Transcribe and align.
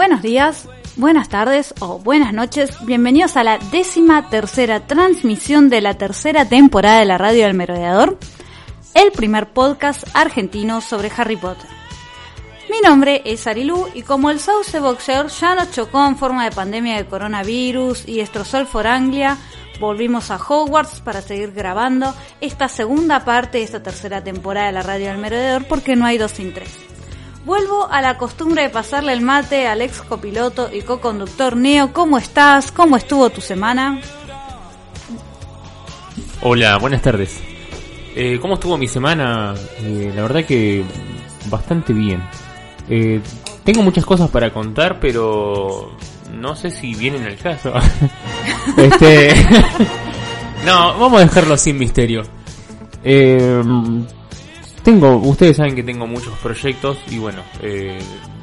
Buenos 0.00 0.22
días, 0.22 0.66
buenas 0.96 1.28
tardes 1.28 1.74
o 1.78 1.98
buenas 1.98 2.32
noches. 2.32 2.70
Bienvenidos 2.86 3.36
a 3.36 3.44
la 3.44 3.58
décima 3.58 4.30
tercera 4.30 4.86
transmisión 4.86 5.68
de 5.68 5.82
la 5.82 5.98
tercera 5.98 6.48
temporada 6.48 7.00
de 7.00 7.04
la 7.04 7.18
Radio 7.18 7.44
del 7.44 7.52
Merodeador, 7.52 8.18
el 8.94 9.12
primer 9.12 9.50
podcast 9.52 10.04
argentino 10.14 10.80
sobre 10.80 11.12
Harry 11.14 11.36
Potter. 11.36 11.68
Mi 12.70 12.80
nombre 12.80 13.20
es 13.26 13.46
Arilú 13.46 13.88
y 13.92 14.00
como 14.00 14.30
el 14.30 14.40
sauce 14.40 14.80
boxeador 14.80 15.28
ya 15.28 15.54
nos 15.54 15.70
chocó 15.70 16.06
en 16.06 16.16
forma 16.16 16.46
de 16.46 16.56
pandemia 16.56 16.96
de 16.96 17.04
coronavirus 17.04 18.08
y 18.08 18.20
destrozó 18.20 18.56
el 18.56 18.66
Foranglia, 18.66 19.36
volvimos 19.80 20.30
a 20.30 20.36
Hogwarts 20.36 21.02
para 21.02 21.20
seguir 21.20 21.52
grabando 21.52 22.14
esta 22.40 22.68
segunda 22.68 23.26
parte 23.26 23.58
de 23.58 23.64
esta 23.64 23.82
tercera 23.82 24.24
temporada 24.24 24.68
de 24.68 24.72
la 24.72 24.82
Radio 24.82 25.08
del 25.08 25.18
Merodeador 25.18 25.66
porque 25.68 25.94
no 25.94 26.06
hay 26.06 26.16
dos 26.16 26.30
sin 26.30 26.54
tres. 26.54 26.89
Vuelvo 27.44 27.88
a 27.90 28.02
la 28.02 28.18
costumbre 28.18 28.62
de 28.62 28.68
pasarle 28.68 29.14
el 29.14 29.22
mate 29.22 29.66
al 29.66 29.80
ex 29.80 30.02
copiloto 30.02 30.70
y 30.72 30.82
co-conductor 30.82 31.56
Neo. 31.56 31.92
¿Cómo 31.92 32.18
estás? 32.18 32.70
¿Cómo 32.70 32.96
estuvo 32.96 33.30
tu 33.30 33.40
semana? 33.40 33.98
Hola, 36.42 36.76
buenas 36.76 37.00
tardes. 37.00 37.40
Eh, 38.14 38.38
¿Cómo 38.42 38.54
estuvo 38.54 38.76
mi 38.76 38.88
semana? 38.88 39.54
Eh, 39.82 40.12
la 40.14 40.22
verdad 40.22 40.44
que 40.44 40.84
bastante 41.46 41.94
bien. 41.94 42.22
Eh, 42.90 43.22
tengo 43.64 43.82
muchas 43.82 44.04
cosas 44.04 44.28
para 44.28 44.52
contar, 44.52 45.00
pero 45.00 45.96
no 46.34 46.54
sé 46.56 46.70
si 46.70 46.94
vienen 46.94 47.24
al 47.24 47.36
caso. 47.36 47.72
este, 48.76 49.34
no, 50.66 50.98
vamos 50.98 51.22
a 51.22 51.24
dejarlo 51.24 51.56
sin 51.56 51.78
misterio. 51.78 52.22
Eh, 53.02 53.62
tengo, 54.82 55.16
ustedes 55.16 55.56
saben 55.56 55.74
que 55.74 55.82
tengo 55.82 56.06
muchos 56.06 56.36
proyectos 56.38 56.98
y 57.10 57.18
bueno, 57.18 57.42
eh, 57.62 57.98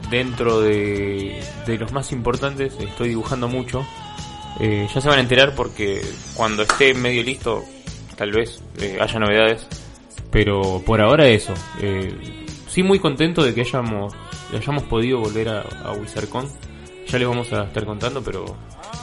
dentro 0.10 0.62
de, 0.62 1.42
de 1.66 1.78
los 1.78 1.92
más 1.92 2.12
importantes 2.12 2.74
estoy 2.80 3.10
dibujando 3.10 3.48
mucho. 3.48 3.86
Eh, 4.60 4.88
ya 4.94 5.02
se 5.02 5.08
van 5.08 5.20
a 5.20 5.22
enterar 5.22 5.54
porque 5.54 6.02
cuando 6.34 6.64
esté 6.64 6.94
medio 6.96 7.22
listo 7.24 7.64
tal 8.16 8.32
vez 8.32 8.62
eh, 8.80 8.98
haya 9.00 9.20
novedades, 9.20 9.68
pero 10.32 10.82
por 10.86 11.02
ahora 11.02 11.28
eso. 11.28 11.54
Eh, 11.80 12.14
sí 12.68 12.84
muy 12.84 13.00
contento 13.00 13.44
de 13.44 13.54
que 13.54 13.62
hayamos, 13.62 14.14
hayamos 14.54 14.84
podido 14.84 15.20
volver 15.20 15.50
a, 15.50 15.62
a 15.62 15.92
WizardCon. 15.94 16.48
Ya 17.08 17.20
les 17.20 17.28
vamos 17.28 17.54
a 17.54 17.64
estar 17.64 17.86
contando, 17.86 18.22
pero 18.22 18.46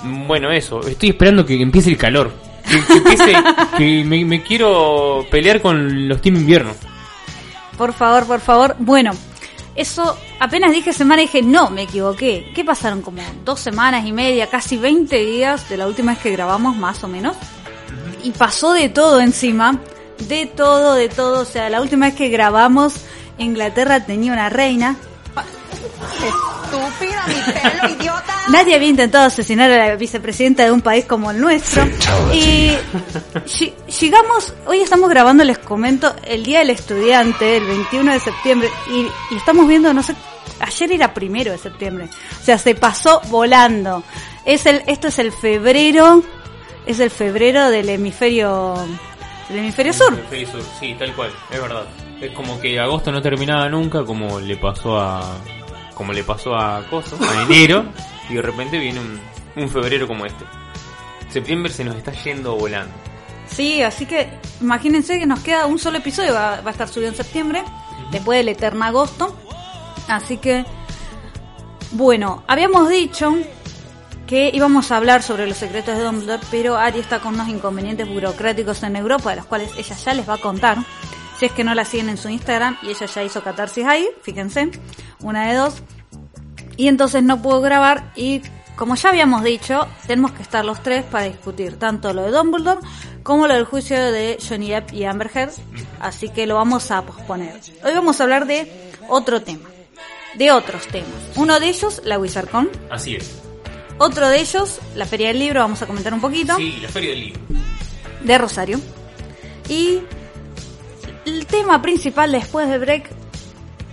mm, 0.03 0.27
bueno, 0.27 0.51
eso. 0.51 0.81
Estoy 0.87 1.11
esperando 1.11 1.47
que 1.47 1.61
empiece 1.61 1.91
el 1.91 1.97
calor. 1.97 2.33
Que, 2.69 2.81
que 2.85 2.99
empiece, 2.99 3.33
que 3.79 4.05
me, 4.05 4.25
me 4.25 4.43
quiero 4.43 5.25
pelear 5.31 5.63
con 5.63 6.09
los 6.09 6.21
Team 6.21 6.37
Invierno. 6.37 6.73
Por 7.77 7.93
favor, 7.93 8.27
por 8.27 8.41
favor. 8.41 8.77
Bueno, 8.79 9.13
eso 9.75 10.17
apenas 10.39 10.73
dije 10.73 10.93
semana 10.93 11.23
y 11.23 11.27
dije, 11.27 11.43
no, 11.43 11.71
me 11.71 11.83
equivoqué. 11.83 12.53
¿Qué 12.55 12.65
pasaron? 12.65 13.03
Como 13.03 13.23
dos 13.45 13.61
semanas 13.61 14.07
y 14.07 14.13
media, 14.13 14.49
casi 14.49 14.77
20 14.77 15.17
días 15.17 15.69
de 15.69 15.77
la 15.77 15.87
última 15.87 16.13
vez 16.13 16.23
que 16.23 16.31
grabamos, 16.31 16.77
más 16.77 17.03
o 17.03 17.09
menos. 17.09 17.37
Y 18.23 18.31
pasó 18.31 18.73
de 18.73 18.89
todo 18.89 19.21
encima. 19.21 19.79
De 20.29 20.47
todo, 20.47 20.95
de 20.95 21.09
todo. 21.09 21.43
O 21.43 21.45
sea, 21.45 21.69
la 21.69 21.81
última 21.81 22.07
vez 22.07 22.15
que 22.15 22.29
grabamos, 22.29 22.95
Inglaterra 23.39 24.07
tenía 24.07 24.33
una 24.33 24.49
reina. 24.49 24.97
Estúpida, 26.15 27.25
mi 27.27 27.53
pelo, 27.53 27.95
idiota. 28.01 28.24
Nadie 28.51 28.75
había 28.75 28.89
intentado 28.89 29.25
asesinar 29.27 29.71
a 29.71 29.89
la 29.89 29.97
vicepresidenta 29.97 30.65
de 30.65 30.71
un 30.71 30.83
país 30.83 31.07
como 31.07 31.31
el 31.31 31.41
nuestro. 31.41 31.83
Y 32.35 32.73
ll- 33.47 33.73
llegamos, 34.01 34.53
hoy 34.67 34.81
estamos 34.81 35.09
grabando, 35.09 35.45
les 35.45 35.59
comento, 35.59 36.15
el 36.25 36.43
Día 36.45 36.59
del 36.59 36.71
Estudiante, 36.71 37.57
el 37.57 37.65
21 37.67 38.13
de 38.13 38.21
septiembre, 38.21 38.69
y, 38.91 39.07
y 39.35 39.37
estamos 39.39 39.67
viendo, 39.67 39.95
no 39.95 40.03
sé, 40.03 40.15
ayer 40.61 40.93
era 40.93 41.15
primero 41.15 41.53
de 41.53 41.59
septiembre. 41.59 42.09
O 42.41 42.45
sea, 42.45 42.59
se 42.59 42.75
pasó 42.75 43.23
volando. 43.31 44.05
Es 44.45 44.67
el, 44.67 44.83
esto 44.89 45.09
es 45.09 45.19
el 45.19 45.33
febrero, 45.33 46.23
es 46.87 47.01
el 47.01 47.11
febrero 47.11 47.71
del 47.71 47.89
hemisferio, 47.89 48.75
del 49.49 49.59
hemisferio 49.61 49.95
sur. 49.95 50.13
Hemisferio 50.13 50.51
sur, 50.53 50.63
sí, 50.79 50.95
tal 50.99 51.15
cual, 51.15 51.31
es 51.51 51.61
verdad. 51.63 51.85
Es 52.21 52.31
como 52.33 52.61
que 52.61 52.79
agosto 52.79 53.11
no 53.11 53.23
terminaba 53.23 53.69
nunca, 53.71 54.05
como 54.05 54.39
le 54.39 54.57
pasó 54.59 54.99
a. 55.01 55.23
como 55.95 56.13
le 56.13 56.23
pasó 56.25 56.55
a 56.55 56.83
Coso, 56.91 57.17
a 57.21 57.43
enero, 57.43 57.87
y 58.29 58.35
de 58.35 58.43
repente 58.43 58.79
viene 58.79 59.01
un, 59.01 59.21
un 59.57 59.69
febrero 59.69 60.07
como 60.07 60.27
este. 60.27 60.45
Septiembre 61.31 61.73
se 61.73 61.85
nos 61.85 61.97
está 61.97 62.13
yendo 62.13 62.57
volando. 62.57 62.93
Sí, 63.47 63.83
así 63.83 64.07
que 64.07 64.29
imagínense 64.61 65.19
que 65.19 65.27
nos 65.27 65.41
queda 65.41 65.67
un 65.67 65.79
solo 65.79 65.99
episodio, 65.99 66.33
va, 66.33 66.61
va 66.61 66.69
a 66.69 66.73
estar 66.73 66.89
subido 66.89 67.11
en 67.11 67.17
septiembre, 67.17 67.63
después 68.11 68.39
del 68.39 68.49
eterno 68.49 68.85
agosto. 68.85 69.37
Así 70.09 70.39
que, 70.39 70.65
bueno, 71.93 72.45
habíamos 72.47 72.89
dicho 72.89 73.35
que 74.27 74.51
íbamos 74.53 74.91
a 74.91 74.97
hablar 74.97 75.23
sobre 75.23 75.47
los 75.47 75.57
secretos 75.57 75.97
de 75.97 76.05
Dumbledore, 76.05 76.43
pero 76.51 76.77
Ari 76.77 77.01
está 77.01 77.21
con 77.21 77.35
unos 77.35 77.49
inconvenientes 77.49 78.09
burocráticos 78.09 78.83
en 78.83 78.97
Europa, 78.97 79.31
de 79.31 79.37
los 79.37 79.47
cuales 79.47 79.71
ella 79.77 79.97
ya 79.97 80.15
les 80.15 80.29
va 80.29 80.35
a 80.35 80.39
contar. 80.39 80.79
Si 81.39 81.47
es 81.47 81.53
que 81.53 81.65
no 81.65 81.75
la 81.75 81.85
siguen 81.85 82.09
en 82.09 82.17
su 82.17 82.29
Instagram 82.29 82.79
y 82.83 82.91
ella 82.91 83.07
ya 83.07 83.23
hizo 83.23 83.43
catarsis 83.43 83.85
ahí, 83.85 84.09
fíjense, 84.23 84.71
una 85.21 85.49
de 85.49 85.55
dos. 85.55 85.83
Y 86.77 86.89
entonces 86.89 87.23
no 87.23 87.41
puedo 87.43 87.61
grabar 87.61 88.13
y 88.17 88.43
como 88.77 88.97
ya 88.97 89.11
habíamos 89.11 89.45
dicho, 89.45 89.87
tenemos 90.07 90.33
que 90.33 90.43
estar 90.43 90.65
los 90.65 90.83
tres 90.83 91.05
para 91.05 91.25
discutir 91.27 91.79
tanto 91.79 92.13
lo 92.13 92.23
de 92.23 92.31
Dumbledore 92.33 92.81
como 93.23 93.47
lo 93.47 93.55
del 93.55 93.65
juicio 93.65 93.97
de 94.11 94.39
Johnny 94.47 94.71
Depp 94.71 94.93
y 94.93 95.05
Amber 95.05 95.31
Heard, 95.33 95.53
así 96.01 96.29
que 96.29 96.47
lo 96.47 96.57
vamos 96.57 96.91
a 96.91 97.03
posponer. 97.03 97.55
Hoy 97.85 97.93
vamos 97.95 98.21
a 98.21 98.25
hablar 98.25 98.47
de 98.47 98.91
otro 99.09 99.41
tema, 99.43 99.69
de 100.35 100.51
otros 100.51 100.87
temas. 100.89 101.09
Uno 101.37 101.61
de 101.61 101.69
ellos, 101.69 102.03
la 102.05 102.19
WizardCon, 102.19 102.69
Así 102.91 103.15
es. 103.15 103.41
otro 103.99 104.29
de 104.29 104.41
ellos, 104.41 104.81
la 104.97 105.07
Feria 105.07 105.29
del 105.29 105.39
Libro, 105.39 105.61
vamos 105.61 105.81
a 105.81 105.87
comentar 105.87 106.13
un 106.13 106.21
poquito, 106.21 106.57
Sí, 106.57 106.79
la 106.83 106.89
feria 106.89 107.11
del 107.11 107.21
libro. 107.21 107.41
de 108.25 108.39
Rosario. 108.39 108.81
Y 109.69 110.01
el 111.25 111.47
tema 111.47 111.81
principal 111.81 112.33
después 112.33 112.69
de 112.69 112.79
Break 112.79 113.09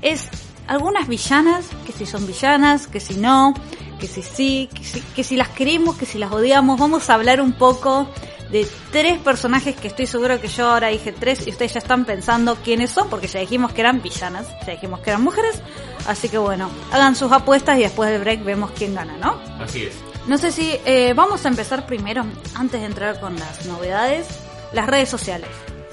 es 0.02 0.28
algunas 0.68 1.08
villanas, 1.08 1.66
que 1.86 1.92
si 1.92 2.06
son 2.06 2.26
villanas, 2.26 2.88
que 2.88 3.00
si 3.00 3.16
no, 3.16 3.54
que 4.00 4.08
si 4.08 4.22
sí, 4.22 4.70
que 4.74 4.84
si, 4.84 5.02
que 5.02 5.24
si 5.24 5.36
las 5.36 5.50
queremos, 5.50 5.96
que 5.98 6.06
si 6.06 6.18
las 6.18 6.32
odiamos. 6.32 6.80
Vamos 6.80 7.10
a 7.10 7.16
hablar 7.16 7.42
un 7.42 7.54
poco 7.54 8.08
de 8.52 8.68
tres 8.92 9.18
personajes 9.20 9.76
que 9.76 9.88
estoy 9.88 10.06
seguro 10.06 10.42
que 10.42 10.48
yo 10.48 10.70
ahora 10.70 10.88
dije 10.90 11.14
tres 11.14 11.48
y 11.48 11.52
ustedes 11.52 11.74
ya 11.74 11.80
están 11.80 12.06
pensando 12.06 12.56
quiénes 12.56 12.92
son, 12.92 13.10
porque 13.10 13.28
ya 13.28 13.40
dijimos 13.40 13.72
que 13.72 13.82
eran 13.82 14.02
villanas, 14.02 14.48
ya 14.66 14.74
dijimos 14.74 15.00
que 15.00 15.10
eran 15.10 15.24
mujeres. 15.24 15.62
Así 16.08 16.30
que 16.30 16.38
bueno, 16.38 16.70
hagan 16.92 17.16
sus 17.16 17.32
apuestas 17.32 17.78
y 17.78 17.84
después 17.84 18.10
del 18.10 18.20
break 18.20 18.44
vemos 18.44 18.72
quién 18.72 18.94
gana, 18.94 19.16
¿no? 19.18 19.40
Así 19.64 19.84
es. 19.84 19.94
No 20.28 20.38
sé 20.38 20.52
si 20.52 20.78
eh, 20.86 21.14
vamos 21.16 21.46
a 21.46 21.48
empezar 21.48 21.86
primero, 21.86 22.26
antes 22.56 22.82
de 22.82 22.88
entrar 22.88 23.20
con 23.20 23.38
las 23.40 23.66
novedades, 23.66 24.28
las 24.74 24.88
redes 24.88 25.10
sociales. 25.10 25.50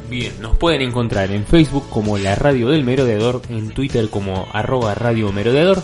Bien, 0.09 0.33
nos 0.41 0.57
pueden 0.57 0.81
encontrar 0.81 1.31
en 1.33 1.45
Facebook 1.45 1.85
como 1.91 2.17
La 2.17 2.35
Radio 2.35 2.71
del 2.71 2.83
Merodeador, 2.83 3.43
en 3.51 3.69
Twitter 3.71 4.09
como 4.09 4.47
arroba 4.55 4.95
Radio 4.95 5.33
Merodeador 5.33 5.83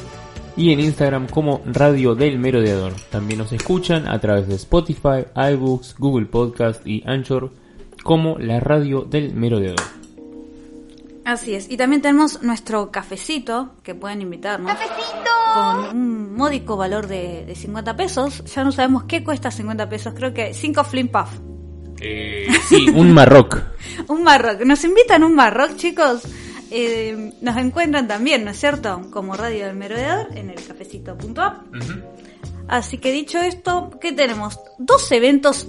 y 0.56 0.72
en 0.72 0.80
Instagram 0.80 1.26
como 1.28 1.60
Radio 1.66 2.14
del 2.14 2.38
Merodeador. 2.38 2.94
También 3.10 3.40
nos 3.40 3.52
escuchan 3.52 4.08
a 4.08 4.18
través 4.20 4.48
de 4.48 4.54
Spotify, 4.54 5.26
iBooks, 5.34 5.96
Google 5.98 6.24
Podcast 6.24 6.86
y 6.86 7.02
Anchor 7.06 7.52
como 8.02 8.38
La 8.38 8.60
Radio 8.60 9.02
del 9.02 9.34
Merodeador. 9.34 9.84
Así 11.26 11.54
es. 11.54 11.70
Y 11.70 11.76
también 11.76 12.00
tenemos 12.00 12.42
nuestro 12.42 12.90
cafecito, 12.90 13.74
que 13.82 13.94
pueden 13.94 14.22
invitarnos. 14.22 14.72
¡Cafecito! 14.72 15.30
Con 15.54 15.96
un 15.96 16.34
módico 16.34 16.78
valor 16.78 17.08
de, 17.08 17.44
de 17.44 17.54
50 17.54 17.94
pesos. 17.94 18.42
Ya 18.54 18.64
no 18.64 18.72
sabemos 18.72 19.04
qué 19.04 19.22
cuesta 19.22 19.50
50 19.50 19.88
pesos. 19.90 20.14
Creo 20.14 20.32
que 20.32 20.54
5 20.54 20.84
Flim 20.84 21.08
Puff. 21.08 21.53
Eh, 22.00 22.48
sí, 22.68 22.88
un 22.94 23.12
Marroc. 23.12 23.62
un 24.08 24.22
Marroc. 24.22 24.60
Nos 24.62 24.84
invitan 24.84 25.22
a 25.22 25.26
un 25.26 25.34
Marroc, 25.34 25.76
chicos. 25.76 26.22
Eh, 26.70 27.32
nos 27.40 27.56
encuentran 27.56 28.08
también, 28.08 28.44
¿no 28.44 28.50
es 28.50 28.58
cierto? 28.58 29.02
Como 29.10 29.34
Radio 29.34 29.66
del 29.66 29.76
Merodeador 29.76 30.36
en 30.36 30.50
el 30.50 30.56
cafecito.app. 30.56 31.62
Así 32.66 32.98
que 32.98 33.12
dicho 33.12 33.38
esto, 33.38 33.90
¿qué 34.00 34.12
tenemos? 34.12 34.58
Dos 34.78 35.12
eventos 35.12 35.68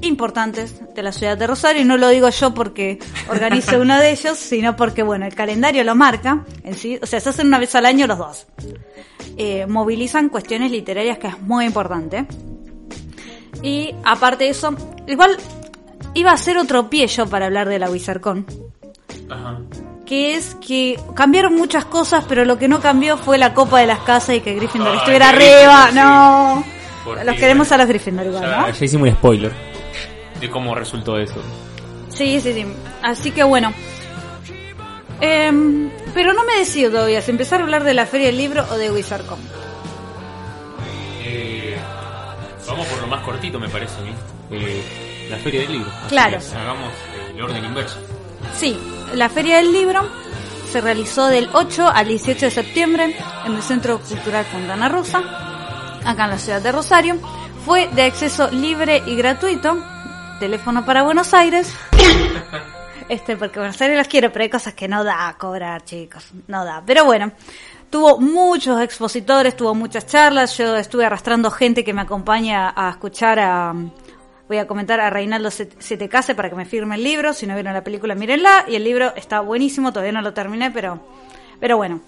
importantes 0.00 0.80
de 0.94 1.02
la 1.02 1.12
ciudad 1.12 1.36
de 1.36 1.46
Rosario, 1.46 1.82
y 1.82 1.84
no 1.84 1.96
lo 1.96 2.08
digo 2.08 2.28
yo 2.30 2.54
porque 2.54 2.98
organice 3.28 3.78
uno 3.80 3.98
de 3.98 4.10
ellos, 4.10 4.38
sino 4.38 4.76
porque, 4.76 5.02
bueno, 5.02 5.26
el 5.26 5.34
calendario 5.34 5.84
lo 5.84 5.94
marca 5.94 6.44
en 6.64 6.74
sí, 6.74 6.98
o 7.00 7.06
sea, 7.06 7.20
se 7.20 7.28
hacen 7.28 7.46
una 7.46 7.58
vez 7.58 7.74
al 7.74 7.86
año 7.86 8.06
los 8.06 8.18
dos. 8.18 8.46
Eh, 9.36 9.66
movilizan 9.66 10.28
cuestiones 10.28 10.70
literarias 10.70 11.18
que 11.18 11.28
es 11.28 11.40
muy 11.40 11.64
importante. 11.64 12.26
Y 13.62 13.94
aparte 14.04 14.44
de 14.44 14.50
eso, 14.50 14.74
igual 15.06 15.36
iba 16.14 16.32
a 16.32 16.36
ser 16.36 16.58
otro 16.58 16.88
pie 16.88 17.06
yo 17.06 17.26
para 17.26 17.46
hablar 17.46 17.68
de 17.68 17.78
la 17.78 17.90
Wizardcon. 17.90 18.46
Ajá. 19.30 19.58
Que 20.06 20.34
es 20.34 20.56
que 20.56 20.98
cambiaron 21.14 21.54
muchas 21.54 21.84
cosas, 21.84 22.24
pero 22.28 22.44
lo 22.44 22.58
que 22.58 22.68
no 22.68 22.80
cambió 22.80 23.16
fue 23.16 23.38
la 23.38 23.54
copa 23.54 23.80
de 23.80 23.86
las 23.86 24.00
casas 24.00 24.36
y 24.36 24.40
que 24.40 24.54
Gryffindor 24.54 24.96
estuviera 24.96 25.30
arriba. 25.30 25.90
no. 25.92 26.64
los 27.24 27.36
queremos 27.36 27.72
a 27.72 27.78
los 27.78 27.86
Gryffindor 27.86 28.26
igual, 28.26 28.42
¿no? 28.42 28.70
Ya 28.70 28.84
hicimos 28.84 29.08
un 29.08 29.14
spoiler 29.14 29.52
de 30.42 30.50
cómo 30.50 30.74
resultó 30.74 31.18
eso. 31.18 31.40
Sí, 32.08 32.40
sí, 32.40 32.52
sí. 32.52 32.66
Así 33.00 33.30
que 33.30 33.44
bueno. 33.44 33.72
Em, 35.20 35.88
pero 36.12 36.32
no 36.32 36.44
me 36.44 36.56
decido 36.56 36.90
todavía 36.90 37.22
si 37.22 37.30
empezar 37.30 37.60
a 37.60 37.62
hablar 37.62 37.84
de 37.84 37.94
la 37.94 38.06
Feria 38.06 38.26
del 38.26 38.36
Libro 38.36 38.66
o 38.70 38.76
de 38.76 38.90
WizardCon. 38.90 39.38
Eh, 41.24 41.76
vamos 42.66 42.86
por 42.88 43.00
lo 43.00 43.06
más 43.06 43.22
cortito, 43.24 43.60
me 43.60 43.68
parece 43.68 43.94
eh, 44.50 45.11
la 45.32 45.38
Feria 45.38 45.62
del 45.62 45.72
Libro. 45.72 45.90
claro. 46.08 46.38
hagamos 46.54 46.92
el 47.34 47.42
orden 47.42 47.64
inverso. 47.64 47.98
Sí, 48.54 48.78
la 49.14 49.30
Feria 49.30 49.56
del 49.56 49.72
Libro 49.72 50.06
se 50.70 50.82
realizó 50.82 51.26
del 51.26 51.48
8 51.54 51.88
al 51.88 52.06
18 52.06 52.46
de 52.46 52.50
septiembre 52.50 53.16
en 53.46 53.54
el 53.54 53.62
Centro 53.62 53.98
Cultural 54.00 54.44
Fontana 54.44 54.90
Rosa, 54.90 55.20
acá 56.04 56.24
en 56.24 56.30
la 56.30 56.38
ciudad 56.38 56.60
de 56.60 56.70
Rosario. 56.70 57.16
Fue 57.64 57.88
de 57.88 58.02
acceso 58.02 58.50
libre 58.50 59.02
y 59.06 59.16
gratuito 59.16 59.82
teléfono 60.38 60.84
para 60.84 61.02
Buenos 61.02 61.34
Aires. 61.34 61.74
Este, 63.08 63.36
porque 63.36 63.58
Buenos 63.58 63.78
Aires 63.82 63.98
los 63.98 64.08
quiero, 64.08 64.32
pero 64.32 64.44
hay 64.44 64.48
cosas 64.48 64.72
que 64.72 64.88
no 64.88 65.04
da 65.04 65.28
a 65.28 65.36
cobrar, 65.36 65.84
chicos. 65.84 66.30
No 66.46 66.64
da. 66.64 66.82
Pero 66.86 67.04
bueno, 67.04 67.32
tuvo 67.90 68.18
muchos 68.18 68.80
expositores, 68.80 69.54
tuvo 69.54 69.74
muchas 69.74 70.06
charlas. 70.06 70.56
Yo 70.56 70.76
estuve 70.76 71.04
arrastrando 71.04 71.50
gente 71.50 71.84
que 71.84 71.92
me 71.92 72.00
acompaña 72.00 72.72
a 72.74 72.88
escuchar 72.88 73.38
a. 73.38 73.74
Voy 74.48 74.58
a 74.58 74.66
comentar 74.66 75.00
a 75.00 75.10
Reinaldo 75.10 75.50
Setecase 75.50 76.34
para 76.34 76.50
que 76.50 76.56
me 76.56 76.64
firme 76.64 76.96
el 76.96 77.04
libro. 77.04 77.32
Si 77.32 77.46
no 77.46 77.54
vieron 77.54 77.72
la 77.72 77.84
película, 77.84 78.14
mírenla. 78.14 78.66
Y 78.68 78.74
el 78.74 78.84
libro 78.84 79.14
está 79.16 79.40
buenísimo, 79.40 79.92
todavía 79.92 80.12
no 80.12 80.22
lo 80.22 80.34
terminé, 80.34 80.70
pero, 80.70 81.00
pero 81.60 81.76
bueno, 81.76 82.00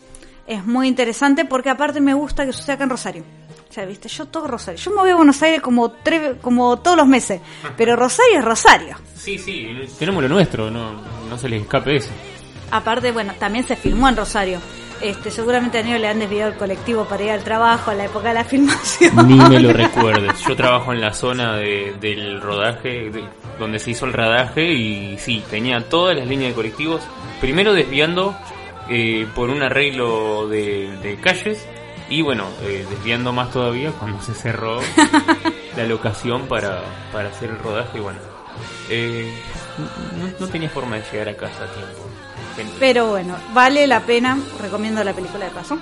es 0.46 0.64
muy 0.66 0.88
interesante 0.88 1.44
porque 1.44 1.70
aparte 1.70 2.00
me 2.00 2.14
gusta 2.14 2.44
que 2.44 2.52
suceda 2.52 2.74
acá 2.74 2.84
en 2.84 2.90
Rosario 2.90 3.24
viste, 3.82 4.08
yo 4.08 4.26
todo 4.26 4.46
Rosario. 4.46 4.78
Yo 4.78 4.90
me 4.92 4.98
voy 4.98 5.10
a 5.10 5.16
Buenos 5.16 5.42
Aires 5.42 5.60
como, 5.60 5.94
como 6.40 6.78
todos 6.78 6.96
los 6.96 7.06
meses, 7.06 7.40
pero 7.76 7.96
Rosario 7.96 8.38
es 8.38 8.44
Rosario. 8.44 8.96
Sí, 9.16 9.38
sí, 9.38 9.68
tenemos 9.98 10.22
lo 10.22 10.28
nuestro, 10.28 10.70
no, 10.70 10.92
no 11.28 11.38
se 11.38 11.48
les 11.48 11.62
escape 11.62 11.96
eso. 11.96 12.10
Aparte, 12.70 13.10
bueno, 13.12 13.34
también 13.38 13.66
se 13.66 13.76
filmó 13.76 14.08
en 14.08 14.16
Rosario. 14.16 14.60
Este, 15.00 15.30
seguramente 15.30 15.78
a 15.78 15.82
Neo 15.82 15.98
le 15.98 16.08
han 16.08 16.18
desviado 16.18 16.52
el 16.52 16.56
colectivo 16.56 17.04
para 17.04 17.22
ir 17.22 17.30
al 17.30 17.44
trabajo 17.44 17.90
a 17.90 17.94
la 17.94 18.04
época 18.04 18.28
de 18.28 18.34
la 18.34 18.44
filmación. 18.44 19.28
Ni 19.28 19.34
me 19.34 19.60
lo 19.60 19.72
recuerdes. 19.72 20.40
Yo 20.46 20.56
trabajo 20.56 20.92
en 20.92 21.00
la 21.00 21.12
zona 21.12 21.56
del 21.56 22.40
rodaje, 22.40 23.10
donde 23.58 23.78
se 23.78 23.90
hizo 23.90 24.06
el 24.06 24.12
rodaje, 24.12 24.72
y 24.72 25.18
sí, 25.18 25.42
tenía 25.50 25.80
todas 25.88 26.16
las 26.16 26.26
líneas 26.26 26.50
de 26.50 26.54
colectivos. 26.54 27.02
Primero 27.40 27.74
desviando 27.74 28.34
eh, 28.88 29.26
por 29.34 29.50
un 29.50 29.62
arreglo 29.62 30.48
de, 30.48 30.96
de 31.02 31.16
calles 31.16 31.66
y 32.08 32.22
bueno, 32.22 32.46
eh, 32.62 32.86
desviando 32.88 33.32
más 33.32 33.50
todavía 33.50 33.90
cuando 33.92 34.20
se 34.20 34.34
cerró 34.34 34.78
la 35.76 35.84
locación 35.84 36.46
para, 36.46 36.82
para 37.12 37.28
hacer 37.28 37.50
el 37.50 37.58
rodaje, 37.58 37.98
bueno, 37.98 38.18
eh, 38.90 39.32
no, 40.38 40.46
tenía 40.48 40.68
forma 40.68 40.96
de 40.96 41.02
llegar 41.10 41.28
a 41.30 41.36
casa 41.36 41.64
a 41.64 41.72
tiempo. 41.72 42.08
Pero 42.78 43.08
bueno, 43.08 43.36
vale 43.52 43.86
la 43.86 44.00
pena, 44.00 44.38
recomiendo 44.60 45.02
la 45.04 45.12
película 45.12 45.46
de 45.46 45.50
paso. 45.50 45.78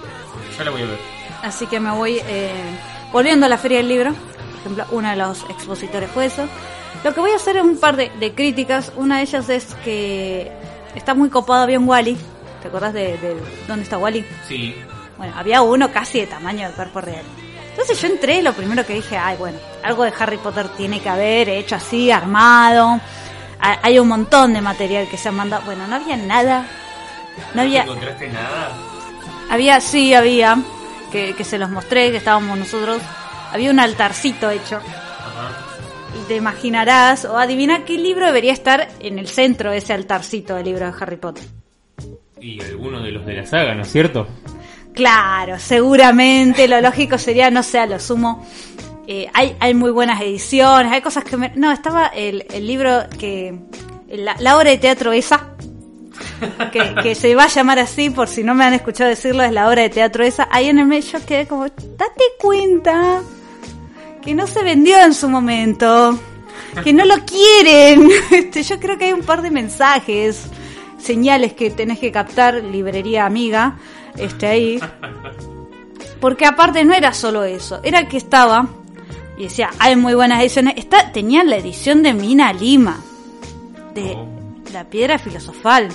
Ya 0.57 0.65
la 0.65 0.71
voy 0.71 0.83
a 0.83 0.87
ver. 0.87 0.99
Así 1.43 1.67
que 1.67 1.81
me 1.81 1.91
voy 1.91 2.21
eh, 2.27 2.51
volviendo 3.13 3.47
a 3.47 3.49
la 3.49 3.59
Feria 3.59 3.79
del 3.79 3.89
Libro, 3.89 4.13
por 4.13 4.61
ejemplo, 4.61 4.87
uno 4.93 5.11
de 5.11 5.17
los 5.17 5.43
expositores 5.51 6.11
fue 6.11 6.27
eso. 6.27 6.47
Lo 7.05 7.13
que 7.15 7.21
voy 7.21 7.33
a 7.33 7.37
hacer 7.37 7.57
es 7.57 7.63
un 7.63 7.79
par 7.79 7.97
de, 7.97 8.33
críticas, 8.35 8.93
una 8.97 9.17
de 9.17 9.23
ellas 9.23 9.49
es 9.49 9.75
que 9.85 10.53
está 10.95 11.15
muy 11.15 11.31
copado 11.31 11.67
bien 11.67 11.89
Wally. 11.89 12.17
¿Te 12.61 12.69
acordás 12.69 12.93
de, 12.93 13.19
de 13.19 13.37
dónde 13.67 13.83
está 13.83 13.99
Wally? 13.99 14.25
Sí. 14.47 14.77
Bueno, 15.19 15.35
había 15.37 15.63
uno 15.63 15.91
casi 15.91 16.21
de 16.21 16.27
tamaño 16.27 16.67
del 16.67 16.77
cuerpo 16.77 17.01
real. 17.01 17.25
Entonces 17.71 18.01
yo 18.01 18.09
entré 18.09 18.43
lo 18.43 18.53
primero 18.53 18.85
que 18.85 18.95
dije, 18.95 19.17
ay, 19.17 19.37
bueno, 19.39 19.59
algo 19.83 20.05
de 20.05 20.13
Harry 20.19 20.37
Potter 20.37 20.69
tiene 20.77 21.01
que 21.01 21.09
haber, 21.09 21.49
hecho 21.49 21.75
así, 21.75 22.11
armado. 22.11 23.01
Hay 23.63 23.99
un 23.99 24.09
montón 24.09 24.55
de 24.55 24.61
material 24.61 25.09
que 25.09 25.17
se 25.17 25.29
han 25.29 25.37
mandado. 25.37 25.65
Bueno, 25.65 25.87
no 25.87 25.97
había 25.97 26.17
nada. 26.17 26.67
No 27.55 27.63
había... 27.63 27.83
¿Encontraste 27.83 28.29
nada? 28.29 28.77
Había, 29.49 29.81
sí, 29.81 30.13
había. 30.15 30.59
Que, 31.13 31.35
que 31.35 31.45
se 31.45 31.59
los 31.59 31.71
mostré, 31.71 32.11
que 32.11 32.17
estábamos 32.17 32.59
nosotros. 32.59 33.01
Había 33.53 33.71
un 33.71 33.79
altarcito 33.79 34.51
hecho. 34.51 34.81
Y 36.19 36.27
te 36.27 36.37
imaginarás, 36.37 37.25
o 37.25 37.39
adivina 37.39 37.85
qué 37.85 37.99
libro 37.99 38.27
debería 38.27 38.53
estar 38.53 38.89
en 39.01 39.19
el 39.19 39.29
centro 39.29 39.71
de 39.71 39.79
ese 39.79 39.93
altarcito 39.93 40.55
del 40.57 40.65
libro 40.65 40.87
de 40.87 40.95
Harry 40.99 41.17
Potter. 41.17 41.45
Y 42.41 42.61
alguno 42.63 43.01
de 43.01 43.13
los 43.13 43.25
de 43.25 43.35
la 43.35 43.47
saga, 43.47 43.75
¿no 43.75 43.83
es 43.83 43.93
cierto? 43.93 44.27
Claro, 44.95 45.59
seguramente 45.59 46.67
lo 46.67 46.81
lógico 46.81 47.17
sería, 47.17 47.51
no 47.51 47.63
sé, 47.63 47.79
a 47.79 47.87
lo 47.87 47.99
sumo. 47.99 48.45
Eh, 49.07 49.29
hay, 49.35 49.57
hay 49.59 49.75
muy 49.75 49.91
buenas 49.91 50.21
ediciones, 50.21 50.93
hay 50.93 51.01
cosas 51.01 51.25
que 51.25 51.37
me... 51.37 51.53
No, 51.55 51.73
estaba 51.73 52.07
el, 52.07 52.47
el 52.53 52.67
libro 52.67 53.05
que... 53.19 53.59
La, 54.09 54.57
obra 54.57 54.71
de 54.71 54.77
teatro 54.77 55.11
esa, 55.13 55.55
que, 56.71 56.95
que, 57.03 57.15
se 57.15 57.35
va 57.35 57.45
a 57.45 57.49
llamar 57.49 57.79
así, 57.79 58.11
por 58.11 58.29
si 58.29 58.45
no 58.45 58.55
me 58.55 58.65
han 58.65 58.75
escuchado 58.75 59.09
decirlo, 59.09 59.43
es 59.43 59.53
la 59.53 59.67
obra 59.67 59.83
de 59.83 59.89
teatro 59.89 60.23
esa. 60.23 60.49
Ahí 60.51 60.69
en 60.69 60.79
el 60.79 60.85
medio 60.85 61.19
quedé 61.27 61.47
como, 61.47 61.65
date 61.65 62.25
cuenta 62.39 63.23
que 64.23 64.35
no 64.35 64.47
se 64.47 64.63
vendió 64.63 65.01
en 65.01 65.15
su 65.15 65.29
momento, 65.29 66.19
que 66.83 66.93
no 66.93 67.05
lo 67.05 67.17
quieren. 67.25 68.09
Este, 68.31 68.63
yo 68.63 68.79
creo 68.79 68.99
que 68.99 69.07
hay 69.07 69.13
un 69.13 69.23
par 69.23 69.43
de 69.43 69.51
mensajes, 69.51 70.45
señales 70.99 71.53
que 71.55 71.71
tenés 71.71 71.99
que 71.99 72.13
captar, 72.13 72.63
librería 72.63 73.27
amiga, 73.27 73.79
este 74.17 74.47
ahí. 74.47 74.81
Porque 76.21 76.47
aparte 76.47 76.85
no 76.85 76.95
era 76.95 77.13
solo 77.13 77.43
eso, 77.43 77.81
era 77.83 78.09
que 78.09 78.17
estaba, 78.17 78.69
y 79.37 79.45
decía, 79.45 79.71
hay 79.79 79.97
muy 79.97 80.15
buenas 80.15 80.41
ediciones, 80.41 80.75
está, 80.77 81.13
tenían 81.13 81.49
la 81.49 81.57
edición 81.57 82.03
de 82.03 82.13
Mina 82.13 82.53
Lima, 82.53 83.01
de 83.95 84.15
oh. 84.17 84.29
la 84.73 84.85
piedra 84.85 85.19
filosofal. 85.19 85.89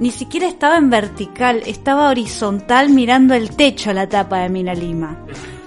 Ni 0.00 0.10
siquiera 0.10 0.46
estaba 0.46 0.76
en 0.76 0.90
vertical, 0.90 1.62
estaba 1.66 2.08
horizontal 2.08 2.90
mirando 2.90 3.34
el 3.34 3.56
techo 3.56 3.92
la 3.92 4.08
tapa 4.08 4.40
de 4.40 4.48
Mina 4.48 4.74
Lima. 4.74 5.18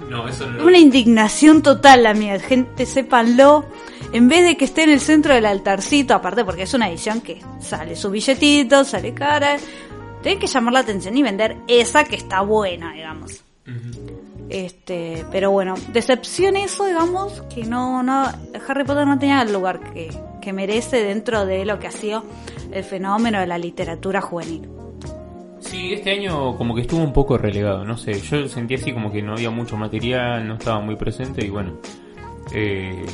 Una 0.64 0.78
indignación 0.78 1.62
total 1.62 2.04
la 2.04 2.14
mía, 2.14 2.40
gente, 2.40 2.86
sépanlo. 2.86 3.66
En 4.12 4.28
vez 4.28 4.44
de 4.44 4.58
que 4.58 4.66
esté 4.66 4.84
en 4.84 4.90
el 4.90 5.00
centro 5.00 5.34
del 5.34 5.46
altarcito, 5.46 6.14
aparte 6.14 6.44
porque 6.44 6.64
es 6.64 6.74
una 6.74 6.90
edición 6.90 7.22
que 7.22 7.42
sale 7.62 7.96
su 7.96 8.12
billetito, 8.12 8.84
sale 8.84 9.14
cara, 9.14 9.58
tienen 10.22 10.40
que 10.40 10.48
llamar 10.48 10.74
la 10.74 10.80
atención 10.80 11.16
y 11.18 11.24
vender 11.24 11.58
esa 11.68 12.04
que 12.04 12.18
está 12.18 12.42
buena, 12.42 12.94
digamos. 12.94 13.42
Este, 14.52 15.26
pero 15.32 15.50
bueno, 15.50 15.76
decepción 15.94 16.58
eso, 16.58 16.86
digamos, 16.86 17.42
que 17.44 17.64
no, 17.64 18.04
no, 18.04 18.26
Harry 18.68 18.84
Potter 18.84 19.08
no 19.08 19.18
tenía 19.18 19.42
el 19.42 19.54
lugar 19.54 19.80
que, 19.94 20.10
que 20.42 20.52
merece 20.52 21.04
dentro 21.04 21.46
de 21.46 21.64
lo 21.64 21.80
que 21.80 21.88
ha 21.88 21.92
sido 21.92 22.26
el 22.72 22.84
fenómeno 22.84 23.40
de 23.40 23.48
la 23.48 23.58
literatura 23.58 24.20
juvenil. 24.20 24.68
Sí, 25.62 25.94
este 25.94 26.12
año 26.12 26.58
como 26.58 26.76
que 26.76 26.82
estuvo 26.82 27.02
un 27.02 27.14
poco 27.14 27.38
relegado, 27.38 27.86
no 27.86 27.96
sé, 27.96 28.20
yo 28.20 28.46
sentí 28.50 28.74
así 28.74 28.92
como 28.92 29.10
que 29.10 29.22
no 29.22 29.34
había 29.34 29.52
mucho 29.52 29.78
material, 29.78 30.46
no 30.46 30.56
estaba 30.56 30.82
muy 30.82 30.98
presente 30.98 31.46
y 31.46 31.50
bueno, 31.50 31.78
eh, 32.54 33.06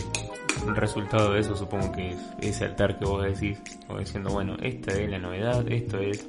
el 0.67 0.75
resultado 0.75 1.33
de 1.33 1.39
eso 1.39 1.55
supongo 1.55 1.91
que 1.91 2.09
es 2.09 2.17
ese 2.41 2.65
altar 2.65 2.97
que 2.99 3.05
vos 3.05 3.23
decís, 3.23 3.57
o 3.87 3.97
diciendo, 3.97 4.29
bueno, 4.31 4.55
esta 4.61 4.93
es 4.93 5.09
la 5.09 5.19
novedad, 5.19 5.65
esto 5.67 5.99
es 5.99 6.27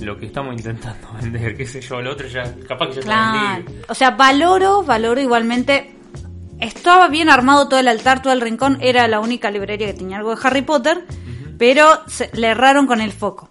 lo 0.00 0.18
que 0.18 0.26
estamos 0.26 0.54
intentando 0.54 1.08
vender, 1.20 1.56
qué 1.56 1.66
sé 1.66 1.80
yo, 1.80 2.00
lo 2.00 2.12
otro 2.12 2.26
ya, 2.28 2.54
capaz 2.66 2.88
que 2.88 2.94
ya 2.96 3.00
claro. 3.02 3.64
O 3.88 3.94
sea, 3.94 4.10
valoro, 4.10 4.82
valoro 4.82 5.20
igualmente. 5.20 5.94
Estaba 6.60 7.08
bien 7.08 7.30
armado 7.30 7.68
todo 7.68 7.78
el 7.78 7.88
altar, 7.88 8.20
todo 8.20 8.32
el 8.32 8.40
rincón, 8.40 8.78
era 8.80 9.06
la 9.06 9.20
única 9.20 9.50
librería 9.50 9.86
que 9.86 9.94
tenía 9.94 10.18
algo 10.18 10.34
de 10.34 10.40
Harry 10.42 10.62
Potter, 10.62 11.04
pero 11.56 11.86
se, 12.08 12.30
le 12.34 12.48
erraron 12.48 12.86
con 12.86 13.00
el 13.00 13.12
foco. 13.12 13.50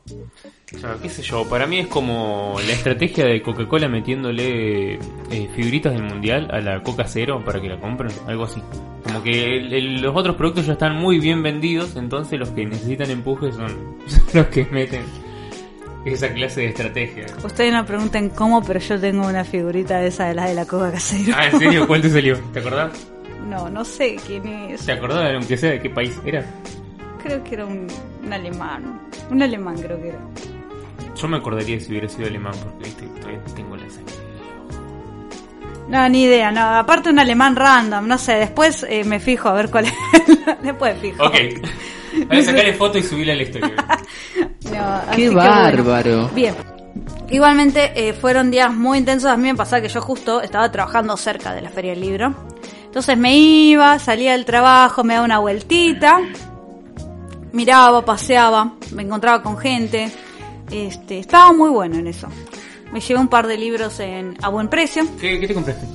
O 0.75 0.79
sea, 0.79 0.97
qué 1.01 1.09
sé 1.09 1.21
yo, 1.21 1.47
para 1.47 1.65
mí 1.65 1.79
es 1.79 1.87
como 1.87 2.57
la 2.65 2.73
estrategia 2.73 3.25
de 3.25 3.41
Coca-Cola 3.41 3.87
metiéndole 3.87 4.95
eh, 4.95 5.49
figuritas 5.55 5.93
del 5.93 6.03
mundial 6.03 6.49
a 6.51 6.59
la 6.59 6.83
Coca 6.83 7.05
Cero 7.07 7.41
para 7.45 7.61
que 7.61 7.69
la 7.69 7.79
compren, 7.79 8.11
algo 8.27 8.43
así. 8.43 8.61
Como 9.03 9.23
que 9.23 9.57
el- 9.57 9.73
el- 9.73 10.01
los 10.01 10.13
otros 10.13 10.35
productos 10.35 10.65
ya 10.65 10.73
están 10.73 10.95
muy 10.97 11.19
bien 11.19 11.41
vendidos, 11.41 11.95
entonces 11.95 12.37
los 12.37 12.49
que 12.49 12.65
necesitan 12.65 13.09
empuje 13.11 13.53
son 13.53 13.95
los 14.33 14.47
que 14.47 14.65
meten 14.65 15.03
esa 16.03 16.33
clase 16.33 16.61
de 16.61 16.67
estrategia. 16.67 17.25
Ustedes 17.45 17.71
no 17.71 17.85
pregunten 17.85 18.29
cómo, 18.29 18.61
pero 18.61 18.79
yo 18.81 18.99
tengo 18.99 19.25
una 19.25 19.45
figurita 19.45 19.99
de 19.99 20.07
esa 20.07 20.25
de 20.27 20.35
la 20.35 20.47
de 20.49 20.55
la 20.55 20.65
coca 20.65 20.91
casero. 20.91 21.33
Ah, 21.37 21.47
¿en 21.47 21.59
serio? 21.59 21.87
¿Cuál 21.87 22.01
te 22.01 22.09
salió? 22.09 22.37
¿Te 22.53 22.59
acordás? 22.59 23.07
No, 23.47 23.69
no 23.69 23.85
sé 23.85 24.17
quién 24.27 24.45
es. 24.45 24.85
¿Te 24.85 24.91
acordás, 24.91 25.33
aunque 25.33 25.55
sea 25.55 25.71
de 25.71 25.79
qué 25.81 25.89
país 25.89 26.19
era? 26.25 26.45
Creo 27.23 27.41
que 27.45 27.55
era 27.55 27.65
un, 27.65 27.87
un 28.23 28.33
alemán. 28.33 28.99
Un 29.31 29.41
alemán 29.41 29.75
creo 29.81 30.01
que 30.01 30.09
era. 30.09 30.19
Yo 31.19 31.27
me 31.27 31.37
acordaría 31.37 31.79
si 31.79 31.89
hubiera 31.89 32.07
sido 32.07 32.27
alemán, 32.27 32.53
porque 32.63 32.85
viste, 32.85 33.05
todavía 33.19 33.41
tengo 33.55 33.75
la 33.75 33.89
sangre. 33.89 34.13
No, 35.89 36.09
ni 36.09 36.23
idea, 36.23 36.51
no. 36.51 36.61
Aparte 36.61 37.09
un 37.09 37.19
alemán 37.19 37.55
random, 37.55 38.07
no 38.07 38.17
sé. 38.17 38.33
Después 38.33 38.85
eh, 38.89 39.03
me 39.05 39.19
fijo 39.19 39.47
a 39.49 39.53
ver 39.53 39.69
cuál 39.69 39.85
es. 39.85 39.93
después 40.61 40.97
fijo. 40.99 41.23
Ok. 41.23 41.35
Voy 42.27 42.37
a 42.37 42.43
sacarle 42.43 42.73
foto 42.73 42.97
y 42.97 43.03
subirla 43.03 43.33
a 43.33 43.35
la 43.35 43.43
historia. 43.43 43.73
No, 44.71 44.83
así 44.83 45.15
¡Qué 45.15 45.29
que 45.29 45.29
bueno. 45.29 45.49
bárbaro! 45.49 46.29
Bien. 46.35 46.53
Igualmente 47.29 47.93
eh, 47.95 48.11
fueron 48.13 48.51
días 48.51 48.73
muy 48.73 48.97
intensos. 48.97 49.31
A 49.31 49.37
mí 49.37 49.47
me 49.47 49.55
pasaba 49.55 49.81
que 49.81 49.87
yo 49.87 50.01
justo 50.01 50.41
estaba 50.41 50.69
trabajando 50.69 51.15
cerca 51.15 51.53
de 51.53 51.61
la 51.61 51.69
Feria 51.69 51.91
del 51.91 52.01
Libro. 52.01 52.35
Entonces 52.83 53.17
me 53.17 53.37
iba, 53.37 53.97
salía 53.97 54.33
del 54.33 54.43
trabajo, 54.43 55.05
me 55.05 55.13
daba 55.13 55.25
una 55.25 55.39
vueltita, 55.39 56.19
miraba, 57.53 58.03
paseaba, 58.03 58.73
me 58.91 59.03
encontraba 59.03 59.41
con 59.41 59.57
gente. 59.57 60.11
Este, 60.71 61.19
estaba 61.19 61.53
muy 61.53 61.69
bueno 61.69 61.95
en 61.97 62.07
eso. 62.07 62.27
Me 62.91 62.99
llevé 63.01 63.19
un 63.19 63.27
par 63.27 63.47
de 63.47 63.57
libros 63.57 63.99
en, 63.99 64.37
a 64.41 64.49
buen 64.49 64.69
precio. 64.69 65.03
¿Qué, 65.19 65.39
qué 65.39 65.47
te 65.47 65.53
compraste? 65.53 65.85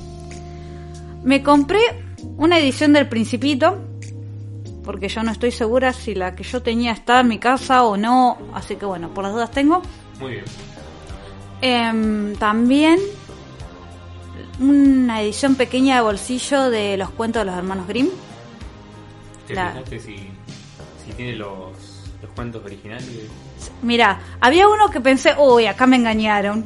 Me 1.23 1.41
compré 1.41 1.79
una 2.37 2.57
edición 2.59 2.93
del 2.93 3.07
Principito, 3.07 3.77
porque 4.83 5.07
yo 5.07 5.23
no 5.23 5.31
estoy 5.31 5.51
segura 5.51 5.93
si 5.93 6.13
la 6.15 6.35
que 6.35 6.43
yo 6.43 6.61
tenía 6.61 6.91
está 6.91 7.19
en 7.21 7.27
mi 7.29 7.39
casa 7.39 7.83
o 7.83 7.97
no, 7.97 8.37
así 8.53 8.75
que 8.75 8.85
bueno, 8.85 9.09
por 9.13 9.23
las 9.23 9.33
dudas 9.33 9.51
tengo. 9.51 9.81
Muy 10.19 10.33
bien. 10.33 10.45
Em, 11.61 12.35
también 12.35 12.99
una 14.59 15.21
edición 15.21 15.55
pequeña 15.55 15.95
de 15.95 16.01
bolsillo 16.01 16.69
de 16.69 16.97
los 16.97 17.09
cuentos 17.11 17.41
de 17.41 17.45
los 17.45 17.55
hermanos 17.55 17.87
Grimm. 17.87 18.09
¿Te 19.47 19.55
La- 19.55 19.69
fijaste 19.71 19.99
si, 19.99 20.15
si 21.05 21.11
tiene 21.15 21.33
los, 21.35 21.71
los 22.21 22.31
cuentos 22.35 22.63
originales? 22.63 23.07
Mira, 23.81 24.19
había 24.39 24.67
uno 24.67 24.89
que 24.89 25.01
pensé, 25.01 25.35
uy, 25.37 25.65
acá 25.65 25.85
me 25.85 25.97
engañaron, 25.97 26.65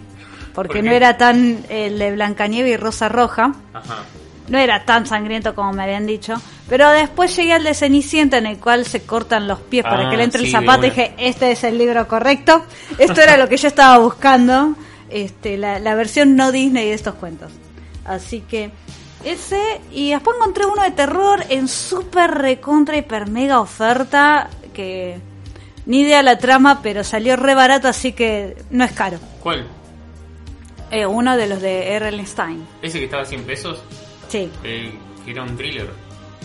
porque 0.53 0.79
¿Por 0.79 0.85
no 0.85 0.91
era 0.91 1.17
tan 1.17 1.65
el 1.69 1.99
de 1.99 2.11
Blancanieve 2.13 2.69
y 2.69 2.77
Rosa 2.77 3.09
Roja. 3.09 3.53
Ajá. 3.73 4.03
No 4.49 4.57
era 4.57 4.85
tan 4.85 5.05
sangriento 5.05 5.53
como 5.53 5.73
me 5.73 5.83
habían 5.83 6.05
dicho. 6.05 6.35
Pero 6.69 6.89
después 6.91 7.35
llegué 7.35 7.53
al 7.53 7.63
de 7.63 7.73
Cenicienta 7.73 8.37
en 8.37 8.45
el 8.45 8.57
cual 8.57 8.85
se 8.85 9.03
cortan 9.03 9.47
los 9.47 9.59
pies 9.59 9.83
para 9.83 10.07
Ah, 10.07 10.09
que 10.09 10.17
le 10.17 10.23
entre 10.23 10.39
sí, 10.41 10.45
el 10.47 10.51
zapato. 10.51 10.85
Y 10.85 10.89
dije, 10.89 11.13
este 11.17 11.51
es 11.51 11.63
el 11.63 11.77
libro 11.77 12.07
correcto. 12.07 12.63
Esto 12.97 13.21
era 13.21 13.37
lo 13.37 13.49
que 13.49 13.57
yo 13.57 13.67
estaba 13.67 13.97
buscando. 13.97 14.75
Este, 15.09 15.57
la, 15.57 15.79
la 15.79 15.95
versión 15.95 16.35
no 16.35 16.51
Disney 16.51 16.87
de 16.87 16.93
estos 16.93 17.15
cuentos. 17.15 17.51
Así 18.05 18.41
que 18.41 18.71
ese. 19.23 19.81
Y 19.91 20.11
después 20.11 20.37
encontré 20.37 20.65
uno 20.65 20.81
de 20.83 20.91
terror 20.91 21.43
en 21.49 21.67
super 21.67 22.31
recontra 22.31 22.97
hiper 22.97 23.29
mega 23.29 23.59
oferta. 23.59 24.49
Que 24.73 25.19
ni 25.87 26.01
idea 26.01 26.21
la 26.21 26.37
trama, 26.37 26.81
pero 26.83 27.03
salió 27.03 27.35
re 27.35 27.55
barato, 27.55 27.87
así 27.87 28.11
que 28.13 28.55
no 28.69 28.83
es 28.83 28.91
caro. 28.91 29.17
¿Cuál? 29.41 29.65
Eh, 30.91 31.05
uno 31.05 31.35
de 31.35 31.47
los 31.47 31.59
de 31.61 31.93
R.L. 31.95 32.25
Stein. 32.25 32.65
¿Ese 32.81 32.99
que 32.99 33.05
estaba 33.05 33.23
a 33.23 33.25
100 33.25 33.43
pesos? 33.43 33.81
Sí. 34.29 34.49
Eh, 34.63 34.93
que 35.25 35.31
era 35.31 35.41
un 35.43 35.57
thriller. 35.57 35.89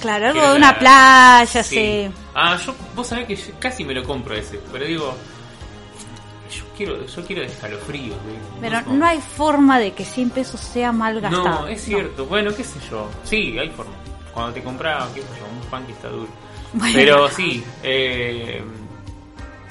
Claro, 0.01 0.29
algo 0.29 0.41
de 0.53 0.57
una 0.57 0.73
la- 0.73 0.79
playa, 0.79 1.63
sí. 1.63 2.09
Ah, 2.35 2.59
yo, 2.65 2.75
vos 2.97 3.07
sabés 3.07 3.27
que 3.27 3.37
yo 3.37 3.53
casi 3.61 3.85
me 3.85 3.95
lo 3.95 4.03
compro 4.03 4.35
ese, 4.35 4.59
pero 4.73 4.85
digo, 4.85 5.15
yo 6.51 6.65
quiero, 6.77 7.07
yo 7.07 7.25
quiero 7.25 7.43
de 7.43 7.49
escalofrío. 7.49 8.15
güey. 8.25 8.37
Pero 8.61 8.81
no 8.93 9.07
hay 9.07 9.21
forma 9.21 9.79
de 9.79 9.93
que 9.93 10.05
100 10.05 10.31
pesos 10.31 10.61
sea 10.61 10.91
mal 10.91 11.21
gastado. 11.21 11.45
No, 11.63 11.67
es 11.69 11.83
cierto. 11.83 12.27
Bueno, 12.27 12.53
qué 12.55 12.65
sé 12.65 12.79
yo. 12.91 13.09
Sí, 13.23 13.57
hay 13.59 13.71
forma. 13.71 13.93
Cuando 14.35 14.53
te 14.55 14.63
compras, 14.63 15.09
qué 15.15 15.21
sé 15.21 15.27
yo, 15.39 15.47
un 15.63 15.71
pan 15.71 15.87
que 15.87 15.93
está 15.93 16.09
duro. 16.09 16.29
Bueno. 16.73 16.95
Pero 16.95 17.29
sí, 17.29 17.63
eh, 17.83 18.63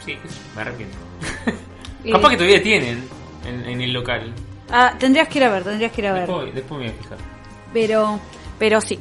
sí, 0.06 0.18
me 0.56 0.62
arrepiento. 0.62 0.98
Capaz 2.12 2.30
que 2.30 2.38
todavía 2.38 2.64
tienen 2.64 3.08
en, 3.46 3.66
en 3.66 3.82
el 3.82 3.94
local. 3.94 4.34
Ah, 4.72 4.94
tendrías 4.98 5.28
que 5.28 5.40
ir 5.40 5.44
a 5.44 5.50
ver, 5.50 5.64
tendrías 5.64 5.92
que 5.92 6.02
ir 6.02 6.08
a 6.08 6.14
ver. 6.14 6.28
Después, 6.28 6.56
después 6.56 6.80
me 6.80 6.88
voy 6.88 6.96
a 6.96 7.04
fijar. 7.04 7.18
Pero, 7.74 8.20
pero 8.58 8.82
sí. 8.82 9.00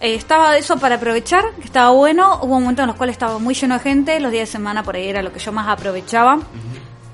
Eh, 0.00 0.14
estaba 0.14 0.58
eso 0.58 0.76
para 0.76 0.96
aprovechar, 0.96 1.52
que 1.58 1.64
estaba 1.64 1.90
bueno. 1.90 2.40
Hubo 2.42 2.60
momentos 2.60 2.82
en 2.82 2.88
los 2.88 2.96
cuales 2.96 3.14
estaba 3.14 3.38
muy 3.38 3.54
lleno 3.54 3.74
de 3.74 3.80
gente. 3.80 4.20
Los 4.20 4.30
días 4.30 4.48
de 4.48 4.52
semana 4.52 4.82
por 4.82 4.96
ahí 4.96 5.08
era 5.08 5.22
lo 5.22 5.32
que 5.32 5.38
yo 5.38 5.52
más 5.52 5.68
aprovechaba. 5.68 6.38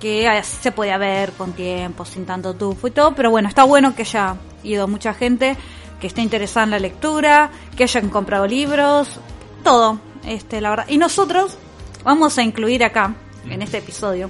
Que 0.00 0.28
así 0.28 0.56
se 0.60 0.72
podía 0.72 0.98
ver 0.98 1.30
con 1.32 1.52
tiempo, 1.52 2.04
sin 2.04 2.26
tanto 2.26 2.54
tufo 2.54 2.88
y 2.88 2.90
todo. 2.90 3.14
Pero 3.14 3.30
bueno, 3.30 3.48
está 3.48 3.62
bueno 3.64 3.94
que 3.94 4.02
haya 4.02 4.34
ido 4.64 4.88
mucha 4.88 5.14
gente, 5.14 5.56
que 6.00 6.08
esté 6.08 6.22
interesada 6.22 6.64
en 6.64 6.70
la 6.70 6.78
lectura, 6.80 7.50
que 7.76 7.84
hayan 7.84 8.08
comprado 8.08 8.48
libros, 8.48 9.20
todo. 9.62 10.00
Este, 10.26 10.60
la 10.60 10.70
verdad. 10.70 10.86
Y 10.88 10.98
nosotros 10.98 11.56
vamos 12.04 12.38
a 12.38 12.42
incluir 12.42 12.84
acá, 12.84 13.14
en 13.48 13.62
este 13.62 13.78
episodio, 13.78 14.28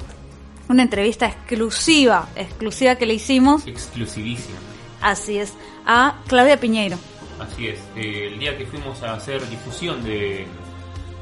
una 0.69 0.83
entrevista 0.83 1.27
exclusiva, 1.27 2.29
exclusiva 2.37 2.95
que 2.97 3.07
le 3.07 3.15
hicimos, 3.15 3.67
Exclusivísimo. 3.67 4.57
así 5.01 5.39
es, 5.39 5.53
a 5.87 6.17
Claudia 6.29 6.59
Piñeiro. 6.59 6.97
Así 7.39 7.69
es. 7.69 7.79
Eh, 7.97 8.29
el 8.33 8.39
día 8.39 8.57
que 8.57 8.67
fuimos 8.67 9.03
a 9.03 9.15
hacer 9.15 9.47
difusión 9.49 10.03
de, 10.05 10.47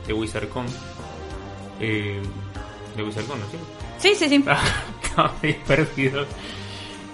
de 0.06 0.12
WizardCon. 0.12 0.66
Eh, 1.80 2.20
de 2.96 3.02
WizardCon, 3.02 3.38
¿no 3.40 3.44
es 3.46 3.50
cierto? 3.50 3.66
Sí, 3.98 4.14
sí, 4.14 4.28
sí. 4.28 4.44
Estaba 5.02 5.34
medio 5.42 5.56
perdido. 5.66 6.26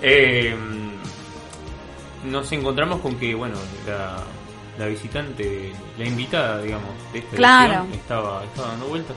Eh, 0.02 0.56
nos 2.24 2.50
encontramos 2.52 3.00
con 3.00 3.14
que, 3.16 3.34
bueno, 3.34 3.56
la, 3.86 4.16
la 4.78 4.86
visitante, 4.86 5.72
la 5.98 6.04
invitada, 6.06 6.62
digamos, 6.62 6.90
de 7.12 7.18
esta 7.20 7.36
Claro. 7.36 7.72
edición 7.84 7.92
estaba, 8.00 8.44
estaba 8.44 8.68
dando 8.68 8.86
vueltas. 8.86 9.16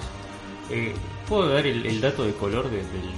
Eh, 0.70 0.94
¿Puedo 1.28 1.50
dar 1.50 1.66
el, 1.68 1.86
el 1.86 2.02
dato 2.02 2.24
de 2.26 2.34
color 2.34 2.70
de- 2.70 2.78
del, 2.78 3.12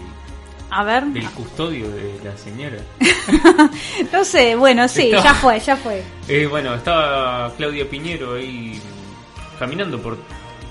A 0.69 0.83
ver. 0.83 1.05
del 1.05 1.29
custodio 1.31 1.89
de 1.89 2.19
la 2.23 2.35
señora? 2.37 2.77
No 4.11 4.23
sé, 4.25 4.55
bueno, 4.55 4.87
sí, 4.87 5.03
Estaba- 5.11 5.23
ya 5.23 5.33
fue, 5.35 5.59
ya 5.59 5.75
fue. 5.77 6.03
Eh, 6.27 6.47
bueno, 6.47 6.73
estaba 6.75 7.51
Claudia 7.57 7.89
Piñero 7.89 8.35
ahí 8.35 8.79
caminando 9.59 10.01
por 10.01 10.17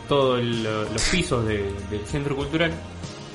todos 0.09 0.43
los 0.43 1.03
pisos 1.11 1.47
de- 1.47 1.73
del 1.91 2.05
centro 2.07 2.35
cultural 2.35 2.73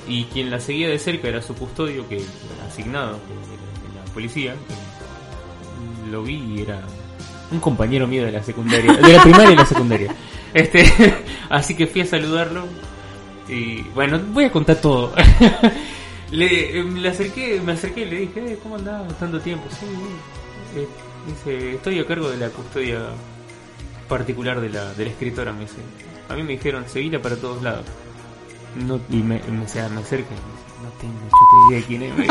y 0.08 0.26
quien 0.26 0.52
la 0.52 0.60
seguía 0.60 0.90
de 0.90 1.00
cerca 1.00 1.30
era 1.30 1.42
su 1.42 1.56
custodio 1.56 2.08
que 2.10 2.22
asignado 2.68 3.14
de 3.14 3.96
la, 3.98 4.14
policía. 4.14 4.54
que 4.54 6.12
Lo 6.12 6.22
vi 6.24 6.36
y 6.58 6.62
era 6.62 6.82
un 7.52 7.60
compañero 7.60 8.08
mío 8.08 8.26
de 8.26 8.32
la 8.32 8.44
secundaria, 8.44 8.94
de 8.94 9.14
la 9.14 9.22
primaria 9.24 9.52
y 9.52 9.56
la 9.56 9.66
secundaria. 9.66 10.16
Este, 10.56 10.86
así 11.50 11.76
que 11.76 11.86
fui 11.86 12.00
a 12.00 12.06
saludarlo 12.06 12.64
y 13.50 13.82
bueno, 13.94 14.22
voy 14.32 14.46
a 14.46 14.52
contar 14.52 14.78
todo. 14.78 15.14
Le, 16.32 16.80
eh, 16.80 16.84
le 16.84 17.10
acerqué, 17.10 17.62
me 17.62 17.74
acerqué 17.74 18.02
y 18.02 18.06
le 18.06 18.20
dije, 18.22 18.54
eh, 18.54 18.60
¿cómo 18.62 18.76
andás? 18.76 19.14
Tanto 19.20 19.40
tiempo. 19.40 19.66
Sí. 19.70 19.86
Eh, 20.80 20.88
dice, 21.28 21.76
estoy 21.76 22.00
a 22.00 22.06
cargo 22.06 22.30
de 22.30 22.38
la 22.38 22.50
custodia 22.50 23.10
particular 24.10 24.60
de 24.60 24.70
la, 24.70 24.94
de 24.94 25.06
la 25.06 25.12
escritora, 25.12 25.54
me 25.54 25.62
dice. 25.62 25.76
A 26.28 26.36
mí 26.36 26.44
me 26.44 26.54
dijeron, 26.54 26.86
seguila 26.88 27.22
para 27.22 27.36
todos 27.36 27.62
lados. 27.62 27.86
No, 28.76 29.00
y 29.10 29.18
me, 29.18 29.40
me, 29.40 29.52
me 29.52 29.62
dice, 29.62 29.82
no 30.86 30.92
tengo 31.00 31.14
idea 31.70 31.80
de 31.80 31.86
quién 31.86 32.02
dice. 32.18 32.28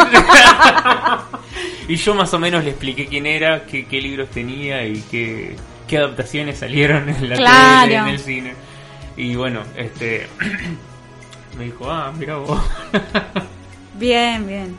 y 1.89 1.97
yo 1.97 2.15
más 2.15 2.33
o 2.35 2.39
menos 2.39 2.65
le 2.65 2.71
expliqué 2.71 3.07
quién 3.07 3.27
era, 3.27 3.65
qué, 3.67 3.87
qué 3.87 4.01
libros 4.01 4.29
tenía 4.31 4.87
y 4.87 5.01
qué, 5.11 5.57
qué 5.87 5.99
adaptaciones 5.99 6.59
salieron 6.59 7.09
en 7.09 7.29
la 7.29 7.37
Claro. 7.37 7.83
tele, 7.83 7.97
en 7.97 8.09
el 8.09 8.19
cine. 8.19 8.55
Y 9.17 9.35
bueno, 9.37 9.61
este 9.77 10.27
me 11.59 11.65
dijo, 11.65 11.91
ah, 11.91 12.13
mira 12.19 12.37
vos. 12.37 12.61
Bien, 13.95 14.47
bien. 14.47 14.77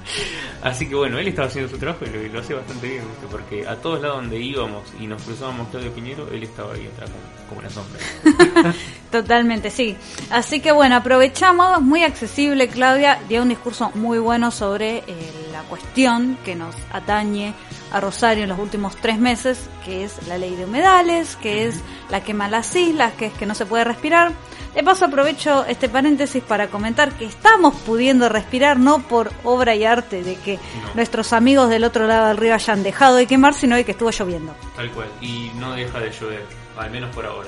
Así 0.62 0.88
que 0.90 0.96
bueno, 0.96 1.20
él 1.20 1.28
estaba 1.28 1.48
haciendo 1.48 1.70
su 1.70 1.78
trabajo 1.78 2.06
y 2.06 2.28
lo, 2.28 2.34
lo 2.34 2.40
hace 2.40 2.54
bastante 2.54 2.88
bien, 2.88 3.04
¿viste? 3.08 3.28
porque 3.30 3.68
a 3.68 3.76
todos 3.76 4.02
lados 4.02 4.18
donde 4.18 4.40
íbamos 4.40 4.84
y 5.00 5.08
nos 5.08 5.22
cruzábamos 5.22 5.70
Claudio 5.70 5.92
Piñero, 5.94 6.28
él 6.32 6.44
estaba 6.44 6.74
ahí 6.74 6.88
atrás 6.88 7.10
como, 7.12 7.50
como 7.50 7.62
una 7.62 7.70
sombra. 7.70 8.74
Totalmente, 9.12 9.70
sí. 9.70 9.96
Así 10.30 10.60
que 10.60 10.72
bueno, 10.72 10.96
aprovechamos, 10.96 11.82
muy 11.82 12.04
accesible, 12.04 12.68
Claudia 12.68 13.20
dio 13.30 13.44
un 13.44 13.50
discurso 13.50 13.92
muy 13.96 14.18
bueno 14.20 14.52
sobre 14.52 14.98
eh, 14.98 15.04
la 15.52 15.62
cuestión 15.64 16.38
que 16.44 16.56
nos 16.56 16.76
atañe 16.92 17.54
a 17.92 18.02
Rosario 18.02 18.44
en 18.44 18.50
los 18.50 18.60
últimos 18.60 18.96
tres 18.98 19.20
meses, 19.20 19.70
que 19.86 20.04
es 20.04 20.28
la 20.28 20.38
ley 20.38 20.56
de 20.56 20.66
humedales, 20.66 21.38
que 21.38 21.68
es 21.68 21.80
la 22.10 22.24
quema 22.24 22.50
las 22.50 22.76
islas, 22.76 23.14
que 23.14 23.28
es 23.28 23.34
que 23.34 23.46
no 23.46 23.56
se 23.56 23.66
puede 23.66 23.84
respirar. 23.86 24.34
De 24.76 24.84
paso 24.84 25.06
aprovecho 25.06 25.66
este 25.66 25.88
paréntesis 25.88 26.44
para 26.44 26.68
comentar 26.68 27.14
que 27.14 27.24
estamos 27.24 27.74
pudiendo 27.86 28.28
respirar 28.28 28.78
no 28.78 29.00
por 29.00 29.32
obra 29.46 29.74
y 29.74 29.86
arte 29.86 30.22
de 30.22 30.36
que 30.36 30.60
nuestros 30.96 31.32
amigos 31.32 31.70
del 31.70 31.86
otro 31.86 32.06
lado 32.08 32.28
del 32.28 32.36
río 32.36 32.54
hayan 32.54 32.84
dejado 32.84 33.16
de 33.16 33.26
quemar, 33.26 33.54
sino 33.54 33.78
de 33.78 33.86
que 33.86 33.92
estuvo 33.92 34.12
lloviendo. 34.12 34.54
Tal 34.76 34.92
cual, 34.92 35.08
y 35.22 35.50
no 35.56 35.72
deja 35.72 36.00
de 36.02 36.12
llover, 36.12 36.46
al 36.78 36.92
menos 36.92 37.16
por 37.16 37.26
ahora. 37.26 37.48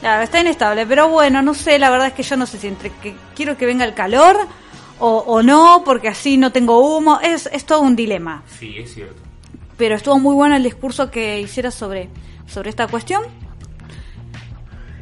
Claro, 0.00 0.22
está 0.22 0.40
inestable, 0.40 0.86
pero 0.86 1.10
bueno, 1.10 1.42
no 1.42 1.52
sé, 1.52 1.78
la 1.78 1.90
verdad 1.90 2.06
es 2.08 2.14
que 2.14 2.22
yo 2.22 2.38
no 2.38 2.46
sé 2.46 2.58
si 2.58 2.68
entre 2.68 2.88
que 3.02 3.14
quiero 3.36 3.58
que 3.58 3.66
venga 3.66 3.84
el 3.84 3.92
calor 3.92 4.38
o, 4.98 5.18
o 5.26 5.42
no, 5.42 5.82
porque 5.84 6.08
así 6.08 6.38
no 6.38 6.52
tengo 6.52 6.96
humo, 6.96 7.20
es, 7.22 7.50
es 7.52 7.66
todo 7.66 7.80
un 7.80 7.94
dilema. 7.94 8.44
Sí, 8.58 8.76
es 8.78 8.94
cierto. 8.94 9.20
Pero 9.76 9.96
estuvo 9.96 10.18
muy 10.18 10.34
bueno 10.34 10.56
el 10.56 10.62
discurso 10.62 11.10
que 11.10 11.38
hiciera 11.38 11.70
sobre, 11.70 12.08
sobre 12.46 12.70
esta 12.70 12.86
cuestión. 12.86 13.22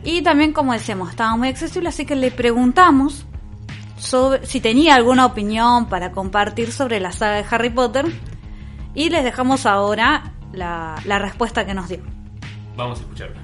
Y 0.04 0.22
también, 0.22 0.52
como 0.52 0.72
decíamos, 0.72 1.10
estaba 1.10 1.36
muy 1.36 1.48
accesible, 1.48 1.88
así 1.88 2.06
que 2.06 2.16
le 2.16 2.30
preguntamos 2.30 3.26
sobre 3.96 4.46
si 4.46 4.60
tenía 4.60 4.94
alguna 4.94 5.26
opinión 5.26 5.86
para 5.86 6.12
compartir 6.12 6.72
sobre 6.72 7.00
la 7.00 7.12
saga 7.12 7.36
de 7.36 7.44
Harry 7.50 7.70
Potter. 7.70 8.06
Y 8.94 9.10
les 9.10 9.22
dejamos 9.24 9.66
ahora 9.66 10.32
la, 10.52 10.96
la 11.04 11.18
respuesta 11.18 11.66
que 11.66 11.74
nos 11.74 11.88
dio. 11.88 12.00
Vamos 12.76 12.98
a 12.98 13.02
escucharla. 13.02 13.40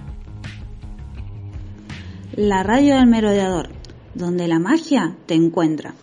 La 2.35 2.63
radio 2.63 2.97
del 2.97 3.07
merodeador, 3.07 3.69
donde 4.15 4.49
la 4.49 4.59
magia 4.59 5.15
te 5.27 5.35
encuentra. 5.35 5.95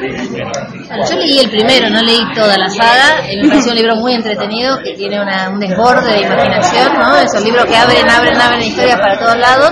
Yo 0.00 1.16
leí 1.16 1.38
el 1.38 1.50
primero, 1.50 1.90
no 1.90 2.00
leí 2.02 2.20
toda 2.34 2.56
la 2.56 2.68
saga, 2.68 3.22
y 3.30 3.36
me 3.42 3.48
pareció 3.48 3.72
un 3.72 3.78
libro 3.78 3.96
muy 3.96 4.14
entretenido, 4.14 4.78
que 4.82 4.94
tiene 4.94 5.20
una- 5.20 5.48
un 5.50 5.58
desborde 5.60 6.12
de 6.12 6.20
imaginación, 6.22 6.94
¿no? 6.98 7.16
Esos 7.16 7.42
libros 7.44 7.64
que 7.66 7.76
abren, 7.76 8.08
abren, 8.08 8.40
abren 8.40 8.62
historias 8.62 8.96
para 8.98 9.18
todos 9.18 9.36
lados. 9.38 9.70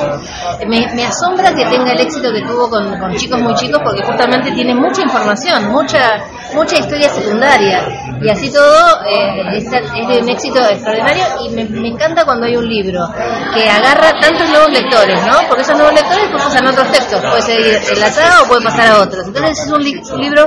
Me, 0.67 1.05
asombra 1.05 1.55
que 1.55 1.64
tenga 1.67 1.93
el 1.93 2.00
éxito 2.00 2.33
que 2.33 2.43
tuvo 2.43 2.69
con 2.71 3.14
chicos 3.17 3.41
muy 3.41 3.55
chicos, 3.55 3.81
porque 3.85 4.02
justamente 4.02 4.52
tiene 4.52 4.75
mucha 4.75 5.02
información, 5.02 5.71
mucha 5.71 6.17
mucha 6.54 6.78
historia 6.78 7.09
secundaria, 7.09 7.87
y 8.21 8.28
así 8.28 8.52
todo 8.52 9.04
eh, 9.06 9.56
es, 9.56 9.64
es 9.64 10.09
de 10.09 10.21
un 10.23 10.28
éxito 10.28 10.61
extraordinario, 10.68 11.25
y 11.44 11.50
me, 11.50 11.64
me 11.64 11.88
encanta 11.88 12.25
cuando 12.25 12.47
hay 12.47 12.56
un 12.56 12.68
libro 12.68 13.00
que 13.54 13.68
agarra 13.68 14.12
tantos 14.21 14.49
nuevos 14.49 14.71
lectores, 14.71 15.21
¿no? 15.26 15.35
Porque 15.49 15.62
esos 15.62 15.76
nuevos 15.76 15.94
lectores 15.94 16.28
pasan 16.32 16.66
a 16.66 16.71
otros 16.71 16.90
textos, 16.92 17.21
puede 17.21 17.42
ser 17.42 17.82
en 17.92 18.00
la 18.00 18.11
saga 18.11 18.42
o 18.42 18.47
puede 18.49 18.62
pasar 18.62 18.88
a 18.92 19.00
otros. 19.00 19.26
Entonces 19.26 19.59
es 19.66 19.73
un, 19.73 19.82
li- 19.82 20.00
un 20.12 20.21
libro 20.21 20.47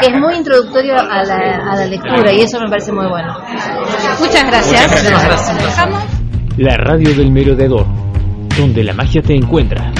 que 0.00 0.06
es 0.06 0.12
muy 0.14 0.34
introductorio 0.36 0.94
a 0.98 1.22
la, 1.24 1.72
a 1.72 1.76
la 1.76 1.84
lectura 1.86 2.32
y 2.32 2.42
eso 2.42 2.60
me 2.60 2.68
parece 2.68 2.92
muy 2.92 3.06
bueno. 3.08 3.36
Muchas 4.20 4.44
gracias. 4.44 5.04
Dejamos 5.04 6.02
La 6.58 6.76
radio 6.76 7.14
del 7.14 7.30
merodeador, 7.30 7.86
donde 8.56 8.82
la 8.84 8.92
magia 8.92 9.20
te 9.22 9.34
encuentra. 9.34 9.90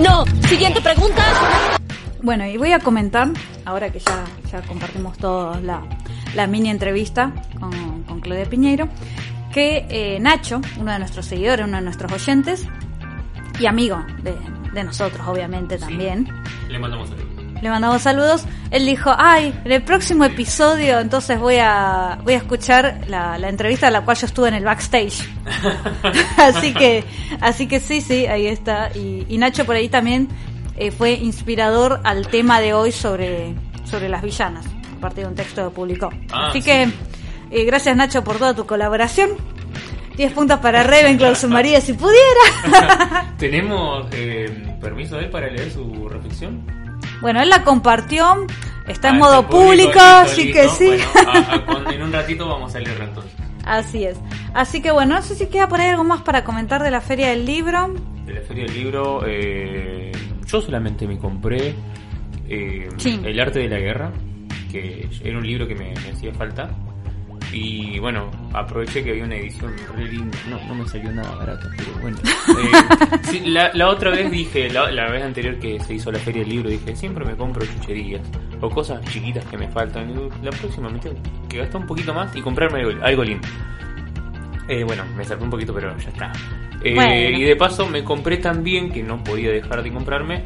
No, 0.00 0.24
siguiente 0.46 0.80
pregunta. 0.80 1.22
Bueno, 2.22 2.44
y 2.46 2.56
voy 2.56 2.72
a 2.72 2.80
comentar, 2.80 3.28
ahora 3.64 3.90
que 3.90 4.00
ya, 4.00 4.24
ya 4.50 4.62
compartimos 4.62 5.16
todos 5.18 5.62
la, 5.62 5.82
la 6.34 6.46
mini 6.46 6.68
entrevista 6.70 7.32
con, 7.60 8.02
con 8.04 8.20
Claudia 8.20 8.44
Piñeiro, 8.46 8.88
que 9.52 9.86
eh, 9.88 10.18
Nacho, 10.20 10.60
uno 10.78 10.92
de 10.92 10.98
nuestros 10.98 11.26
seguidores, 11.26 11.66
uno 11.66 11.76
de 11.76 11.82
nuestros 11.84 12.10
oyentes, 12.12 12.66
y 13.60 13.66
amigo 13.66 14.04
de, 14.22 14.34
de 14.72 14.84
nosotros, 14.84 15.26
obviamente 15.26 15.78
también, 15.78 16.28
Le 16.68 16.78
mandamos 16.78 17.08
saludos. 17.08 17.62
le 17.62 17.68
mandamos 17.70 18.02
saludos, 18.02 18.44
él 18.70 18.84
dijo, 18.86 19.12
ay, 19.16 19.54
en 19.64 19.72
el 19.72 19.82
próximo 19.82 20.24
episodio 20.24 21.00
entonces 21.00 21.38
voy 21.40 21.56
a, 21.60 22.18
voy 22.24 22.34
a 22.34 22.36
escuchar 22.38 23.00
la, 23.08 23.38
la 23.38 23.48
entrevista 23.48 23.88
a 23.88 23.90
la 23.90 24.02
cual 24.02 24.16
yo 24.16 24.26
estuve 24.26 24.48
en 24.48 24.54
el 24.54 24.64
backstage. 24.64 25.28
así 26.36 26.74
que, 26.74 27.04
así 27.40 27.66
que 27.66 27.80
sí, 27.80 28.00
sí, 28.00 28.26
ahí 28.26 28.46
está. 28.46 28.90
Y, 28.94 29.24
y 29.28 29.38
Nacho 29.38 29.64
por 29.64 29.76
ahí 29.76 29.88
también 29.88 30.28
eh, 30.78 30.90
fue 30.90 31.12
inspirador 31.12 32.00
al 32.04 32.28
tema 32.28 32.60
de 32.60 32.72
hoy 32.74 32.92
sobre, 32.92 33.54
sobre 33.84 34.08
las 34.08 34.22
villanas, 34.22 34.64
a 34.96 35.00
partir 35.00 35.24
de 35.24 35.30
un 35.30 35.34
texto 35.36 35.68
que 35.68 35.74
publicó. 35.74 36.10
Ah, 36.32 36.48
así 36.48 36.60
sí. 36.62 36.66
que, 36.70 36.82
eh, 37.50 37.64
gracias 37.64 37.96
Nacho 37.96 38.22
por 38.24 38.36
toda 38.38 38.54
tu 38.54 38.66
colaboración. 38.66 39.30
10 40.16 40.32
puntos 40.32 40.58
para 40.58 40.82
Ravenclaw, 40.82 41.36
su 41.36 41.48
María, 41.48 41.80
si 41.80 41.92
pudiera. 41.92 43.34
¿Tenemos 43.38 44.06
eh, 44.12 44.76
permiso 44.80 45.16
de 45.16 45.24
él 45.26 45.30
para 45.30 45.48
leer 45.48 45.70
su 45.70 46.08
reflexión? 46.08 46.62
bueno, 47.20 47.40
él 47.42 47.48
la 47.48 47.62
compartió, 47.64 48.46
está 48.88 49.08
en 49.10 49.16
Ah, 49.16 49.18
modo 49.18 49.48
público, 49.48 49.98
así 50.00 50.52
que 50.52 50.68
sí. 50.68 50.86
Bueno, 51.14 51.30
a- 51.32 51.54
a- 51.54 51.66
con- 51.66 51.92
en 51.92 52.02
un 52.02 52.12
ratito 52.12 52.48
vamos 52.48 52.74
a 52.74 52.80
leerla 52.80 53.04
entonces. 53.04 53.32
Así 53.64 54.04
es. 54.04 54.16
Así 54.54 54.80
que 54.82 54.90
bueno, 54.90 55.16
no 55.16 55.22
sé 55.22 55.34
si 55.36 55.46
queda 55.46 55.68
por 55.68 55.80
ahí 55.80 55.88
algo 55.90 56.02
más 56.04 56.22
para 56.22 56.42
comentar 56.42 56.82
de 56.82 56.90
la 56.90 57.00
Feria 57.00 57.28
del 57.30 57.44
Libro. 57.44 57.94
De 58.26 58.32
la 58.34 58.40
Feria 58.40 58.64
del 58.64 58.74
Libro, 58.74 59.22
eh, 59.26 60.10
yo 60.48 60.60
solamente 60.60 61.06
me 61.06 61.18
compré 61.18 61.74
eh, 62.48 62.88
Sí. 62.96 63.20
El 63.24 63.38
Arte 63.38 63.60
de 63.60 63.68
la 63.68 63.78
Guerra, 63.78 64.10
que 64.70 65.08
era 65.22 65.38
un 65.38 65.46
libro 65.46 65.68
que 65.68 65.74
me, 65.74 65.92
me 65.94 66.10
hacía 66.12 66.32
falta. 66.32 66.70
Y 67.52 67.98
bueno, 67.98 68.30
aproveché 68.52 69.02
que 69.02 69.10
había 69.10 69.24
una 69.24 69.36
edición 69.36 69.74
re 69.96 70.04
linda. 70.06 70.36
No, 70.50 70.62
no 70.66 70.74
me 70.74 70.88
salió 70.88 71.10
nada 71.12 71.34
barato, 71.36 71.68
pero 71.76 71.92
bueno. 72.02 72.18
Eh, 72.48 73.18
sí, 73.22 73.40
la, 73.46 73.70
la 73.74 73.88
otra 73.88 74.10
vez 74.10 74.30
dije, 74.30 74.70
la, 74.70 74.90
la 74.90 75.10
vez 75.10 75.22
anterior 75.22 75.58
que 75.58 75.78
se 75.80 75.94
hizo 75.94 76.10
la 76.10 76.18
Feria 76.18 76.40
del 76.42 76.50
Libro, 76.50 76.70
dije, 76.70 76.96
siempre 76.96 77.24
me 77.24 77.36
compro 77.36 77.64
chucherías 77.64 78.22
o 78.60 78.68
cosas 78.70 79.02
chiquitas 79.12 79.44
que 79.46 79.56
me 79.58 79.68
faltan. 79.68 80.10
Y 80.10 80.44
la 80.44 80.50
próxima 80.50 80.88
me 80.88 80.98
tengo 80.98 81.16
que 81.48 81.58
gastar 81.58 81.80
un 81.82 81.86
poquito 81.86 82.12
más 82.12 82.34
y 82.34 82.40
comprarme 82.40 82.80
algo, 82.80 83.04
algo 83.04 83.24
lindo. 83.24 83.46
Eh, 84.68 84.84
bueno, 84.84 85.04
me 85.16 85.24
salté 85.24 85.44
un 85.44 85.50
poquito, 85.50 85.72
pero 85.72 85.96
ya 85.98 86.08
está. 86.08 86.32
Eh, 86.84 86.94
Bueno. 86.94 87.38
Y 87.38 87.42
de 87.42 87.56
paso 87.56 87.86
me 87.88 88.04
compré 88.04 88.36
también, 88.38 88.90
que 88.90 89.02
no 89.02 89.22
podía 89.24 89.50
dejar 89.50 89.82
de 89.82 89.90
comprarme, 89.92 90.42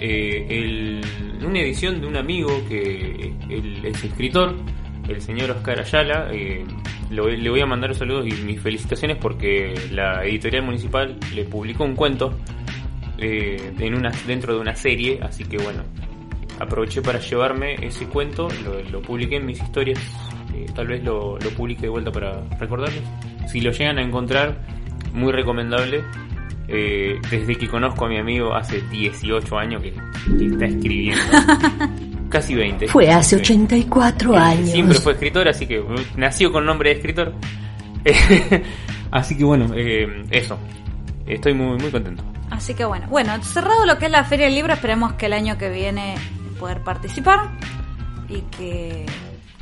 eh, 0.00 0.46
el- 0.50 1.00
una 1.46 1.60
edición 1.60 2.00
de 2.00 2.06
un 2.06 2.16
amigo 2.16 2.48
que 2.68 3.32
él 3.48 3.80
es 3.84 4.02
escritor, 4.04 4.54
el 5.08 5.20
señor 5.20 5.50
Oscar 5.50 5.80
Ayala. 5.80 6.28
eh, 6.32 6.64
le, 7.10 7.20
voy, 7.20 7.36
le 7.36 7.50
voy 7.50 7.60
a 7.60 7.66
mandar 7.66 7.94
saludos 7.94 8.26
y 8.26 8.32
mis 8.44 8.60
felicitaciones 8.60 9.18
porque 9.18 9.74
la 9.92 10.24
editorial 10.24 10.64
municipal 10.64 11.16
le 11.34 11.44
publicó 11.44 11.84
un 11.84 11.94
cuento 11.94 12.38
en 13.18 13.94
una, 13.94 14.10
dentro 14.26 14.54
de 14.54 14.60
una 14.60 14.74
serie, 14.74 15.18
así 15.22 15.44
que 15.44 15.56
bueno, 15.58 15.82
aproveché 16.58 17.00
para 17.02 17.20
llevarme 17.20 17.74
ese 17.82 18.06
cuento, 18.06 18.48
lo, 18.64 18.82
lo 18.90 19.02
publiqué 19.02 19.36
en 19.36 19.46
mis 19.46 19.62
historias, 19.62 19.98
tal 20.74 20.86
vez 20.88 21.02
lo, 21.04 21.38
lo 21.38 21.50
publique 21.50 21.82
de 21.82 21.88
vuelta 21.88 22.10
para 22.10 22.42
recordarles. 22.58 23.02
Si 23.48 23.60
lo 23.60 23.70
llegan 23.70 23.98
a 23.98 24.02
encontrar, 24.02 24.58
muy 25.14 25.32
recomendable. 25.32 26.04
eh, 26.68 27.18
desde 27.30 27.56
que 27.56 27.68
conozco 27.68 28.06
a 28.06 28.08
mi 28.08 28.18
amigo 28.18 28.54
hace 28.54 28.80
18 28.90 29.58
años 29.58 29.82
que, 29.82 29.92
que 30.38 30.46
está 30.46 30.64
escribiendo. 30.66 31.22
Casi 32.30 32.54
20. 32.54 32.88
Fue 32.88 33.08
hace 33.10 33.36
Sí. 33.36 33.42
84 33.42 34.34
años. 34.36 34.70
Siempre 34.70 34.98
fue 34.98 35.12
escritor, 35.12 35.46
así 35.48 35.66
que 35.66 35.78
uh, 35.80 35.94
nació 36.16 36.50
con 36.50 36.64
nombre 36.66 36.90
de 36.90 36.96
escritor. 36.96 37.32
así 39.10 39.36
que 39.36 39.44
bueno, 39.44 39.66
eh, 39.74 40.24
eso. 40.30 40.58
Estoy 41.26 41.54
muy, 41.54 41.78
muy 41.78 41.90
contento. 41.90 42.22
Así 42.50 42.74
que 42.74 42.84
bueno, 42.84 43.06
bueno, 43.08 43.40
cerrado 43.42 43.86
lo 43.86 43.98
que 43.98 44.06
es 44.06 44.10
la 44.12 44.24
Feria 44.24 44.46
del 44.46 44.54
Libro, 44.54 44.72
esperemos 44.72 45.14
que 45.14 45.26
el 45.26 45.32
año 45.32 45.56
que 45.58 45.70
viene 45.70 46.14
poder 46.58 46.80
participar 46.82 47.50
y 48.28 48.40
que 48.56 49.06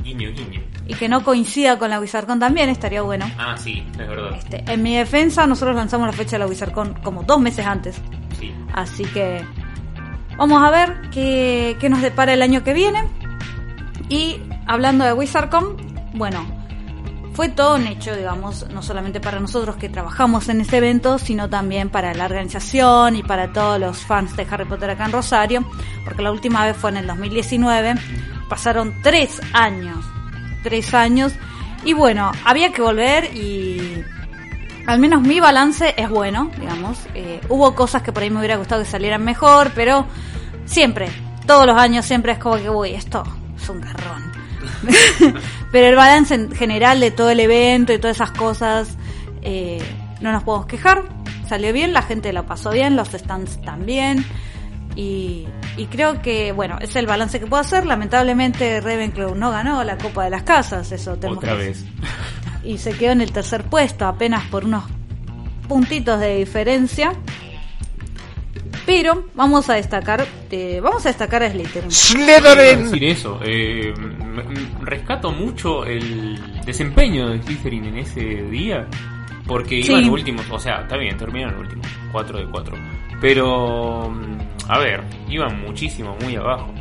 Guiño, 0.03 0.29
guiño. 0.31 0.61
Y 0.87 0.93
que 0.95 1.07
no 1.09 1.23
coincida 1.23 1.77
con 1.79 1.89
la 1.89 1.99
WizardCon 1.99 2.39
también, 2.39 2.69
estaría 2.69 3.01
bueno. 3.01 3.25
Ah, 3.37 3.55
sí, 3.57 3.83
es 3.91 3.97
verdad. 3.97 4.31
Este, 4.35 4.63
en 4.71 4.83
mi 4.83 4.95
defensa, 4.95 5.47
nosotros 5.47 5.75
lanzamos 5.75 6.07
la 6.07 6.13
fecha 6.13 6.31
de 6.31 6.39
la 6.39 6.47
WizardCon 6.47 6.95
como 7.03 7.23
dos 7.23 7.39
meses 7.39 7.65
antes, 7.65 8.01
Sí. 8.39 8.53
así 8.73 9.03
que 9.05 9.45
vamos 10.37 10.61
a 10.63 10.69
ver 10.71 11.09
qué, 11.11 11.77
qué 11.79 11.89
nos 11.89 12.01
depara 12.01 12.33
el 12.33 12.41
año 12.41 12.63
que 12.63 12.73
viene. 12.73 13.03
Y 14.09 14.41
hablando 14.67 15.05
de 15.05 15.13
WizardCon, 15.13 15.77
bueno, 16.13 16.45
fue 17.33 17.49
todo 17.49 17.75
un 17.77 17.87
hecho, 17.87 18.15
digamos, 18.15 18.67
no 18.69 18.83
solamente 18.83 19.19
para 19.19 19.39
nosotros 19.39 19.77
que 19.77 19.89
trabajamos 19.89 20.49
en 20.49 20.61
ese 20.61 20.77
evento, 20.77 21.17
sino 21.17 21.49
también 21.49 21.89
para 21.89 22.13
la 22.13 22.25
organización 22.25 23.15
y 23.15 23.23
para 23.23 23.51
todos 23.53 23.79
los 23.79 23.97
fans 24.05 24.35
de 24.35 24.45
Harry 24.51 24.65
Potter 24.65 24.89
acá 24.91 25.05
en 25.05 25.13
Rosario, 25.13 25.65
porque 26.03 26.21
la 26.21 26.31
última 26.31 26.63
vez 26.65 26.77
fue 26.77 26.91
en 26.91 26.97
el 26.97 27.07
2019, 27.07 27.95
pasaron 28.49 28.93
tres 29.01 29.41
años, 29.53 30.05
tres 30.63 30.93
años, 30.93 31.33
y 31.85 31.93
bueno, 31.93 32.31
había 32.45 32.71
que 32.71 32.81
volver 32.81 33.35
y 33.35 34.03
al 34.85 34.99
menos 34.99 35.21
mi 35.21 35.39
balance 35.39 35.93
es 35.97 36.09
bueno, 36.09 36.49
digamos. 36.59 36.97
Eh, 37.13 37.41
hubo 37.49 37.75
cosas 37.75 38.01
que 38.01 38.11
por 38.11 38.23
ahí 38.23 38.29
me 38.29 38.39
hubiera 38.39 38.57
gustado 38.57 38.83
que 38.83 38.89
salieran 38.89 39.23
mejor, 39.23 39.71
pero 39.75 40.05
siempre, 40.65 41.09
todos 41.45 41.65
los 41.65 41.77
años 41.77 42.05
siempre 42.05 42.33
es 42.33 42.37
como 42.39 42.55
que, 42.55 42.69
uy, 42.69 42.93
esto 42.93 43.23
es 43.61 43.69
un 43.69 43.81
garrón. 43.81 44.31
pero 45.71 45.87
el 45.87 45.95
balance 45.95 46.35
en 46.35 46.51
general 46.51 46.99
de 46.99 47.11
todo 47.11 47.29
el 47.29 47.39
evento 47.39 47.93
y 47.93 47.97
todas 47.97 48.17
esas 48.17 48.31
cosas, 48.31 48.97
eh, 49.41 49.81
no 50.21 50.31
nos 50.31 50.43
podemos 50.43 50.67
quejar. 50.67 51.03
Salió 51.47 51.73
bien, 51.73 51.93
la 51.93 52.01
gente 52.01 52.31
la 52.33 52.43
pasó 52.43 52.71
bien, 52.71 52.95
los 52.95 53.09
stands 53.09 53.61
también. 53.61 54.25
Y, 54.95 55.47
y 55.77 55.85
creo 55.87 56.21
que, 56.21 56.51
bueno, 56.51 56.77
es 56.79 56.95
el 56.95 57.07
balance 57.07 57.39
que 57.39 57.47
puedo 57.47 57.61
hacer. 57.61 57.85
Lamentablemente 57.85 58.79
Ravenclaw 58.81 59.33
no 59.35 59.49
ganó 59.51 59.83
la 59.83 59.97
Copa 59.97 60.23
de 60.25 60.29
las 60.29 60.43
Casas, 60.43 60.91
eso 60.91 61.15
tenemos 61.17 61.37
Otra 61.43 61.53
que- 61.57 61.63
vez. 61.63 61.85
Y 62.65 62.77
se 62.77 62.91
quedó 62.93 63.11
en 63.11 63.19
el 63.21 63.33
tercer 63.33 63.63
puesto, 63.65 64.05
apenas 64.05 64.45
por 64.45 64.63
unos 64.63 64.85
puntitos 65.67 66.17
de 66.19 66.37
diferencia. 66.37 67.11
Pero 68.85 69.25
vamos 69.33 69.69
a 69.69 69.73
destacar, 69.75 70.25
eh, 70.51 70.79
vamos 70.81 71.05
a 71.05 71.09
destacar 71.09 71.43
a 71.43 71.49
Slytherin. 71.51 71.89
A 72.45 72.55
decir 72.55 73.03
eso. 73.05 73.39
eh, 73.43 73.93
rescato 74.81 75.31
mucho 75.31 75.85
el 75.85 76.39
desempeño 76.65 77.29
de 77.29 77.41
Slytherin 77.41 77.85
en 77.85 77.97
ese 77.97 78.21
día. 78.21 78.87
Porque 79.45 79.83
Sí. 79.83 79.91
iban 79.91 80.09
últimos, 80.09 80.45
o 80.49 80.57
sea, 80.57 80.81
está 80.83 80.95
bien, 80.95 81.17
terminaron 81.17 81.59
últimos, 81.59 81.85
4 82.13 82.39
de 82.39 82.45
4. 82.49 82.77
Pero, 83.19 84.09
mm, 84.09 84.37
a 84.67 84.79
ver, 84.79 85.03
iban 85.29 85.61
muchísimo, 85.61 86.15
muy 86.21 86.35
abajo. 86.35 86.73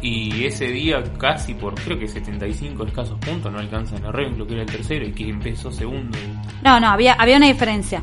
Y 0.00 0.44
ese 0.44 0.66
día 0.66 1.02
casi 1.18 1.54
por 1.54 1.74
creo 1.74 1.98
que 1.98 2.06
75 2.06 2.86
escasos 2.86 3.18
puntos 3.18 3.52
no 3.52 3.58
alcanzan 3.58 4.04
a 4.04 4.12
Ravenclaw 4.12 4.46
que 4.46 4.54
era 4.54 4.62
el 4.62 4.70
tercero 4.70 5.04
y 5.06 5.12
que 5.12 5.28
empezó 5.28 5.72
segundo. 5.72 6.16
No, 6.62 6.78
no, 6.78 6.88
había, 6.88 7.14
había 7.14 7.36
una 7.36 7.46
diferencia. 7.46 8.02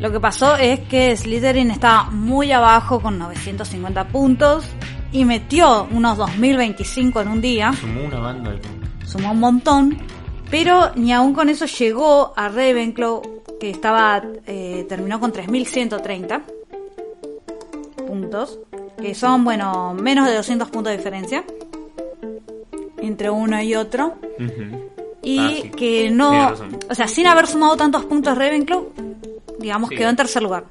Lo 0.00 0.10
que 0.12 0.20
pasó 0.20 0.56
es 0.56 0.80
que 0.80 1.16
Slytherin 1.16 1.70
estaba 1.70 2.10
muy 2.10 2.52
abajo 2.52 3.00
con 3.00 3.18
950 3.18 4.08
puntos 4.08 4.64
y 5.12 5.24
metió 5.24 5.88
unos 5.90 6.16
2025 6.18 7.20
en 7.20 7.28
un 7.28 7.40
día, 7.40 7.72
Sumó 7.72 8.04
una 8.04 8.18
banda 8.18 8.54
sumó 9.04 9.32
un 9.32 9.40
montón, 9.40 9.98
pero 10.50 10.92
ni 10.94 11.12
aún 11.12 11.32
con 11.32 11.48
eso 11.48 11.64
llegó 11.64 12.32
a 12.36 12.48
Ravenclaw, 12.48 13.22
que 13.58 13.70
estaba 13.70 14.22
eh, 14.46 14.84
terminó 14.88 15.18
con 15.18 15.32
3130 15.32 16.42
puntos, 18.20 18.58
que 19.00 19.14
son, 19.14 19.44
bueno, 19.44 19.94
menos 19.94 20.26
de 20.28 20.34
200 20.34 20.68
puntos 20.70 20.90
de 20.92 20.96
diferencia 20.98 21.44
entre 22.98 23.30
uno 23.30 23.60
y 23.62 23.74
otro. 23.74 24.14
Y 25.22 25.38
Ah, 25.38 25.50
sí. 25.62 25.70
que 25.70 26.10
no, 26.10 26.52
o 26.90 26.94
sea, 26.94 27.06
sin 27.08 27.26
haber 27.26 27.46
sumado 27.46 27.76
tantos 27.76 28.04
puntos 28.06 28.36
Ravenclaw, 28.36 28.88
digamos 29.58 29.90
Sí. 29.90 29.96
quedó 29.96 30.08
en 30.10 30.16
tercer 30.16 30.42
lugar. 30.42 30.64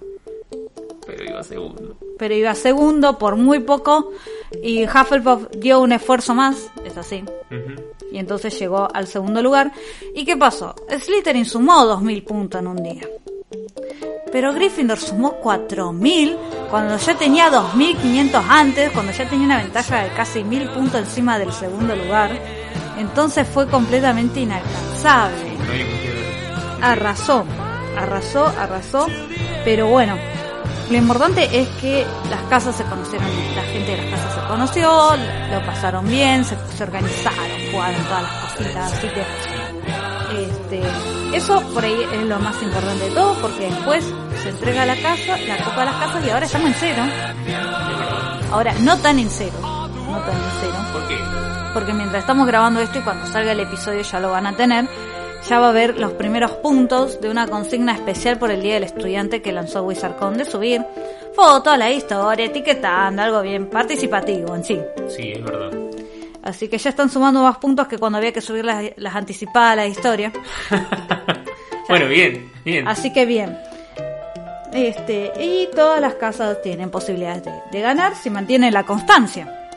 Pero 1.05 1.23
iba 1.23 1.43
segundo. 1.43 1.97
Pero 2.17 2.33
iba 2.33 2.53
segundo 2.55 3.17
por 3.17 3.35
muy 3.35 3.59
poco 3.59 4.11
y 4.63 4.83
Hufflepuff 4.85 5.47
dio 5.57 5.79
un 5.81 5.91
esfuerzo 5.91 6.33
más, 6.33 6.69
es 6.83 6.97
así. 6.97 7.23
Y 8.11 8.17
entonces 8.17 8.57
llegó 8.59 8.87
al 8.93 9.07
segundo 9.07 9.41
lugar. 9.41 9.71
¿Y 10.15 10.25
qué 10.25 10.35
pasó? 10.35 10.73
Slytherin 10.89 11.45
sumó 11.45 11.85
2000 11.85 12.23
puntos 12.23 12.59
en 12.61 12.67
un 12.67 12.81
día. 12.83 13.07
Pero 14.37 14.53
Gryffindor 14.53 14.99
sumó 14.99 15.31
4000 15.37 16.37
cuando 16.69 16.95
ya 16.97 17.15
tenía 17.15 17.49
2500 17.49 18.45
antes, 18.47 18.91
cuando 18.91 19.11
ya 19.11 19.27
tenía 19.27 19.47
una 19.47 19.57
ventaja 19.57 20.03
de 20.03 20.09
casi 20.09 20.43
1000 20.43 20.69
puntos 20.69 20.99
encima 20.99 21.39
del 21.39 21.51
segundo 21.51 21.95
lugar. 21.95 22.29
Entonces 22.99 23.47
fue 23.47 23.67
completamente 23.67 24.41
inalcanzable. 24.41 25.57
Arrasó, 26.83 27.45
arrasó, 27.97 28.45
arrasó, 28.45 29.07
pero 29.65 29.87
bueno, 29.87 30.15
lo 30.91 30.97
importante 30.97 31.59
es 31.59 31.67
que 31.81 32.05
las 32.29 32.43
casas 32.43 32.75
se 32.75 32.83
conocieron, 32.83 33.27
la 33.55 33.63
gente 33.63 33.89
de 33.89 33.97
las 34.03 34.19
casas 34.19 34.35
se 34.35 34.47
conoció, 34.47 35.17
lo 35.51 35.65
pasaron 35.65 36.07
bien, 36.07 36.45
se, 36.45 36.55
se 36.77 36.83
organizaron, 36.83 37.71
jugaron 37.71 38.03
todas 38.03 38.21
las 38.21 38.53
cositas, 38.53 38.93
así 38.93 39.07
que 39.07 39.56
este, 40.37 40.81
eso 41.33 41.61
por 41.73 41.83
ahí 41.83 41.97
es 42.13 42.21
lo 42.23 42.39
más 42.39 42.61
importante 42.61 43.09
de 43.09 43.11
todo, 43.11 43.33
porque 43.41 43.69
después 43.69 44.03
se 44.41 44.49
entrega 44.49 44.85
la 44.85 44.95
casa, 44.95 45.37
la 45.37 45.57
copa 45.63 45.79
de 45.81 45.85
las 45.85 45.95
casas 45.95 46.25
y 46.25 46.29
ahora 46.29 46.45
estamos 46.45 46.69
en 46.69 46.75
cero. 46.79 47.03
Ahora, 48.51 48.73
no 48.81 48.97
tan 48.97 49.19
en 49.19 49.29
cero, 49.29 49.57
no 49.61 50.19
tan 50.19 50.35
en 50.35 50.51
cero 50.61 50.75
¿Por 50.93 51.07
qué? 51.07 51.17
porque 51.73 51.93
mientras 51.93 52.21
estamos 52.21 52.47
grabando 52.47 52.79
esto 52.79 52.97
y 52.97 53.01
cuando 53.01 53.27
salga 53.27 53.51
el 53.51 53.59
episodio 53.59 54.01
ya 54.01 54.19
lo 54.19 54.31
van 54.31 54.47
a 54.47 54.55
tener, 54.55 54.87
ya 55.47 55.59
va 55.59 55.67
a 55.67 55.69
haber 55.69 55.99
los 55.99 56.13
primeros 56.13 56.51
puntos 56.53 57.21
de 57.21 57.29
una 57.29 57.47
consigna 57.47 57.93
especial 57.93 58.39
por 58.39 58.49
el 58.49 58.61
Día 58.61 58.75
del 58.75 58.83
Estudiante 58.83 59.41
que 59.41 59.51
lanzó 59.51 59.83
WizardCon 59.83 60.37
de 60.37 60.45
subir 60.45 60.83
fotos, 61.35 61.77
la 61.77 61.91
historia, 61.91 62.45
etiquetando, 62.45 63.21
algo 63.21 63.43
bien 63.43 63.69
participativo 63.69 64.55
en 64.55 64.63
sí. 64.63 64.79
Sí, 65.07 65.33
es 65.33 65.43
verdad. 65.43 65.69
Así 66.47 66.69
que 66.69 66.77
ya 66.77 66.91
están 66.91 67.09
sumando 67.09 67.43
más 67.43 67.57
puntos 67.57 67.87
que 67.87 67.97
cuando 67.97 68.19
había 68.19 68.31
que 68.31 68.39
subir 68.39 68.63
las, 68.63 68.85
las 68.95 69.15
anticipadas 69.15 69.73
a 69.73 69.75
la 69.75 69.87
historia. 69.87 70.31
Bueno, 71.89 72.09
bien, 72.09 72.51
bien. 72.65 72.85
Así 72.85 73.13
que 73.13 73.25
bien. 73.25 73.57
Este, 74.73 75.31
y 75.39 75.69
todas 75.73 76.01
las 76.01 76.15
casas 76.15 76.61
tienen 76.61 76.89
posibilidades 76.91 77.45
de, 77.45 77.53
de 77.71 77.79
ganar 77.79 78.13
si 78.13 78.29
mantienen 78.29 78.73
la 78.73 78.83
constancia 78.83 79.69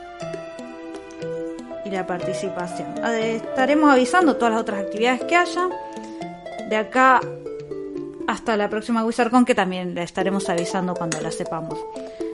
y 1.85 1.89
la 1.89 2.05
participación. 2.05 2.97
Estaremos 3.05 3.89
avisando 3.89 4.35
todas 4.35 4.51
las 4.51 4.61
otras 4.61 4.81
actividades 4.81 5.23
que 5.23 5.37
haya. 5.37 5.69
De 6.67 6.75
acá 6.75 7.21
hasta 8.27 8.57
la 8.57 8.69
próxima 8.69 9.05
WizardCon 9.05 9.45
que 9.45 9.55
también 9.55 9.95
la 9.95 10.03
estaremos 10.03 10.49
avisando 10.49 10.93
cuando 10.93 11.21
la 11.21 11.31
sepamos. 11.31 11.79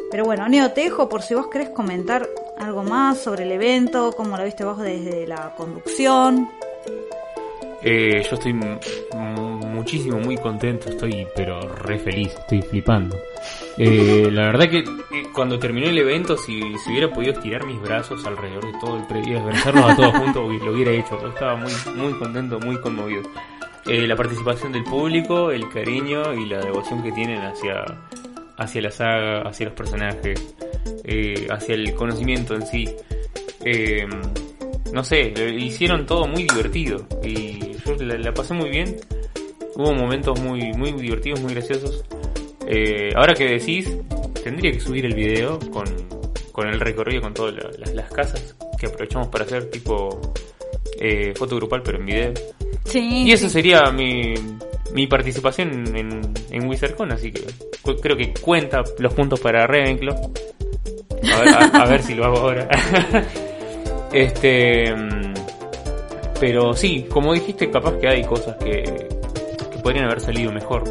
Pero 0.09 0.23
bueno, 0.23 0.47
Neo, 0.47 0.71
te 0.71 0.81
dejo 0.81 1.09
por 1.09 1.21
si 1.21 1.35
vos 1.35 1.47
querés 1.47 1.69
comentar 1.69 2.27
algo 2.57 2.83
más 2.83 3.19
sobre 3.19 3.43
el 3.43 3.51
evento, 3.51 4.13
cómo 4.15 4.37
lo 4.37 4.43
viste 4.43 4.63
vos 4.63 4.79
desde 4.79 5.27
la 5.27 5.53
conducción. 5.55 6.49
Eh, 7.83 8.23
yo 8.27 8.35
estoy 8.35 8.53
muchísimo, 8.53 10.17
muy 10.19 10.37
contento, 10.37 10.89
estoy 10.89 11.27
pero 11.35 11.61
re 11.61 11.99
feliz, 11.99 12.33
estoy 12.33 12.61
flipando. 12.61 13.17
Eh, 13.77 14.29
la 14.31 14.47
verdad 14.47 14.69
que 14.69 14.79
eh, 14.79 15.27
cuando 15.33 15.59
terminó 15.59 15.87
el 15.87 15.97
evento, 15.97 16.35
si, 16.35 16.59
si 16.79 16.91
hubiera 16.91 17.13
podido 17.13 17.33
estirar 17.33 17.65
mis 17.65 17.79
brazos 17.81 18.25
alrededor 18.25 18.65
de 18.65 18.79
todo 18.79 18.97
el 18.97 19.05
predio 19.05 19.33
y 19.33 19.37
abrazarlos 19.37 19.85
a 19.85 19.95
todos 19.95 20.15
juntos, 20.17 20.51
lo 20.63 20.71
hubiera 20.71 20.91
hecho. 20.91 21.19
Yo 21.21 21.29
estaba 21.29 21.55
muy, 21.55 21.71
muy 21.95 22.13
contento, 22.13 22.59
muy 22.59 22.81
conmovido. 22.81 23.23
Eh, 23.85 24.05
la 24.05 24.17
participación 24.17 24.73
del 24.73 24.83
público, 24.83 25.49
el 25.49 25.69
cariño 25.69 26.33
y 26.33 26.45
la 26.45 26.59
devoción 26.59 27.01
que 27.01 27.13
tienen 27.13 27.41
hacia, 27.41 27.85
hacia 28.57 28.81
la 28.81 28.91
saga, 28.91 29.41
hacia 29.41 29.67
los 29.67 29.75
personajes, 29.75 30.55
eh, 31.03 31.47
hacia 31.49 31.75
el 31.75 31.93
conocimiento 31.93 32.55
en 32.55 32.65
sí. 32.65 32.85
Eh, 33.63 34.05
no 34.93 35.03
sé, 35.03 35.33
hicieron 35.57 36.05
todo 36.05 36.27
muy 36.27 36.43
divertido 36.43 37.05
y 37.23 37.73
yo 37.85 37.95
la, 37.99 38.17
la 38.17 38.33
pasé 38.33 38.53
muy 38.53 38.69
bien. 38.69 38.95
Hubo 39.75 39.93
momentos 39.93 40.39
muy, 40.39 40.71
muy 40.73 40.91
divertidos, 40.93 41.39
muy 41.41 41.53
graciosos. 41.53 42.03
Eh, 42.67 43.11
ahora 43.15 43.33
que 43.33 43.45
decís, 43.45 43.89
tendría 44.43 44.71
que 44.71 44.79
subir 44.79 45.05
el 45.05 45.13
video 45.13 45.59
con, 45.71 45.85
con 46.51 46.67
el 46.67 46.79
recorrido, 46.79 47.21
con 47.21 47.33
todas 47.33 47.53
la- 47.55 47.69
las, 47.77 47.93
las 47.93 48.11
casas 48.11 48.55
que 48.79 48.87
aprovechamos 48.87 49.27
para 49.27 49.43
hacer 49.45 49.69
tipo 49.69 50.19
eh, 50.99 51.33
foto 51.35 51.57
grupal, 51.57 51.81
pero 51.83 51.99
en 51.99 52.05
video. 52.05 52.33
Sí. 52.85 53.23
Y 53.27 53.31
eso 53.31 53.49
sería 53.49 53.91
mi, 53.91 54.33
mi 54.93 55.07
participación 55.07 55.95
en, 55.95 56.21
en 56.51 56.67
WizardCon, 56.67 57.11
así 57.11 57.31
que 57.31 57.43
creo 58.01 58.15
que 58.17 58.33
cuenta 58.33 58.83
los 58.99 59.13
puntos 59.13 59.39
para 59.39 59.65
Ravenclaw. 59.67 60.15
A 61.33 61.39
ver, 61.39 61.49
a- 61.49 61.81
a 61.83 61.85
ver 61.85 62.01
si 62.03 62.15
lo 62.15 62.25
hago 62.25 62.37
ahora. 62.37 62.67
este. 64.13 64.93
Pero 66.39 66.73
sí, 66.73 67.07
como 67.09 67.33
dijiste, 67.33 67.69
capaz 67.71 67.93
que 67.97 68.07
hay 68.07 68.23
cosas 68.23 68.55
que, 68.57 68.83
que 69.71 69.77
podrían 69.81 70.05
haber 70.05 70.21
salido 70.21 70.51
mejor. 70.51 70.83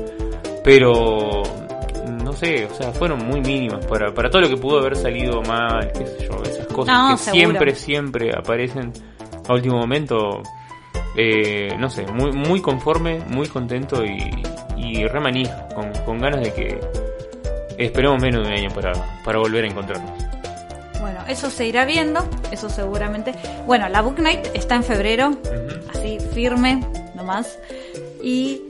Pero. 0.64 1.42
No 2.24 2.32
sé, 2.32 2.66
o 2.66 2.74
sea, 2.74 2.90
fueron 2.90 3.24
muy 3.24 3.40
mínimas 3.40 3.86
para, 3.86 4.12
para 4.12 4.28
todo 4.28 4.42
lo 4.42 4.48
que 4.48 4.56
pudo 4.56 4.80
haber 4.80 4.96
salido 4.96 5.42
mal, 5.42 5.92
qué 5.96 6.04
sé 6.06 6.26
yo, 6.28 6.42
esas 6.42 6.66
cosas 6.66 6.92
No, 6.98 7.10
que 7.16 7.22
seguro. 7.22 7.32
siempre, 7.46 7.74
siempre 7.76 8.30
aparecen 8.36 8.92
a 9.48 9.52
último 9.54 9.76
momento. 9.78 10.42
Eh, 11.16 11.74
no 11.78 11.88
sé, 11.88 12.06
muy, 12.06 12.32
muy 12.32 12.60
conforme, 12.60 13.20
muy 13.28 13.48
contento 13.48 14.04
y, 14.04 14.42
y 14.76 15.06
re 15.06 15.20
con, 15.74 15.92
con 16.04 16.18
ganas 16.18 16.42
de 16.42 16.52
que 16.52 16.80
esperemos 17.78 18.20
menos 18.20 18.42
de 18.42 18.52
un 18.52 18.58
año 18.58 18.70
para, 18.74 18.92
para 19.24 19.38
volver 19.38 19.64
a 19.64 19.68
encontrarnos. 19.68 20.10
Bueno, 21.00 21.20
eso 21.28 21.50
se 21.50 21.66
irá 21.66 21.84
viendo, 21.84 22.26
eso 22.50 22.68
seguramente. 22.68 23.32
Bueno, 23.66 23.88
la 23.88 24.02
Book 24.02 24.18
Night 24.18 24.48
está 24.54 24.74
en 24.74 24.84
febrero, 24.84 25.38
así 25.94 26.18
firme 26.34 26.86
nomás. 27.14 27.58
Y 28.22 28.62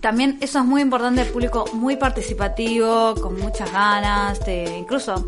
también 0.00 0.38
eso 0.40 0.58
es 0.58 0.64
muy 0.64 0.82
importante, 0.82 1.22
el 1.22 1.28
público 1.28 1.66
muy 1.72 1.96
participativo, 1.96 3.14
con 3.20 3.38
muchas 3.38 3.72
ganas, 3.72 4.44
de 4.44 4.78
incluso 4.78 5.24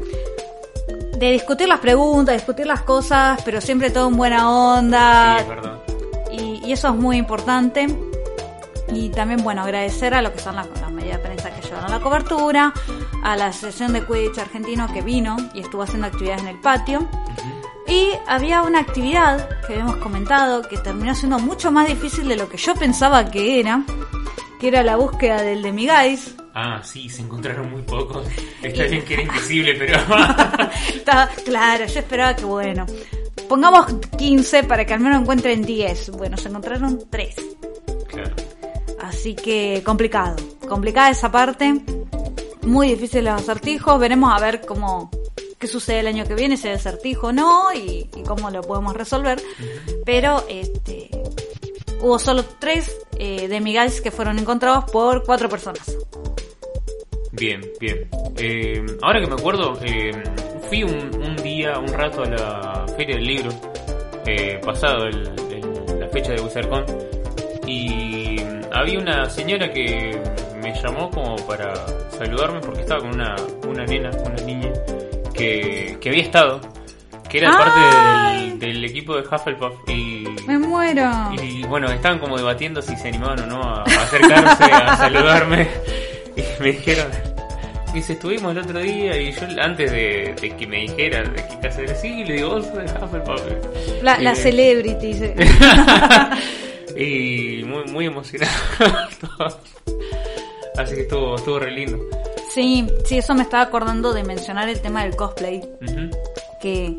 de 1.19 1.33
discutir 1.33 1.69
las 1.69 1.81
preguntas, 1.81 2.35
discutir 2.35 2.67
las 2.67 2.81
cosas, 2.81 3.41
pero 3.45 3.61
siempre 3.61 3.91
todo 3.91 4.09
en 4.09 4.17
buena 4.17 4.51
onda. 4.51 5.37
Sí, 5.37 5.43
es 5.43 5.49
verdad. 5.49 5.90
Y, 6.71 6.73
eso 6.73 6.89
es 6.89 6.95
muy 6.95 7.17
importante. 7.17 7.87
Y 8.93 9.09
también, 9.11 9.43
bueno, 9.43 9.63
agradecer 9.63 10.15
a 10.15 10.23
lo 10.23 10.33
que 10.33 10.39
son 10.39 10.57
las, 10.57 10.69
las 10.81 10.91
medidas 10.91 11.19
de 11.19 11.25
prensa 11.25 11.51
que 11.51 11.63
llevaron 11.63 11.91
la 11.91 12.01
cobertura, 12.01 12.73
a 13.23 13.37
la 13.37 13.47
Asociación 13.47 13.93
de 13.93 14.05
Quidditch 14.05 14.39
argentino 14.39 14.93
que 14.93 15.03
vino 15.03 15.37
y 15.55 15.61
estuvo 15.61 15.83
haciendo 15.83 16.07
actividades 16.07 16.43
en 16.43 16.49
el 16.49 16.61
patio. 16.61 17.09
Y 17.87 18.11
había 18.27 18.63
una 18.63 18.81
actividad 18.81 19.49
que 19.67 19.75
habíamos 19.75 19.97
comentado 19.97 20.63
que 20.63 20.77
terminó 20.79 21.15
siendo 21.15 21.39
mucho 21.39 21.73
más 21.73 21.89
difícil 21.89 22.29
de 22.29 22.37
lo 22.37 22.49
que 22.49 22.57
yo 22.57 22.75
pensaba 22.75 23.31
que 23.31 23.61
era, 23.61 23.85
que 24.59 24.69
era 24.69 24.83
la 24.83 24.97
búsqueda 24.97 25.43
del 25.43 25.63
Demiguise, 25.63 26.37
Ah, 26.53 26.81
sí, 26.83 27.09
se 27.09 27.23
encontraron 27.23 27.71
muy 27.71 27.83
pocos. 27.83 28.27
Está 28.63 28.85
bien 28.85 29.05
que 29.05 29.15
era 29.15 29.23
invisible, 29.23 29.75
pero... 29.75 29.99
Está, 30.95 31.31
claro, 31.45 31.87
yo 31.87 31.99
esperaba 32.01 32.35
que 32.35 32.45
bueno. 32.45 32.87
Pongamos 33.51 33.87
15 34.17 34.63
para 34.63 34.87
que 34.87 34.95
al 34.95 35.01
menos 35.01 35.21
encuentren 35.21 35.63
10. 35.63 36.11
Bueno, 36.13 36.37
se 36.37 36.49
encontraron 36.49 37.01
3. 37.11 37.35
claro. 38.07 38.37
Así 39.01 39.35
que 39.35 39.83
complicado. 39.85 40.37
Complicada 40.69 41.11
esa 41.11 41.33
parte. 41.33 41.81
Muy 42.63 42.91
difícil 42.91 43.25
los 43.25 43.35
acertijos. 43.35 43.99
Veremos 43.99 44.33
a 44.33 44.39
ver 44.39 44.61
cómo 44.61 45.11
qué 45.59 45.67
sucede 45.67 45.99
el 45.99 46.07
año 46.07 46.25
que 46.27 46.37
viene, 46.37 46.57
si 46.57 46.69
hay 46.69 46.75
acertijo 46.75 47.27
o 47.27 47.33
no, 47.33 47.73
y, 47.75 48.09
y 48.17 48.23
cómo 48.23 48.51
lo 48.51 48.63
podemos 48.63 48.95
resolver. 48.95 49.43
Pero 50.05 50.45
este 50.49 51.11
hubo 52.01 52.21
solo 52.21 52.45
tres 52.61 52.97
eh, 53.19 53.49
demigods 53.49 54.01
que 54.01 54.13
fueron 54.13 54.39
encontrados 54.39 54.89
por 54.93 55.25
cuatro 55.25 55.49
personas. 55.49 55.97
Bien, 57.33 57.61
bien. 57.81 58.09
Eh, 58.37 58.87
ahora 59.03 59.21
que 59.21 59.27
me 59.27 59.35
acuerdo, 59.35 59.77
eh, 59.83 60.13
fui 60.71 60.83
un, 60.83 61.11
un 61.23 61.37
día, 61.37 61.79
un 61.79 61.89
rato 61.93 62.23
a 62.23 62.27
la 62.27 62.87
Feria 62.97 63.17
del 63.17 63.27
Libro, 63.27 63.51
eh, 64.27 64.59
pasado 64.65 65.05
el, 65.07 65.29
el- 65.53 66.01
la 66.01 66.09
fecha 66.09 66.33
de 66.33 66.41
Wizardcon, 66.41 66.85
y 67.67 68.37
había 68.73 68.99
una 68.99 69.29
señora 69.29 69.71
que 69.73 70.19
me 70.63 70.73
llamó 70.81 71.11
como 71.11 71.37
para 71.47 71.75
saludarme 72.11 72.61
porque 72.61 72.81
estaba 72.81 73.01
con 73.01 73.15
una, 73.15 73.37
una 73.69 73.85
nena, 73.85 74.11
una 74.25 74.43
niña, 74.45 74.71
que, 75.35 75.97
que 76.01 76.09
había 76.09 76.23
estado, 76.23 76.61
que 77.29 77.39
era 77.39 77.51
parte 77.57 78.57
del 78.67 78.85
equipo 78.85 79.15
de 79.17 79.23
Hufflepuff, 79.23 79.89
y, 79.89 80.25
Me 80.47 80.59
muero. 80.59 81.11
y 81.43 81.63
bueno, 81.65 81.91
estaban 81.91 82.19
como 82.19 82.37
debatiendo 82.37 82.81
si 82.83 82.97
se 82.97 83.09
animaban 83.09 83.41
o 83.41 83.47
no 83.47 83.63
a, 83.63 83.81
a 83.83 83.85
acercarse 83.85 84.65
a 84.65 84.97
saludarme. 84.97 85.69
Y 86.37 86.63
me 86.63 86.73
dijeron, 86.73 87.07
dice, 87.95 88.13
estuvimos 88.15 88.53
el 88.53 88.59
otro 88.59 88.79
día 88.81 89.17
y 89.17 89.33
yo 89.33 89.41
antes 89.61 89.91
de, 89.91 90.35
de 90.41 90.57
que 90.57 90.67
me 90.67 90.81
dijeran 90.83 91.33
de 91.35 91.43
qué 91.47 91.83
era, 91.83 91.95
sí, 91.95 92.25
le 92.25 92.35
digo, 92.35 92.51
vos 92.51 92.67
sos 92.67 93.03
Hufflepuff. 93.03 93.43
La, 94.03 94.19
la 94.19 94.33
Y- 94.33 94.37
celebrity. 94.37 95.13
y 96.97 97.63
muy, 97.65 97.85
muy 97.91 98.07
emocionado. 98.07 98.53
Así 100.77 100.95
que 100.95 101.01
estuvo, 101.03 101.37
estuvo 101.37 101.59
re 101.59 101.71
lindo. 101.73 101.99
Sí, 102.55 102.87
sí, 103.05 103.19
eso 103.19 103.35
me 103.35 103.43
estaba 103.43 103.63
acordando 103.65 104.13
de 104.13 104.25
mencionar 104.25 104.69
el 104.69 104.81
tema 104.81 105.05
del 105.05 105.15
cosplay. 105.17 105.63
Que, 106.61 106.97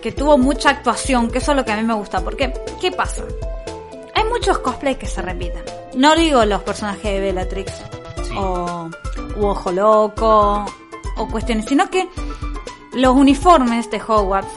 que 0.00 0.12
tuvo 0.12 0.38
mucha 0.38 0.70
actuación, 0.70 1.30
que 1.30 1.38
eso 1.38 1.52
es 1.52 1.56
lo 1.56 1.64
que 1.64 1.72
a 1.72 1.76
mí 1.76 1.82
me 1.82 1.94
gusta. 1.94 2.20
Porque, 2.22 2.52
¿qué 2.80 2.90
pasa? 2.92 3.24
Hay 4.14 4.24
muchos 4.24 4.58
cosplays 4.58 4.96
que 4.96 5.06
se 5.06 5.20
repiten. 5.22 5.62
No 5.96 6.14
digo 6.16 6.44
los 6.44 6.62
personajes 6.62 7.02
de 7.02 7.20
Bellatrix 7.20 7.72
Sí. 8.22 8.34
o 8.38 8.79
u 9.40 9.46
Ojo 9.46 9.72
Loco 9.72 10.64
o 11.16 11.28
cuestiones, 11.28 11.66
sino 11.66 11.88
que 11.90 12.08
los 12.94 13.14
uniformes 13.14 13.90
de 13.90 14.00
Hogwarts 14.06 14.50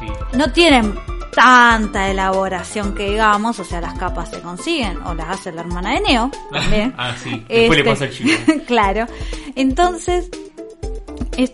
Sí. 0.00 0.06
no 0.36 0.52
tienen 0.52 0.94
tanta 1.34 2.08
elaboración 2.10 2.94
que 2.94 3.10
digamos, 3.10 3.58
o 3.58 3.64
sea, 3.64 3.80
las 3.80 3.98
capas 3.98 4.30
se 4.30 4.40
consiguen 4.40 4.98
o 5.02 5.14
las 5.14 5.28
hace 5.30 5.52
la 5.52 5.60
hermana 5.62 5.92
de 5.94 6.00
Neo 6.00 6.30
también. 6.52 6.94
Ah, 6.96 7.14
sí. 7.22 7.44
Después 7.48 7.78
le 7.78 7.84
pasa 7.84 8.04
al 8.04 8.10
chico. 8.10 8.30
claro. 8.66 9.06
Entonces, 9.54 10.30
es- 11.36 11.52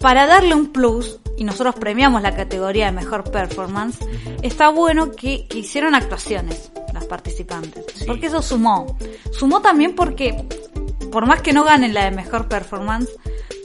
para 0.00 0.26
darle 0.26 0.54
un 0.54 0.66
plus, 0.72 1.18
y 1.36 1.44
nosotros 1.44 1.74
premiamos 1.76 2.20
la 2.22 2.34
categoría 2.36 2.86
de 2.86 2.92
mejor 2.92 3.24
performance, 3.30 3.98
está 4.42 4.68
bueno 4.68 5.10
que, 5.12 5.46
que 5.48 5.58
hicieron 5.58 5.94
actuaciones 5.94 6.70
las 6.92 7.06
participantes. 7.06 7.84
Sí. 7.94 8.04
Porque 8.06 8.26
eso 8.26 8.40
sumó. 8.42 8.96
Sumó 9.32 9.60
también 9.62 9.94
porque, 9.96 10.46
por 11.14 11.26
más 11.26 11.42
que 11.42 11.52
no 11.52 11.62
ganen 11.64 11.94
la 11.94 12.04
de 12.06 12.10
mejor 12.10 12.48
performance, 12.48 13.08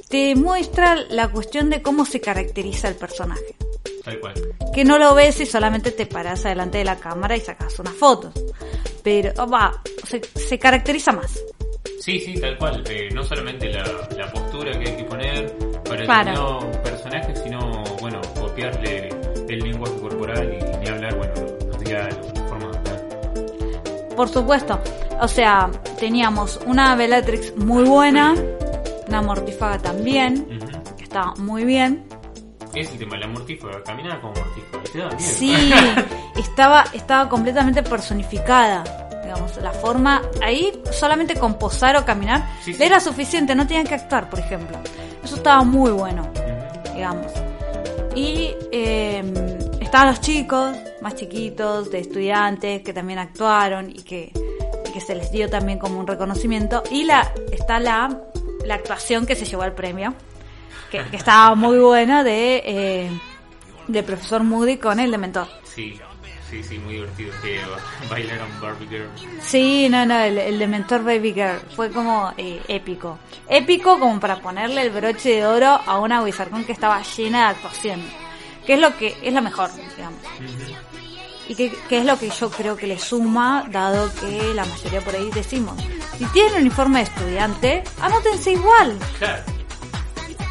te 0.08 0.36
muestra 0.36 0.96
la 1.10 1.28
cuestión 1.30 1.72
de 1.72 1.82
cómo 1.82 2.06
se 2.06 2.22
caracteriza 2.22 2.88
el 2.88 2.96
personaje 2.96 3.56
Tal 4.06 4.20
cual. 4.20 4.34
que 4.74 4.86
no 4.86 5.00
lo 5.00 5.16
ves 5.16 5.40
y 5.40 5.48
solamente 5.48 5.92
te 5.92 6.06
paras 6.06 6.46
adelante 6.46 6.78
de 6.78 6.86
la 6.86 6.98
cámara 6.98 7.36
y 7.36 7.42
sacas 7.42 7.78
unas 7.80 7.96
fotos. 7.96 8.34
Pero 9.04 9.32
oh, 9.40 9.48
va, 9.50 9.82
se, 10.06 10.22
se 10.36 10.60
caracteriza 10.60 11.12
más. 11.12 11.40
Sí, 12.00 12.20
sí, 12.20 12.36
tal 12.40 12.56
cual. 12.60 12.84
Eh, 12.88 13.10
no 13.14 13.24
solamente 13.24 13.68
la, 13.72 13.84
la 14.16 14.32
postura 14.32 14.72
que 14.80 14.90
hay 14.92 14.96
que 14.98 15.04
poner 15.06 15.52
para 15.84 16.06
Claro. 16.06 16.60
determinado 16.60 16.84
personaje, 16.84 17.36
sino, 17.36 17.60
bueno, 18.00 18.22
copiarle 18.40 19.10
el 19.50 19.60
lenguaje 19.60 19.96
corporal 20.00 20.54
y 20.54 20.78
ni 20.78 20.88
hablar, 20.88 21.16
bueno, 21.18 21.34
los 21.68 21.80
diálogos, 21.80 22.32
la 22.36 22.48
forma 22.48 22.72
de 22.72 22.78
hablar. 22.78 24.16
Por 24.16 24.30
supuesto. 24.30 24.80
O 25.22 25.28
sea, 25.28 25.70
teníamos 26.00 26.60
una 26.66 26.96
Bellatrix 26.96 27.56
muy 27.58 27.84
buena, 27.84 28.36
una 29.08 29.22
Mortífaga 29.22 29.78
también, 29.80 30.46
que 30.98 31.04
estaba 31.04 31.34
muy 31.36 31.66
bien. 31.66 32.06
Es 32.76 32.92
el 32.92 33.00
tema, 33.00 33.18
la 33.18 33.28
mortífaga, 33.28 33.84
caminaba 33.84 34.22
como 34.22 34.34
mortífaga. 34.36 35.20
Sí, 35.20 35.74
estaba, 36.38 36.86
estaba 36.94 37.28
completamente 37.28 37.82
personificada. 37.82 38.84
Digamos, 39.24 39.58
la 39.58 39.72
forma 39.72 40.22
ahí 40.44 40.80
solamente 40.92 41.36
con 41.36 41.56
posar 41.58 41.98
o 41.98 42.06
caminar 42.06 42.48
Sí, 42.64 42.74
sí. 42.74 42.84
era 42.84 43.00
suficiente, 43.00 43.56
no 43.56 43.66
tenían 43.68 43.86
que 43.88 43.96
actuar, 43.96 44.30
por 44.30 44.40
ejemplo. 44.40 44.78
Eso 45.24 45.36
estaba 45.36 45.64
muy 45.64 45.92
bueno. 45.92 46.30
Digamos. 46.94 47.32
Y 48.16 48.54
eh, 48.72 49.24
estaban 49.82 50.08
los 50.10 50.22
chicos 50.22 50.76
más 51.02 51.16
chiquitos, 51.16 51.90
de 51.92 52.00
estudiantes, 52.00 52.82
que 52.84 52.94
también 52.94 53.20
actuaron 53.20 53.90
y 53.90 54.04
que, 54.04 54.32
que 55.00 55.06
se 55.06 55.16
les 55.16 55.32
dio 55.32 55.50
también 55.50 55.80
como 55.80 55.98
un 56.00 56.08
reconocimiento. 56.08 56.84
Y 56.92 57.06
la 57.06 57.32
está 57.52 57.80
la, 57.80 58.22
la 58.66 58.76
actuación 58.76 59.26
que 59.26 59.36
se 59.36 59.46
llevó 59.46 59.64
al 59.64 59.74
premio, 59.74 60.14
que, 60.92 61.04
que 61.06 61.16
estaba 61.16 61.56
muy 61.56 61.80
buena, 61.80 62.24
de, 62.24 62.62
eh, 62.66 63.10
de 63.88 64.04
profesor 64.04 64.44
Moody 64.44 64.78
con 64.78 65.00
el 65.00 65.10
Dementor. 65.12 65.48
Sí, 65.64 65.98
sí, 66.50 66.62
sí, 66.64 66.80
muy 66.80 66.96
divertido 66.96 67.32
que 67.42 67.62
bailaron 68.10 68.50
Barbie 68.62 68.88
Girl. 68.88 69.10
Sí, 69.42 69.88
no, 69.90 70.06
no, 70.06 70.20
el, 70.20 70.38
el 70.38 70.60
Dementor 70.60 71.04
Baby 71.04 71.34
Girl 71.34 71.60
fue 71.76 71.90
como 71.92 72.34
eh, 72.38 72.62
épico. 72.68 73.20
Épico 73.48 74.00
como 74.00 74.20
para 74.20 74.42
ponerle 74.42 74.82
el 74.82 74.90
broche 74.90 75.30
de 75.30 75.46
oro 75.46 75.80
a 75.86 76.00
una 76.00 76.22
Wizardcon 76.24 76.66
que 76.66 76.74
estaba 76.74 77.02
llena 77.04 77.40
de 77.40 77.56
actuación. 77.56 78.04
Que 78.66 78.74
es 78.74 78.80
lo 78.82 78.96
que 78.98 79.16
es 79.24 79.34
lo 79.34 79.42
mejor, 79.42 79.70
digamos. 79.96 80.22
Y 81.50 81.56
que, 81.56 81.72
que 81.90 81.98
es 81.98 82.06
lo 82.06 82.18
que 82.18 82.30
yo 82.30 82.50
creo 82.50 82.78
que 82.78 82.88
le 82.88 82.98
suma, 82.98 83.66
dado 83.70 84.10
que 84.14 84.54
la 84.54 84.64
mayoría 84.66 85.02
por 85.02 85.16
ahí 85.16 85.30
decimos, 85.34 85.76
si 86.18 86.26
tienen 86.28 86.62
uniforme 86.62 87.00
de 87.00 87.06
estudiante, 87.06 87.84
anótense 88.00 88.52
igual, 88.52 88.98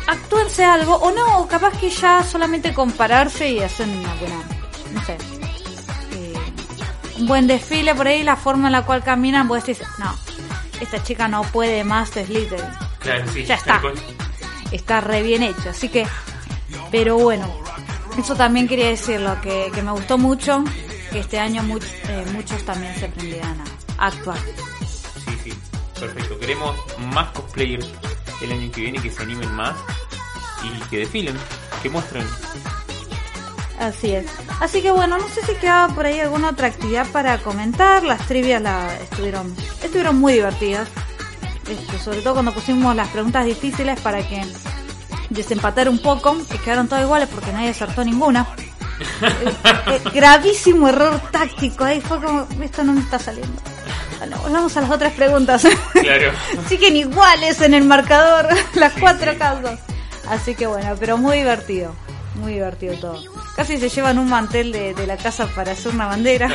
actúense 0.09 0.65
algo, 0.65 0.97
o 0.97 1.13
no, 1.13 1.39
o 1.39 1.47
capaz 1.47 1.79
que 1.79 1.89
ya 1.89 2.25
solamente 2.25 2.75
compararse 2.75 3.49
y 3.49 3.61
hacen 3.61 3.89
una 3.91 4.13
buena, 4.15 4.43
no 4.93 5.05
sé, 5.05 5.17
eh, 6.13 6.35
un 7.19 7.27
buen 7.27 7.47
desfile 7.47 7.95
por 7.95 8.09
ahí, 8.09 8.25
la 8.25 8.35
forma 8.35 8.67
en 8.67 8.73
la 8.73 8.85
cual 8.85 9.05
caminan, 9.05 9.47
vos 9.47 9.65
decís, 9.65 9.87
no, 9.99 10.13
esta 10.81 11.03
chica 11.03 11.29
no 11.29 11.43
puede 11.43 11.85
más. 11.85 12.11
Claro, 12.99 13.25
sí, 13.33 13.45
Ya 13.45 13.55
está. 13.55 13.81
Está 14.73 15.01
re 15.01 15.23
bien 15.23 15.43
hecho, 15.43 15.71
así 15.71 15.89
que, 15.89 16.07
pero 16.91 17.17
bueno, 17.19 17.49
eso 18.19 18.35
también 18.35 18.67
quería 18.67 18.89
decirlo, 18.89 19.41
que, 19.41 19.71
que 19.75 19.83
me 19.83 19.93
gustó 19.93 20.19
mucho, 20.19 20.65
que 21.11 21.21
este 21.21 21.39
año 21.39 21.63
much- 21.63 21.85
eh, 22.09 22.25
muchos 22.33 22.63
también 22.65 22.95
se 22.97 23.07
aprendieran 23.07 23.57
a 23.99 24.07
actuar. 24.07 24.39
Sí, 25.25 25.33
sí, 25.45 25.53
perfecto. 25.99 26.39
Queremos 26.39 26.77
más 26.99 27.31
cosplayers 27.31 27.89
el 28.43 28.53
año 28.53 28.71
que 28.73 28.81
viene 28.83 29.01
que 29.01 29.11
se 29.11 29.23
animen 29.23 29.53
más 29.55 29.75
y 30.65 30.71
que 30.89 30.99
desfilen, 30.99 31.37
que 31.83 31.91
muestren. 31.91 32.27
Así 33.79 34.13
es. 34.13 34.27
Así 34.61 34.83
que 34.83 34.91
bueno, 34.91 35.19
no 35.19 35.29
sé 35.29 35.41
si 35.47 35.55
quedaba 35.55 35.95
por 35.95 36.05
ahí 36.07 36.19
alguna 36.21 36.51
otra 36.51 36.67
actividad 36.67 37.07
para 37.13 37.39
comentar. 37.39 38.03
Las 38.03 38.27
trivias 38.27 38.61
la 38.61 38.93
estuvieron, 38.97 39.55
estuvieron 39.83 40.19
muy 40.19 40.33
divertidas. 40.33 40.89
Este, 41.69 41.99
sobre 41.99 42.21
todo 42.23 42.35
cuando 42.35 42.53
pusimos 42.53 42.97
las 42.97 43.09
preguntas 43.09 43.45
difíciles 43.45 44.01
para 44.01 44.27
que 44.27 44.43
desempatar 45.31 45.89
un 45.89 46.01
poco, 46.01 46.37
que 46.51 46.59
quedaron 46.59 46.89
todas 46.89 47.05
iguales 47.05 47.29
porque 47.33 47.53
nadie 47.53 47.69
acertó 47.71 48.05
ninguna. 48.05 48.49
Eh, 49.01 50.01
gravísimo 50.15 50.89
error 50.89 51.21
táctico 51.31 51.85
ahí 51.85 52.01
fue 52.01 52.21
como 52.21 52.47
esto 52.63 52.85
no 52.85 52.93
me 52.93 53.01
está 53.01 53.19
saliendo. 53.19 53.61
Bueno, 54.19 54.39
volvamos 54.39 54.77
a 54.77 54.81
las 54.81 54.91
otras 54.91 55.13
preguntas. 55.13 55.67
Claro. 55.93 56.33
Siguen 56.69 56.97
iguales 56.97 57.61
en 57.61 57.75
el 57.75 57.85
marcador 57.85 58.49
las 58.75 58.93
cuatro 58.95 59.37
casos. 59.39 59.79
Así 60.29 60.55
que 60.55 60.67
bueno, 60.67 60.95
pero 60.99 61.17
muy 61.17 61.39
divertido. 61.39 61.95
Muy 62.37 62.55
divertido 62.55 62.95
todo. 62.99 63.23
Casi 63.57 63.79
se 63.79 63.89
llevan 63.89 64.19
un 64.19 64.29
mantel 64.29 64.71
de, 64.71 64.95
de 64.95 65.07
la 65.07 65.17
casa 65.17 65.47
para 65.49 65.73
hacer 65.73 65.93
una 65.93 66.07
bandera. 66.07 66.49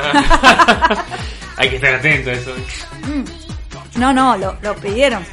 Hay 1.58 1.70
que 1.70 1.76
estar 1.76 1.96
atento 1.96 2.30
a 2.30 2.34
eso. 2.34 2.52
no, 3.98 4.14
no, 4.14 4.38
lo, 4.38 4.58
lo 4.62 4.76
pidieron. 4.76 5.26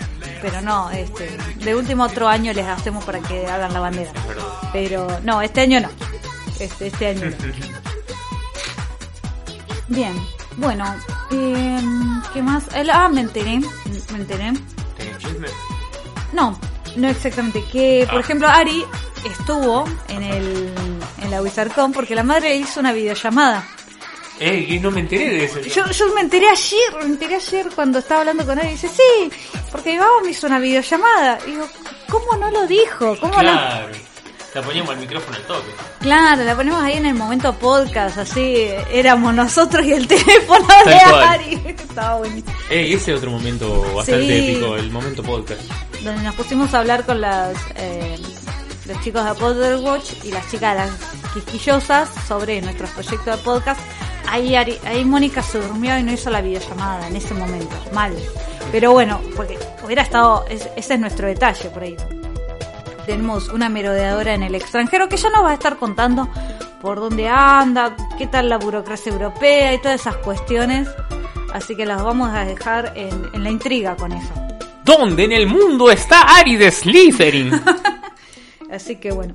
Pero 0.43 0.61
no, 0.63 0.91
este, 0.91 1.31
de 1.57 1.75
último 1.77 2.05
otro 2.05 2.27
año 2.27 2.53
les 2.53 2.67
hacemos 2.67 3.05
para 3.05 3.21
que 3.21 3.47
hagan 3.47 3.73
la 3.73 3.81
bandera. 3.81 4.11
Pero 4.73 5.07
no, 5.23 5.43
este 5.43 5.61
año 5.61 5.81
no. 5.81 5.89
Este, 6.61 6.87
este 6.89 7.07
año 7.07 7.27
no. 7.31 7.37
Bien. 9.89 10.15
Bueno, 10.57 10.85
eh, 11.33 11.81
¿qué 12.33 12.43
más? 12.43 12.65
Ah, 12.93 13.09
me 13.09 13.23
enteré, 13.23 13.61
me 14.13 14.17
enteré. 14.19 14.53
¿Tenés 14.97 15.19
chisme? 15.19 15.49
No, 16.33 16.59
no 16.97 17.09
exactamente. 17.09 17.65
Que, 17.73 18.07
por 18.09 18.19
Ah. 18.19 18.21
ejemplo, 18.21 18.49
Ari 18.49 18.85
estuvo 19.25 19.85
en 20.09 20.23
el 20.23 20.75
en 21.23 21.31
la 21.31 21.43
WizardCon 21.43 21.93
porque 21.93 22.15
la 22.15 22.23
madre 22.23 22.55
hizo 22.57 22.81
una 22.81 22.93
videollamada. 22.93 23.67
Eh, 24.39 24.67
y 24.71 24.81
no 24.81 24.91
me 24.91 25.01
enteré 25.01 25.29
de 25.31 25.45
eso. 25.45 25.61
Yo, 25.61 25.91
yo 25.91 26.15
me 26.15 26.23
enteré 26.23 26.49
ayer, 26.49 26.95
me 26.99 27.05
enteré 27.05 27.35
ayer 27.37 27.69
cuando 27.75 27.99
estaba 27.99 28.21
hablando 28.21 28.47
con 28.47 28.59
él 28.59 28.69
y 28.69 28.71
dice, 28.71 28.89
sí, 28.89 29.31
porque 29.71 29.93
mi 29.93 29.99
mamá 29.99 30.13
me 30.25 30.31
hizo 30.31 30.47
una 30.47 30.59
videollamada. 30.59 31.39
Y 31.47 31.51
digo, 31.51 31.69
¿cómo 32.09 32.37
no 32.39 32.51
lo 32.51 32.67
dijo? 32.67 33.17
¿Cómo 33.21 33.43
no? 33.43 33.61
La 34.55 34.63
poníamos 34.63 34.91
al 34.91 34.99
micrófono 34.99 35.37
al 35.37 35.43
toque. 35.45 35.71
Claro, 36.01 36.43
la 36.43 36.57
ponemos 36.57 36.83
ahí 36.83 36.95
en 36.97 37.07
el 37.07 37.15
momento 37.15 37.55
podcast, 37.55 38.19
así 38.19 38.67
éramos 38.93 39.33
nosotros 39.33 39.85
y 39.87 39.93
el 39.93 40.09
teléfono 40.09 40.67
Tal 40.67 40.85
de 40.87 40.99
cual. 41.09 41.23
Ari. 41.23 41.63
Estaba 41.79 42.17
buenísimo. 42.19 42.53
Eh, 42.69 42.93
ese 42.95 43.15
otro 43.15 43.31
momento 43.31 43.81
bastante 43.95 44.27
Sí. 44.27 44.51
épico, 44.53 44.75
el 44.77 44.91
momento 44.91 45.23
podcast. 45.23 45.61
Donde 46.03 46.23
nos 46.25 46.35
pusimos 46.35 46.75
a 46.75 46.81
hablar 46.81 47.05
con 47.07 47.21
las 47.21 47.57
eh, 47.77 48.19
los 48.87 49.01
chicos 49.03 49.25
de 49.25 49.35
Potterwatch 49.35 50.25
y 50.25 50.33
las 50.33 50.51
chicas 50.51 50.75
de 50.75 50.81
las 50.81 51.33
quisquillosas 51.35 52.09
sobre 52.27 52.61
nuestros 52.61 52.91
proyectos 52.91 53.37
de 53.37 53.43
podcast. 53.45 53.81
Ahí, 54.29 54.55
Ari- 54.55 54.79
ahí 54.85 55.05
Mónica 55.05 55.43
se 55.43 55.59
durmió 55.61 55.97
y 55.99 56.03
no 56.03 56.13
hizo 56.13 56.29
la 56.31 56.41
videollamada 56.41 57.07
en 57.07 57.15
ese 57.17 57.35
momento. 57.35 57.77
Mal. 57.93 58.13
Pero 58.73 58.93
bueno, 58.93 59.21
porque 59.37 59.57
hubiera 59.85 60.03
estado, 60.03 60.45
es- 60.49 60.69
ese 60.77 60.95
es 60.95 61.01
nuestro 61.01 61.29
detalle 61.29 61.69
por 61.71 61.83
ahí. 61.85 61.97
Tenemos 63.11 63.49
una 63.49 63.69
merodeadora 63.69 64.35
en 64.35 64.45
el 64.45 64.55
extranjero 64.55 65.09
que 65.09 65.17
ya 65.17 65.31
nos 65.31 65.43
va 65.45 65.51
a 65.51 65.55
estar 65.55 65.79
contando 65.79 66.29
por 66.81 67.01
dónde 67.01 67.27
anda, 67.27 67.97
qué 68.17 68.29
tal 68.29 68.49
la 68.49 68.57
burocracia 68.57 69.11
europea 69.11 69.75
y 69.75 69.79
todas 69.83 70.01
esas 70.01 70.15
cuestiones. 70.19 70.87
Así 71.53 71.75
que 71.75 71.87
las 71.87 72.05
vamos 72.05 72.31
a 72.33 72.45
dejar 72.45 72.93
en, 72.95 73.29
en 73.33 73.43
la 73.43 73.51
intriga 73.51 73.97
con 73.97 74.13
eso. 74.13 74.29
¿Dónde 74.85 75.25
en 75.25 75.33
el 75.33 75.49
mundo 75.49 75.91
está 75.91 76.21
Ari 76.37 76.55
de 76.55 76.71
Slytherin? 76.71 77.61
Así 78.71 78.95
que 78.95 79.11
bueno. 79.11 79.35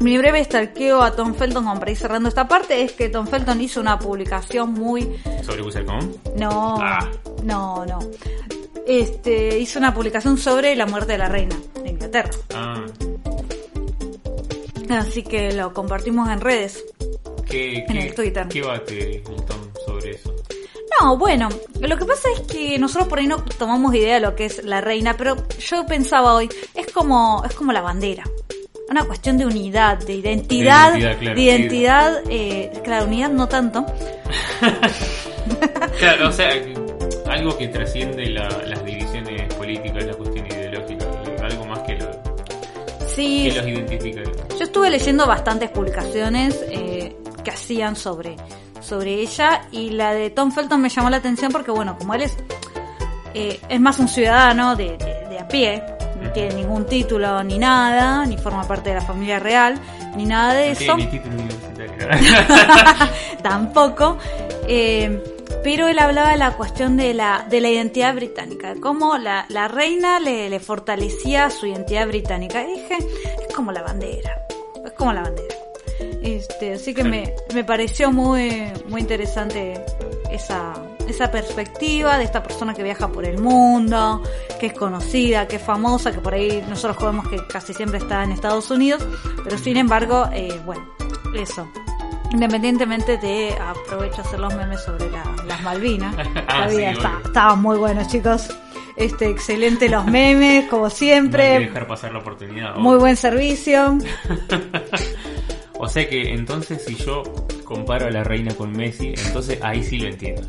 Mi 0.00 0.18
breve 0.18 0.40
estalqueo 0.40 1.00
a 1.02 1.12
Tom 1.16 1.34
Felton, 1.34 1.64
para 1.78 1.90
ir 1.90 1.96
cerrando 1.96 2.28
esta 2.28 2.46
parte, 2.48 2.82
es 2.82 2.92
que 2.92 3.08
Tom 3.08 3.26
Felton 3.26 3.62
hizo 3.62 3.80
una 3.80 3.98
publicación 3.98 4.74
muy... 4.74 5.18
¿Sobre? 5.42 5.62
No, 6.36 6.76
Ah. 6.78 7.08
no, 7.44 7.86
no. 7.86 7.98
Este, 8.86 9.58
hizo 9.58 9.78
una 9.78 9.94
publicación 9.94 10.38
sobre 10.38 10.74
la 10.74 10.86
muerte 10.86 11.12
de 11.12 11.18
la 11.18 11.28
reina 11.28 11.56
de 11.82 11.90
Inglaterra. 11.90 12.30
Ah, 12.54 12.84
Así 14.90 15.22
que 15.22 15.52
lo 15.52 15.72
compartimos 15.72 16.28
en 16.28 16.40
redes. 16.40 16.84
¿qué, 17.48 17.78
En 17.78 17.86
qué, 17.86 18.06
el 18.08 18.14
Twitter. 18.14 18.48
¿Qué 18.48 18.62
bate 18.62 19.22
sobre 19.86 20.10
eso? 20.12 20.34
No, 21.00 21.16
bueno, 21.16 21.48
lo 21.80 21.96
que 21.96 22.04
pasa 22.04 22.28
es 22.34 22.40
que 22.40 22.78
nosotros 22.78 23.08
por 23.08 23.20
ahí 23.20 23.26
no 23.26 23.42
tomamos 23.44 23.94
idea 23.94 24.14
de 24.14 24.20
lo 24.20 24.34
que 24.34 24.46
es 24.46 24.64
la 24.64 24.80
reina, 24.80 25.16
pero 25.16 25.36
yo 25.58 25.86
pensaba 25.86 26.34
hoy, 26.34 26.48
es 26.74 26.90
como, 26.92 27.42
es 27.48 27.54
como 27.54 27.72
la 27.72 27.80
bandera. 27.80 28.24
Una 28.88 29.04
cuestión 29.04 29.38
de 29.38 29.46
unidad, 29.46 29.98
de 29.98 30.14
identidad, 30.14 30.92
De 30.92 30.98
identidad, 30.98 31.18
claro, 31.20 31.34
de 31.36 31.40
identidad, 31.40 32.22
eh, 32.28 32.72
claro, 32.82 33.06
unidad 33.06 33.30
no 33.30 33.48
tanto, 33.48 33.86
Claro, 35.98 36.28
o 36.28 36.32
sea, 36.32 36.50
algo 37.40 37.56
que 37.58 37.68
trasciende 37.68 38.26
la- 38.30 38.48
las 38.66 38.84
divisiones 38.84 39.52
políticas, 39.54 40.04
la 40.04 40.14
cuestión 40.14 40.46
ideológica, 40.46 41.04
algo 41.42 41.64
más 41.64 41.78
que, 41.80 41.94
lo, 41.98 42.10
Sí, 43.14 43.48
que 43.48 43.56
los 43.56 43.66
identifica. 43.66 44.20
yo 44.58 44.64
estuve 44.64 44.90
leyendo 44.90 45.26
bastantes 45.26 45.70
publicaciones 45.70 46.62
eh, 46.70 47.16
que 47.42 47.50
hacían 47.50 47.96
sobre, 47.96 48.36
sobre 48.80 49.14
ella 49.14 49.62
y 49.72 49.90
la 49.90 50.12
de 50.14 50.30
Tom 50.30 50.52
Felton 50.52 50.80
me 50.80 50.88
llamó 50.88 51.10
la 51.10 51.16
atención 51.18 51.50
porque, 51.50 51.70
bueno, 51.70 51.96
como 51.98 52.14
él 52.14 52.22
es, 52.22 52.36
eh, 53.34 53.58
es 53.68 53.80
más 53.80 53.98
un 53.98 54.08
ciudadano 54.08 54.76
de, 54.76 54.96
de- 54.98 55.26
de 55.30 55.38
a 55.38 55.48
pie, 55.48 55.82
no 56.20 56.30
tiene 56.32 56.54
ningún 56.54 56.84
título 56.86 57.42
ni 57.42 57.58
nada, 57.58 58.26
ni 58.26 58.36
forma 58.36 58.64
parte 58.68 58.90
de 58.90 58.96
la 58.96 59.00
familia 59.02 59.38
real, 59.38 59.80
ni 60.16 60.26
nada 60.26 60.52
de 60.54 60.66
No 60.66 60.72
eso, 60.72 60.96
tiene 60.96 61.04
ni 61.04 61.10
título 61.10 61.34
universitario. 61.34 63.10
tampoco. 63.42 64.18
eh, 64.68 65.36
pero 65.62 65.88
él 65.88 65.98
hablaba 65.98 66.30
de 66.30 66.36
la 66.36 66.56
cuestión 66.56 66.96
de 66.96 67.14
la, 67.14 67.46
de 67.48 67.60
la 67.60 67.68
identidad 67.68 68.14
británica, 68.14 68.74
de 68.74 68.80
cómo 68.80 69.18
la, 69.18 69.46
la 69.48 69.68
reina 69.68 70.20
le, 70.20 70.48
le 70.48 70.60
fortalecía 70.60 71.50
su 71.50 71.66
identidad 71.66 72.06
británica. 72.06 72.62
Y 72.62 72.80
dije, 72.80 72.98
es 73.48 73.54
como 73.54 73.72
la 73.72 73.82
bandera, 73.82 74.46
es 74.84 74.92
como 74.92 75.12
la 75.12 75.22
bandera. 75.22 75.54
Este, 76.22 76.74
así 76.74 76.94
que 76.94 77.04
me, 77.04 77.34
me 77.54 77.64
pareció 77.64 78.10
muy, 78.10 78.72
muy 78.88 79.00
interesante 79.00 79.82
esa, 80.30 80.74
esa 81.08 81.30
perspectiva 81.30 82.18
de 82.18 82.24
esta 82.24 82.42
persona 82.42 82.74
que 82.74 82.82
viaja 82.82 83.08
por 83.08 83.24
el 83.24 83.38
mundo, 83.38 84.22
que 84.58 84.66
es 84.66 84.72
conocida, 84.72 85.46
que 85.46 85.56
es 85.56 85.62
famosa, 85.62 86.12
que 86.12 86.20
por 86.20 86.34
ahí 86.34 86.64
nosotros 86.68 86.96
sabemos 87.00 87.28
que 87.28 87.38
casi 87.46 87.74
siempre 87.74 87.98
está 87.98 88.22
en 88.24 88.32
Estados 88.32 88.70
Unidos, 88.70 89.02
pero 89.44 89.58
sin 89.58 89.76
embargo, 89.76 90.28
eh, 90.32 90.60
bueno, 90.64 90.88
eso. 91.34 91.68
Independientemente 92.32 93.16
de 93.18 93.52
aprovecho 93.54 94.18
a 94.22 94.24
hacer 94.24 94.38
los 94.40 94.54
memes 94.54 94.80
sobre 94.82 95.10
la- 95.10 95.34
las 95.46 95.62
Malvinas. 95.62 96.14
Ah, 96.48 96.64
Todavía 96.66 96.94
sí, 96.94 97.00
estaban 97.24 97.60
muy 97.62 97.76
buenos, 97.78 98.08
chicos. 98.08 98.48
Este, 98.96 99.28
excelente 99.30 99.88
los 99.88 100.04
memes, 100.06 100.66
como 100.68 100.82
No 100.82 100.86
hay 100.86 100.90
que 100.92 100.96
siempre. 100.98 101.58
dejar 101.60 101.86
pasar 101.86 102.12
la 102.12 102.18
oportunidad. 102.18 102.76
Muy 102.76 102.98
buen 102.98 103.16
servicio. 103.16 103.98
O 105.82 105.88
sea 105.88 106.06
que 106.06 106.34
entonces 106.34 106.84
si 106.86 106.94
yo 106.94 107.22
comparo 107.64 108.08
a 108.08 108.10
la 108.10 108.22
reina 108.22 108.54
con 108.54 108.70
Messi, 108.70 109.14
entonces 109.16 109.58
ahí 109.62 109.82
sí 109.82 109.98
lo 109.98 110.08
entiendo. 110.08 110.42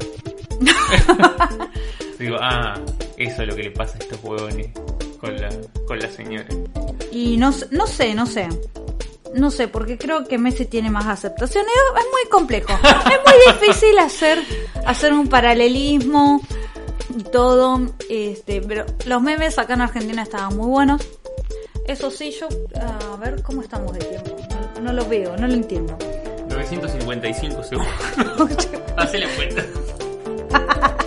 Digo, 2.19 2.35
ah, 2.41 2.73
eso 3.15 3.41
es 3.41 3.47
lo 3.47 3.55
que 3.55 3.63
le 3.63 3.71
pasa 3.71 3.95
a 3.95 3.99
estos 3.99 4.19
huevones 4.23 4.67
con 5.21 5.39
la, 5.39 5.49
con 5.87 5.99
la 5.99 6.09
señora. 6.09 6.45
Y 7.13 7.37
no, 7.37 7.53
no 7.71 7.87
sé, 7.87 8.13
no 8.13 8.25
sé. 8.25 8.49
No 9.33 9.49
sé, 9.49 9.67
porque 9.67 9.97
creo 9.97 10.25
que 10.25 10.37
Messi 10.37 10.65
tiene 10.65 10.89
más 10.89 11.05
aceptación. 11.05 11.63
Es, 11.65 12.05
muy 12.11 12.29
complejo. 12.29 12.73
Es 12.83 13.19
muy 13.25 13.53
difícil 13.53 13.97
hacer, 13.99 14.39
hacer 14.85 15.13
un 15.13 15.27
paralelismo 15.27 16.41
y 17.17 17.23
todo. 17.23 17.79
Este, 18.09 18.61
pero 18.61 18.85
los 19.05 19.21
memes 19.21 19.57
acá 19.57 19.75
en 19.75 19.81
Argentina 19.81 20.23
estaban 20.23 20.57
muy 20.57 20.67
buenos. 20.67 21.07
Eso 21.87 22.11
sí, 22.11 22.31
yo. 22.31 22.47
A 22.79 23.15
ver, 23.17 23.41
¿cómo 23.41 23.61
estamos 23.61 23.93
de 23.93 23.99
tiempo? 23.99 24.35
No, 24.75 24.81
no 24.81 24.93
lo 24.93 25.07
veo, 25.07 25.35
no 25.37 25.47
lo 25.47 25.53
entiendo. 25.53 25.97
955 26.49 27.63
segundos. 27.63 27.93
Hace 28.97 29.19
la 29.19 29.27
cuenta. 29.35 29.63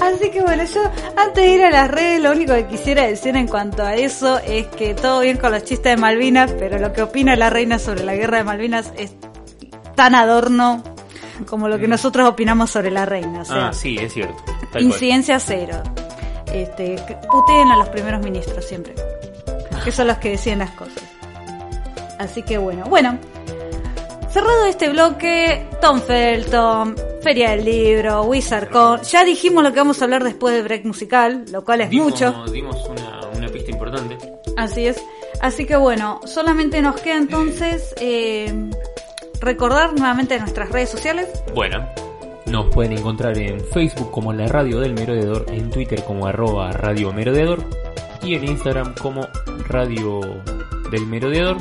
Así 0.00 0.30
que 0.30 0.40
bueno, 0.42 0.64
yo 0.64 0.80
antes 1.16 1.34
de 1.44 1.48
ir 1.48 1.64
a 1.64 1.70
las 1.70 1.90
redes, 1.90 2.22
lo 2.22 2.30
único 2.32 2.54
que 2.54 2.66
quisiera 2.66 3.06
decir 3.06 3.36
en 3.36 3.48
cuanto 3.48 3.82
a 3.82 3.94
eso 3.96 4.38
es 4.38 4.66
que 4.68 4.94
todo 4.94 5.20
bien 5.20 5.36
con 5.38 5.50
los 5.52 5.64
chistes 5.64 5.94
de 5.94 5.96
Malvinas, 5.96 6.52
pero 6.58 6.78
lo 6.78 6.92
que 6.92 7.02
opina 7.02 7.34
la 7.36 7.50
reina 7.50 7.78
sobre 7.78 8.04
la 8.04 8.14
guerra 8.14 8.38
de 8.38 8.44
Malvinas 8.44 8.92
es 8.96 9.12
tan 9.96 10.14
adorno 10.14 10.82
como 11.48 11.68
lo 11.68 11.78
que 11.78 11.88
nosotros 11.88 12.28
opinamos 12.28 12.70
sobre 12.70 12.90
la 12.90 13.06
reina. 13.06 13.40
O 13.42 13.44
sea, 13.44 13.56
Mm. 13.56 13.60
Ah, 13.68 13.72
sí, 13.72 13.96
es 14.00 14.12
cierto. 14.12 14.36
Incidencia 14.78 15.38
cero. 15.40 15.82
Este, 16.52 16.96
puteen 17.30 17.70
a 17.70 17.76
los 17.76 17.88
primeros 17.90 18.22
ministros 18.22 18.64
siempre, 18.64 18.94
que 19.84 19.92
son 19.92 20.06
los 20.06 20.18
que 20.18 20.30
deciden 20.30 20.60
las 20.60 20.70
cosas. 20.70 21.02
Así 22.18 22.42
que 22.42 22.56
bueno, 22.58 22.84
bueno. 22.86 23.18
Cerrado 24.30 24.66
este 24.66 24.90
bloque, 24.90 25.66
Tom 25.80 26.00
Felton, 26.00 26.94
Feria 27.22 27.50
del 27.52 27.64
Libro, 27.64 28.22
WizardCon. 28.24 29.00
Ya 29.02 29.24
dijimos 29.24 29.62
lo 29.64 29.72
que 29.72 29.78
vamos 29.78 30.00
a 30.00 30.04
hablar 30.04 30.22
después 30.22 30.54
del 30.54 30.64
break 30.64 30.84
musical, 30.84 31.44
lo 31.50 31.64
cual 31.64 31.80
es 31.80 31.90
Dimos- 31.90 32.10
mucho. 32.10 32.44
Dimos 32.52 32.76
una, 32.88 33.20
una 33.36 33.48
pista 33.48 33.70
importante. 33.70 34.18
Así 34.56 34.86
es. 34.86 35.02
Así 35.40 35.64
que 35.64 35.76
bueno, 35.76 36.20
solamente 36.24 36.82
nos 36.82 37.00
queda 37.00 37.16
entonces 37.16 37.94
eh, 38.00 38.52
recordar 39.40 39.92
nuevamente 39.98 40.38
nuestras 40.38 40.70
redes 40.70 40.90
sociales. 40.90 41.28
Bueno, 41.54 41.86
nos 42.46 42.66
pueden 42.74 42.92
encontrar 42.92 43.38
en 43.38 43.60
Facebook 43.60 44.10
como 44.10 44.32
la 44.32 44.46
Radio 44.46 44.80
del 44.80 44.94
Merodeador, 44.94 45.46
en 45.48 45.70
Twitter 45.70 46.04
como 46.04 46.26
arroba 46.26 46.70
Radio 46.72 47.12
Merodeador 47.12 47.64
y 48.22 48.34
en 48.34 48.44
Instagram 48.44 48.94
como 49.00 49.26
Radio 49.68 50.20
del 50.90 51.06
Merodeador. 51.06 51.56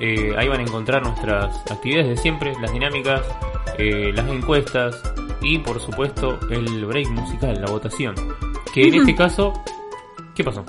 Eh, 0.00 0.32
ahí 0.36 0.48
van 0.48 0.60
a 0.60 0.62
encontrar 0.62 1.02
nuestras 1.02 1.56
actividades 1.70 2.08
de 2.08 2.16
siempre, 2.16 2.52
las 2.60 2.72
dinámicas, 2.72 3.22
eh, 3.78 4.12
las 4.14 4.28
encuestas 4.28 5.02
y 5.42 5.58
por 5.58 5.80
supuesto 5.80 6.38
el 6.50 6.86
break 6.86 7.08
musical, 7.08 7.60
la 7.60 7.70
votación. 7.70 8.14
Que 8.72 8.88
en 8.88 8.94
este 8.94 9.14
caso, 9.14 9.52
¿qué 10.34 10.44
pasó? 10.44 10.64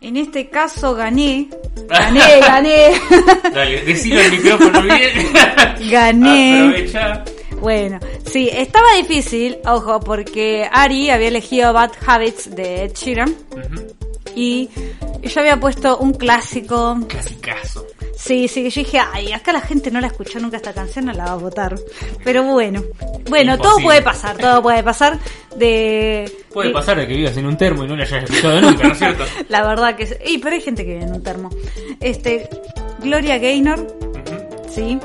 En 0.00 0.16
este 0.16 0.48
caso 0.48 0.94
gané. 0.94 1.48
Gané, 1.88 2.40
gané. 2.40 2.92
Dale, 3.54 3.80
decilo 3.82 4.20
al 4.20 4.30
micrófono 4.30 4.82
bien. 4.82 5.10
Gané. 5.90 6.60
Aprovecha. 6.60 7.24
Bueno, 7.60 7.98
sí, 8.24 8.48
estaba 8.52 8.94
difícil, 8.94 9.58
ojo, 9.64 9.98
porque 10.00 10.68
Ari 10.70 11.10
había 11.10 11.28
elegido 11.28 11.72
Bad 11.72 11.92
Habits 12.06 12.54
de 12.54 12.84
Ed 12.84 12.92
Sheeran 12.94 13.34
y 14.36 14.68
yo 15.22 15.40
había 15.40 15.58
puesto 15.58 15.98
un 15.98 16.12
clásico. 16.12 16.98
Clasicazo. 17.08 17.86
Sí, 18.20 18.48
sí, 18.48 18.68
yo 18.68 18.82
dije, 18.82 18.98
ay, 19.12 19.32
acá 19.32 19.52
la 19.52 19.60
gente 19.60 19.92
no 19.92 20.00
la 20.00 20.08
escuchó 20.08 20.40
nunca 20.40 20.56
esta 20.56 20.72
canción, 20.74 21.04
no 21.04 21.12
la 21.12 21.24
va 21.26 21.32
a 21.32 21.36
votar. 21.36 21.76
Pero 22.24 22.42
bueno, 22.42 22.82
bueno, 23.30 23.56
todo 23.56 23.76
puede 23.80 24.02
pasar, 24.02 24.36
todo 24.36 24.60
puede 24.60 24.82
pasar. 24.82 25.18
De 25.54 26.30
Puede 26.52 26.68
de- 26.68 26.74
pasar 26.74 26.96
de 26.98 27.06
que 27.06 27.14
vivas 27.14 27.36
en 27.36 27.46
un 27.46 27.56
termo 27.56 27.84
y 27.84 27.86
no 27.86 27.94
le 27.94 28.02
hayas 28.02 28.24
escuchado 28.24 28.60
nunca, 28.60 28.88
¿no 28.88 28.92
es 28.92 28.98
cierto? 28.98 29.24
La 29.48 29.64
verdad 29.64 29.94
que 29.94 30.02
es. 30.02 30.16
Y 30.26 30.38
pero 30.38 30.56
hay 30.56 30.60
gente 30.60 30.84
que 30.84 30.94
vive 30.94 31.04
en 31.04 31.12
un 31.14 31.22
termo. 31.22 31.48
Este, 32.00 32.48
Gloria 33.00 33.38
Gaynor, 33.38 33.86
sí, 34.68 34.98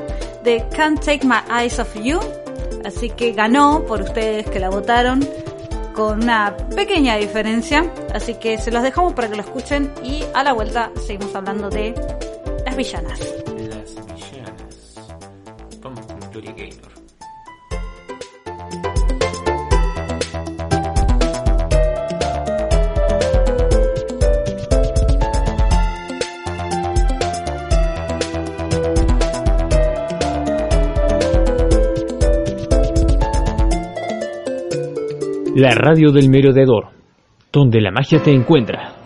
de 0.44 0.66
Can't 0.76 1.00
Take 1.06 1.26
My 1.28 1.38
Eyes 1.62 1.78
Off 1.80 1.96
You. 1.96 2.20
Así 2.84 3.12
que 3.12 3.32
ganó 3.34 3.84
por 3.88 4.02
ustedes 4.02 4.50
que 4.50 4.60
la 4.60 4.70
votaron 4.70 5.26
con 5.94 6.24
una 6.24 6.58
pequeña 6.76 7.16
diferencia. 7.18 7.86
Así 8.14 8.34
que 8.36 8.58
se 8.58 8.72
los 8.72 8.82
dejamos 8.82 9.14
para 9.14 9.30
que 9.30 9.36
lo 9.36 9.42
escuchen 9.44 9.92
y 10.04 10.24
a 10.34 10.44
la 10.44 10.54
vuelta 10.54 10.90
seguimos 11.06 11.34
hablando 11.36 11.70
de 11.70 11.94
las 12.66 12.78
villanas. 12.78 13.44
Las 13.58 13.96
villanas. 14.08 14.96
Vamos 15.82 16.06
con 16.06 16.20
Gloria 16.32 16.54
Gaynor. 16.54 16.94
La 35.56 35.76
radio 35.76 36.12
del 36.12 36.30
merodeador, 36.30 36.90
donde 37.52 37.80
la 37.80 37.92
magia 37.92 38.22
te 38.22 38.32
encuentra. 38.34 39.03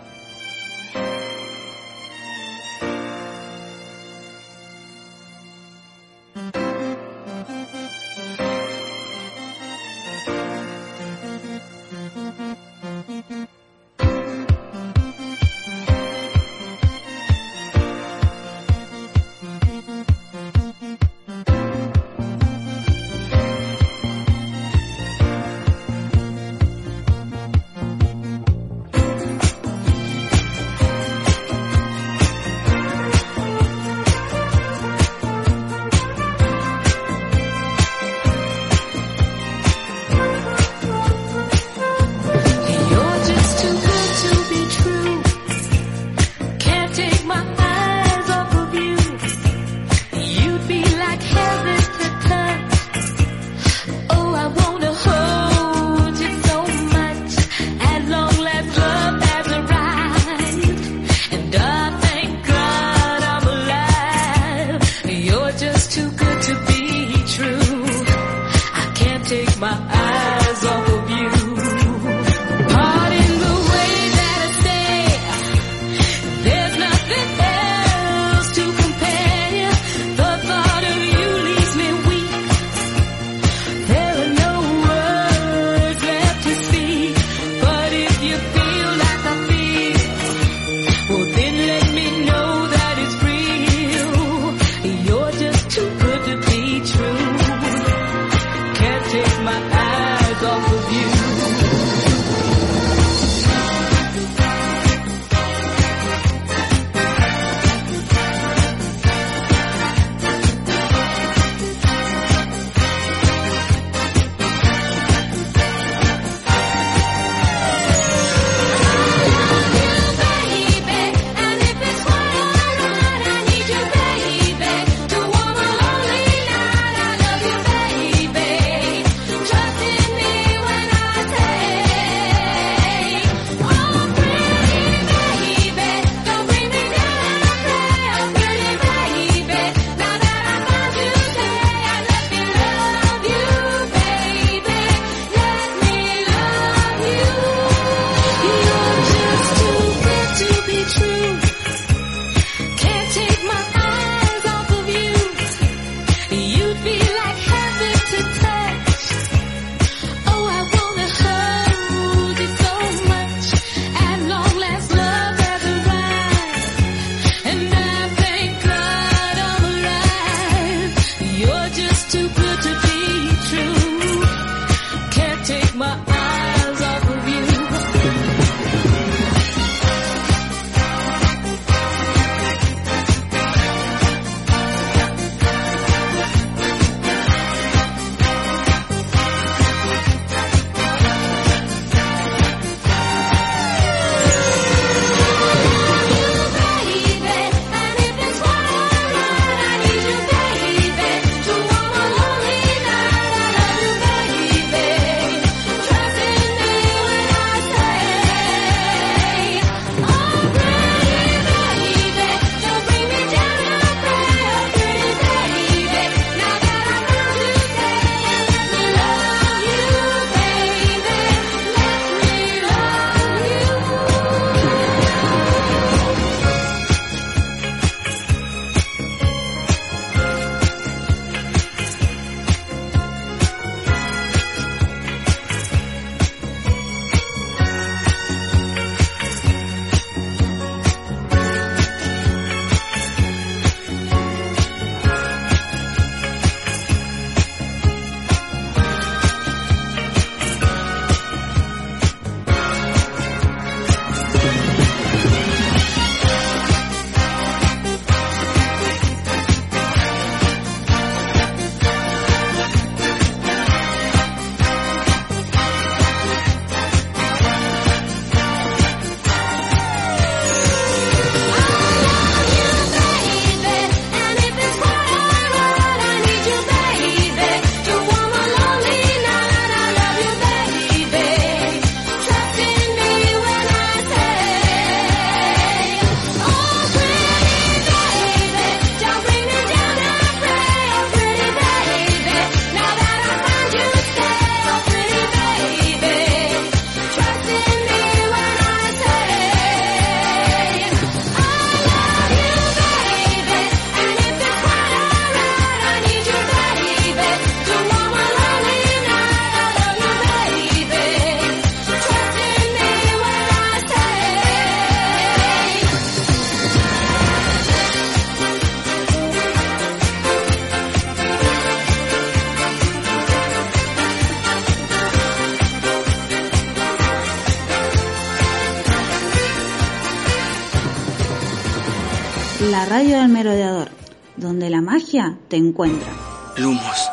Lumos, 336.56 337.08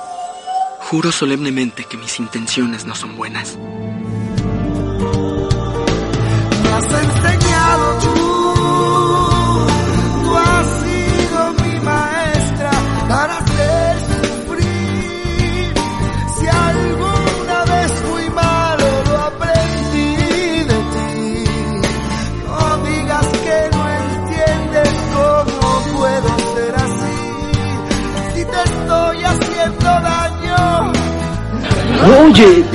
juro 0.80 1.12
solemnemente 1.12 1.84
que 1.90 1.98
mis 1.98 2.20
intenciones 2.20 2.86
no 2.86 2.96
son 2.96 3.16
buenas. 3.18 3.58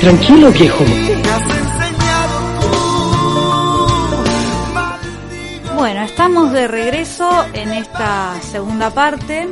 Tranquilo 0.01 0.51
viejo. 0.51 0.83
Bueno, 5.75 6.03
estamos 6.03 6.53
de 6.53 6.67
regreso 6.69 7.29
en 7.53 7.73
esta 7.73 8.41
segunda 8.41 8.91
parte 8.91 9.47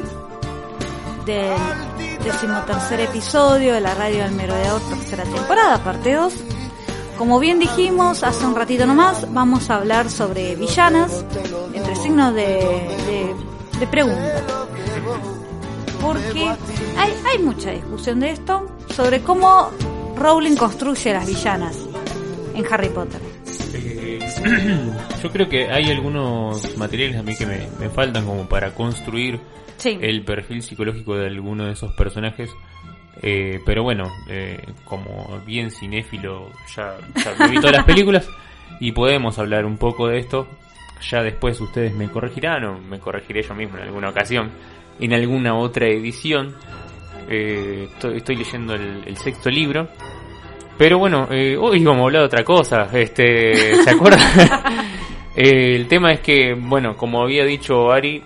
del 1.26 1.54
decimotercer 2.24 3.00
episodio 3.00 3.74
de 3.74 3.80
la 3.82 3.94
radio 3.94 4.24
del 4.24 4.32
merodeador, 4.32 4.80
tercera 4.88 5.24
temporada, 5.24 5.84
parte 5.84 6.14
2. 6.14 6.32
Como 7.18 7.38
bien 7.40 7.58
dijimos 7.58 8.22
hace 8.22 8.46
un 8.46 8.54
ratito 8.54 8.86
nomás, 8.86 9.30
vamos 9.34 9.68
a 9.68 9.76
hablar 9.76 10.08
sobre 10.10 10.56
villanas, 10.56 11.24
entre 11.74 11.94
signos 11.94 12.34
de, 12.34 12.44
de, 12.44 13.34
de 13.80 13.86
pregunta. 13.86 14.42
Porque 16.00 16.48
hay, 16.96 17.14
hay 17.30 17.38
mucha 17.40 17.70
discusión 17.70 18.20
de 18.20 18.30
esto, 18.30 18.66
sobre 18.94 19.20
cómo 19.22 19.70
Rowling 20.18 20.56
construye 20.56 21.12
las 21.12 21.26
villanas 21.26 21.86
en 22.54 22.64
Harry 22.70 22.88
Potter. 22.88 23.20
Eh, 23.74 24.18
yo 25.22 25.30
creo 25.30 25.48
que 25.48 25.70
hay 25.70 25.90
algunos 25.90 26.76
materiales 26.76 27.18
a 27.18 27.22
mí 27.22 27.36
que 27.36 27.46
me, 27.46 27.68
me 27.78 27.88
faltan 27.90 28.24
como 28.26 28.48
para 28.48 28.74
construir 28.74 29.40
Sí. 29.76 29.96
el 30.00 30.24
perfil 30.24 30.62
psicológico 30.62 31.14
de 31.16 31.26
alguno 31.28 31.66
de 31.66 31.72
esos 31.72 31.92
personajes. 31.94 32.50
Eh, 33.22 33.60
pero 33.64 33.82
bueno, 33.84 34.04
eh, 34.28 34.60
como 34.84 35.40
bien 35.46 35.70
cinéfilo, 35.70 36.50
ya, 36.76 36.96
ya 37.16 37.46
vi 37.46 37.56
todas 37.56 37.76
las 37.76 37.84
películas 37.84 38.28
y 38.80 38.92
podemos 38.92 39.38
hablar 39.38 39.64
un 39.66 39.76
poco 39.78 40.08
de 40.08 40.18
esto. 40.18 40.48
Ya 41.08 41.22
después 41.22 41.60
ustedes 41.60 41.94
me 41.94 42.08
corregirán 42.08 42.64
o 42.64 42.78
me 42.80 42.98
corregiré 42.98 43.42
yo 43.42 43.54
mismo 43.54 43.76
en 43.76 43.84
alguna 43.84 44.08
ocasión, 44.08 44.50
en 44.98 45.12
alguna 45.14 45.54
otra 45.56 45.86
edición. 45.86 46.56
Eh, 47.28 47.88
estoy, 47.92 48.16
estoy 48.18 48.36
leyendo 48.36 48.74
el, 48.74 49.02
el 49.06 49.16
sexto 49.16 49.50
libro. 49.50 49.88
Pero 50.78 50.98
bueno, 50.98 51.26
eh, 51.30 51.56
hoy 51.56 51.82
vamos 51.84 52.02
a 52.02 52.04
hablar 52.04 52.22
de 52.22 52.26
otra 52.26 52.44
cosa. 52.44 52.88
Este, 52.92 53.74
¿Se 53.82 53.90
acuerdan? 53.94 54.20
Eh, 55.40 55.76
el 55.76 55.86
tema 55.86 56.10
es 56.10 56.18
que, 56.18 56.54
bueno, 56.54 56.96
como 56.96 57.22
había 57.22 57.44
dicho 57.44 57.92
Ari, 57.92 58.24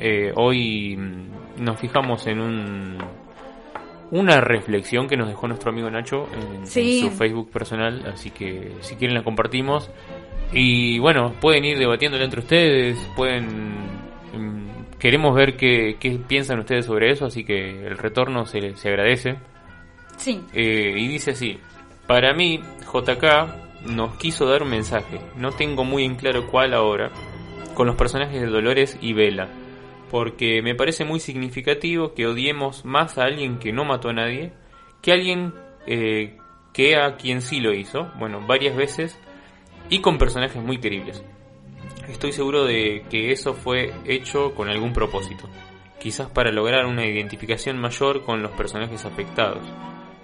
eh, 0.00 0.32
hoy 0.34 0.96
mm, 0.96 1.62
nos 1.62 1.78
fijamos 1.78 2.26
en 2.26 2.40
un 2.40 2.98
una 4.10 4.40
reflexión 4.40 5.06
que 5.06 5.14
nos 5.14 5.28
dejó 5.28 5.46
nuestro 5.46 5.70
amigo 5.72 5.90
Nacho 5.90 6.26
en, 6.32 6.66
Sí. 6.66 7.00
en 7.04 7.10
su 7.10 7.16
Facebook 7.18 7.50
personal, 7.50 8.06
así 8.10 8.30
que 8.30 8.72
si 8.80 8.94
quieren 8.96 9.14
la 9.14 9.22
compartimos. 9.22 9.90
Y 10.54 10.98
bueno, 11.00 11.34
pueden 11.38 11.66
ir 11.66 11.78
debatiéndola 11.78 12.24
entre 12.24 12.40
ustedes, 12.40 12.96
pueden... 13.14 13.74
Queremos 15.04 15.34
ver 15.34 15.58
qué, 15.58 15.98
qué 16.00 16.18
piensan 16.18 16.60
ustedes 16.60 16.86
sobre 16.86 17.10
eso, 17.10 17.26
así 17.26 17.44
que 17.44 17.86
el 17.86 17.98
retorno 17.98 18.46
se, 18.46 18.74
se 18.74 18.88
agradece. 18.88 19.36
Sí. 20.16 20.40
Eh, 20.54 20.94
y 20.96 21.08
dice 21.08 21.32
así, 21.32 21.58
para 22.06 22.32
mí 22.32 22.60
JK 22.90 23.84
nos 23.90 24.16
quiso 24.16 24.46
dar 24.46 24.62
un 24.62 24.70
mensaje, 24.70 25.20
no 25.36 25.52
tengo 25.52 25.84
muy 25.84 26.04
en 26.04 26.14
claro 26.14 26.46
cuál 26.46 26.72
ahora, 26.72 27.10
con 27.74 27.86
los 27.86 27.96
personajes 27.96 28.40
de 28.40 28.46
Dolores 28.46 28.96
y 29.02 29.12
Vela, 29.12 29.50
porque 30.10 30.62
me 30.62 30.74
parece 30.74 31.04
muy 31.04 31.20
significativo 31.20 32.14
que 32.14 32.26
odiemos 32.26 32.86
más 32.86 33.18
a 33.18 33.24
alguien 33.24 33.58
que 33.58 33.74
no 33.74 33.84
mató 33.84 34.08
a 34.08 34.14
nadie 34.14 34.54
que 35.02 35.10
a 35.10 35.16
alguien 35.16 35.52
eh, 35.86 36.38
que 36.72 36.96
a 36.96 37.16
quien 37.16 37.42
sí 37.42 37.60
lo 37.60 37.74
hizo, 37.74 38.10
bueno, 38.18 38.40
varias 38.46 38.74
veces, 38.74 39.20
y 39.90 40.00
con 40.00 40.16
personajes 40.16 40.62
muy 40.62 40.78
queribles. 40.78 41.22
Estoy 42.08 42.32
seguro 42.32 42.64
de 42.64 43.04
que 43.08 43.32
eso 43.32 43.54
fue 43.54 43.92
hecho 44.04 44.54
con 44.54 44.68
algún 44.68 44.92
propósito, 44.92 45.48
quizás 45.98 46.28
para 46.28 46.52
lograr 46.52 46.86
una 46.86 47.06
identificación 47.06 47.78
mayor 47.78 48.24
con 48.24 48.42
los 48.42 48.52
personajes 48.52 49.04
afectados. 49.04 49.62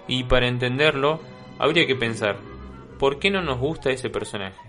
Y 0.07 0.25
para 0.25 0.47
entenderlo, 0.47 1.21
habría 1.57 1.87
que 1.87 1.95
pensar, 1.95 2.37
¿por 2.99 3.19
qué 3.19 3.31
no 3.31 3.41
nos 3.41 3.59
gusta 3.59 3.89
ese 3.89 4.09
personaje? 4.09 4.59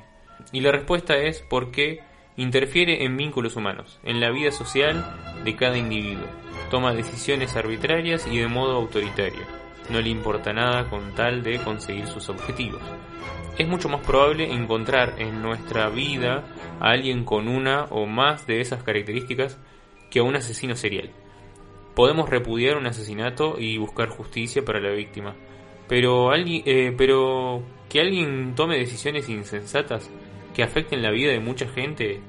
Y 0.53 0.61
la 0.61 0.73
respuesta 0.73 1.17
es 1.17 1.45
porque 1.49 2.01
interfiere 2.37 3.05
en 3.05 3.17
vínculos 3.17 3.57
humanos, 3.57 4.01
en 4.05 4.21
la 4.21 4.31
vida 4.31 4.51
social 4.51 5.05
de 5.45 5.55
cada 5.55 5.77
individuo, 5.77 6.27
toma 6.71 6.95
decisiones 6.95 7.57
arbitrarias 7.57 8.27
y 8.27 8.39
de 8.39 8.49
modo 8.49 8.77
autoritario, 8.77 9.43
no 9.91 10.01
le 10.01 10.11
importa 10.11 10.53
nada 10.53 10.89
con 10.89 11.15
tal 11.15 11.43
de 11.43 11.59
conseguir 11.59 12.07
sus 12.07 12.29
objetivos. 12.29 12.83
Es 13.59 13.69
mucho 13.69 13.89
más 13.89 14.01
probable 14.07 14.51
encontrar 14.51 15.17
en 15.19 15.43
nuestra 15.43 15.89
vida 15.91 16.45
a 16.81 16.91
alguien 16.91 17.25
con 17.25 17.49
una 17.49 17.85
o 17.91 18.07
más 18.07 18.47
de 18.47 18.61
esas 18.61 18.83
características 18.83 19.59
que 20.11 20.21
a 20.21 20.23
un 20.23 20.37
asesino 20.37 20.75
serial. 20.75 21.11
Podemos 21.95 22.31
repudiar 22.31 22.77
un 22.77 22.87
asesinato 22.87 23.57
y 23.59 23.77
buscar 23.77 24.09
justicia 24.09 24.65
para 24.65 24.81
la 24.81 24.91
víctima, 24.91 25.35
pero, 25.89 26.31
alguien, 26.31 26.63
eh, 26.65 26.95
pero 26.97 27.63
que 27.91 28.01
alguien 28.01 28.55
tome 28.55 28.79
decisiones 28.79 29.29
insensatas 29.29 30.11
que 30.55 30.63
afecten 30.63 31.03
la 31.03 31.11
vida 31.11 31.33
de 31.33 31.41
mucha 31.41 31.69
gente 31.69 32.21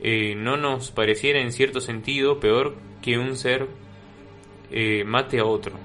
eh, 0.00 0.34
no 0.34 0.56
nos 0.56 0.90
pareciera 0.90 1.40
en 1.40 1.52
cierto 1.52 1.80
sentido 1.80 2.40
peor 2.40 2.76
que 3.02 3.18
un 3.18 3.36
ser 3.36 3.68
eh, 4.70 5.04
mate 5.04 5.38
a 5.38 5.44
otro. 5.44 5.78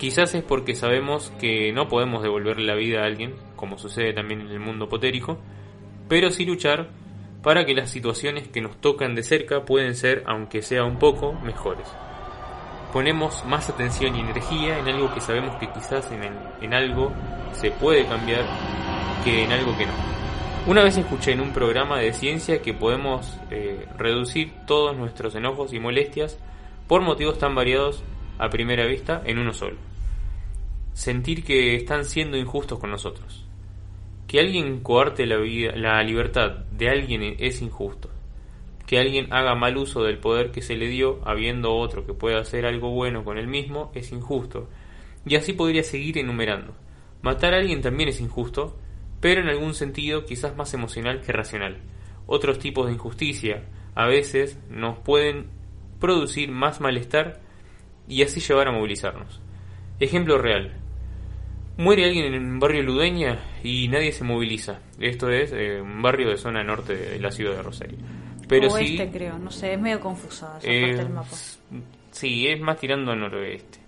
Quizás 0.00 0.34
es 0.34 0.42
porque 0.42 0.74
sabemos 0.74 1.30
que 1.38 1.74
no 1.74 1.88
podemos 1.88 2.22
devolverle 2.22 2.64
la 2.64 2.74
vida 2.74 3.02
a 3.02 3.04
alguien, 3.04 3.34
como 3.54 3.76
sucede 3.76 4.14
también 4.14 4.40
en 4.40 4.48
el 4.48 4.58
mundo 4.58 4.88
potérico, 4.88 5.38
pero 6.08 6.30
sí 6.30 6.46
luchar 6.46 6.88
para 7.42 7.66
que 7.66 7.74
las 7.74 7.90
situaciones 7.90 8.48
que 8.48 8.62
nos 8.62 8.80
tocan 8.80 9.14
de 9.14 9.22
cerca 9.22 9.66
pueden 9.66 9.94
ser, 9.94 10.24
aunque 10.26 10.62
sea 10.62 10.84
un 10.84 10.98
poco, 10.98 11.34
mejores. 11.34 11.86
Ponemos 12.94 13.44
más 13.44 13.68
atención 13.68 14.16
y 14.16 14.20
energía 14.20 14.78
en 14.78 14.88
algo 14.88 15.12
que 15.12 15.20
sabemos 15.20 15.56
que 15.56 15.70
quizás 15.70 16.10
en, 16.10 16.72
algo 16.72 17.12
se 17.52 17.70
puede 17.70 18.06
cambiar 18.06 18.46
que 19.22 19.44
en 19.44 19.52
algo 19.52 19.76
que 19.76 19.84
no. 19.84 19.92
Una 20.66 20.82
vez 20.82 20.96
escuché 20.96 21.32
en 21.32 21.42
un 21.42 21.52
programa 21.52 21.98
de 21.98 22.14
ciencia 22.14 22.62
que 22.62 22.72
podemos 22.72 23.38
eh, 23.50 23.86
reducir 23.98 24.54
todos 24.66 24.96
nuestros 24.96 25.34
enojos 25.34 25.74
y 25.74 25.78
molestias 25.78 26.38
por 26.88 27.02
motivos 27.02 27.38
tan 27.38 27.54
variados 27.54 28.02
a 28.38 28.48
primera 28.48 28.86
vista 28.86 29.20
en 29.26 29.38
uno 29.38 29.52
solo. 29.52 29.89
Sentir 30.92 31.44
que 31.44 31.74
están 31.76 32.04
siendo 32.04 32.36
injustos 32.36 32.78
con 32.78 32.90
nosotros. 32.90 33.46
Que 34.26 34.40
alguien 34.40 34.80
coarte 34.80 35.26
la, 35.26 35.36
vida, 35.38 35.72
la 35.74 36.02
libertad 36.02 36.64
de 36.70 36.88
alguien 36.88 37.36
es 37.38 37.62
injusto. 37.62 38.10
Que 38.86 38.98
alguien 38.98 39.32
haga 39.32 39.54
mal 39.54 39.76
uso 39.76 40.02
del 40.02 40.18
poder 40.18 40.50
que 40.50 40.62
se 40.62 40.76
le 40.76 40.88
dio 40.88 41.20
habiendo 41.24 41.74
otro 41.74 42.06
que 42.06 42.14
pueda 42.14 42.40
hacer 42.40 42.66
algo 42.66 42.90
bueno 42.90 43.24
con 43.24 43.38
él 43.38 43.46
mismo 43.46 43.92
es 43.94 44.12
injusto. 44.12 44.68
Y 45.26 45.36
así 45.36 45.52
podría 45.52 45.82
seguir 45.82 46.18
enumerando. 46.18 46.74
Matar 47.22 47.54
a 47.54 47.58
alguien 47.58 47.82
también 47.82 48.08
es 48.08 48.20
injusto, 48.20 48.76
pero 49.20 49.42
en 49.42 49.48
algún 49.48 49.74
sentido 49.74 50.24
quizás 50.24 50.56
más 50.56 50.72
emocional 50.74 51.20
que 51.20 51.32
racional. 51.32 51.78
Otros 52.26 52.58
tipos 52.58 52.86
de 52.86 52.94
injusticia 52.94 53.64
a 53.94 54.06
veces 54.06 54.58
nos 54.70 54.98
pueden 54.98 55.48
producir 56.00 56.50
más 56.50 56.80
malestar 56.80 57.40
y 58.08 58.22
así 58.22 58.40
llevar 58.40 58.68
a 58.68 58.72
movilizarnos. 58.72 59.40
Ejemplo 60.00 60.38
real. 60.38 60.72
Muere 61.76 62.04
alguien 62.04 62.34
en 62.34 62.42
un 62.42 62.58
barrio 62.58 62.82
Ludeña 62.82 63.38
y 63.62 63.88
nadie 63.88 64.12
se 64.12 64.24
moviliza. 64.24 64.80
Esto 64.98 65.30
es 65.30 65.52
eh, 65.52 65.80
un 65.80 66.02
barrio 66.02 66.30
de 66.30 66.36
zona 66.36 66.64
norte 66.64 66.94
de 66.94 67.18
la 67.20 67.30
ciudad 67.30 67.56
de 67.56 67.62
Rosario. 67.62 67.98
Pero 68.48 68.68
sí, 68.70 68.98
Oeste, 68.98 69.10
creo, 69.10 69.38
no 69.38 69.50
sé, 69.50 69.74
es 69.74 69.80
medio 69.80 70.00
confusa 70.00 70.58
esa 70.58 70.68
eh, 70.68 70.80
parte 70.80 70.96
del 70.96 71.10
mapa. 71.10 71.36
sí, 72.10 72.48
es 72.48 72.60
más 72.60 72.78
tirando 72.78 73.12
al 73.12 73.20
noroeste. 73.20 73.78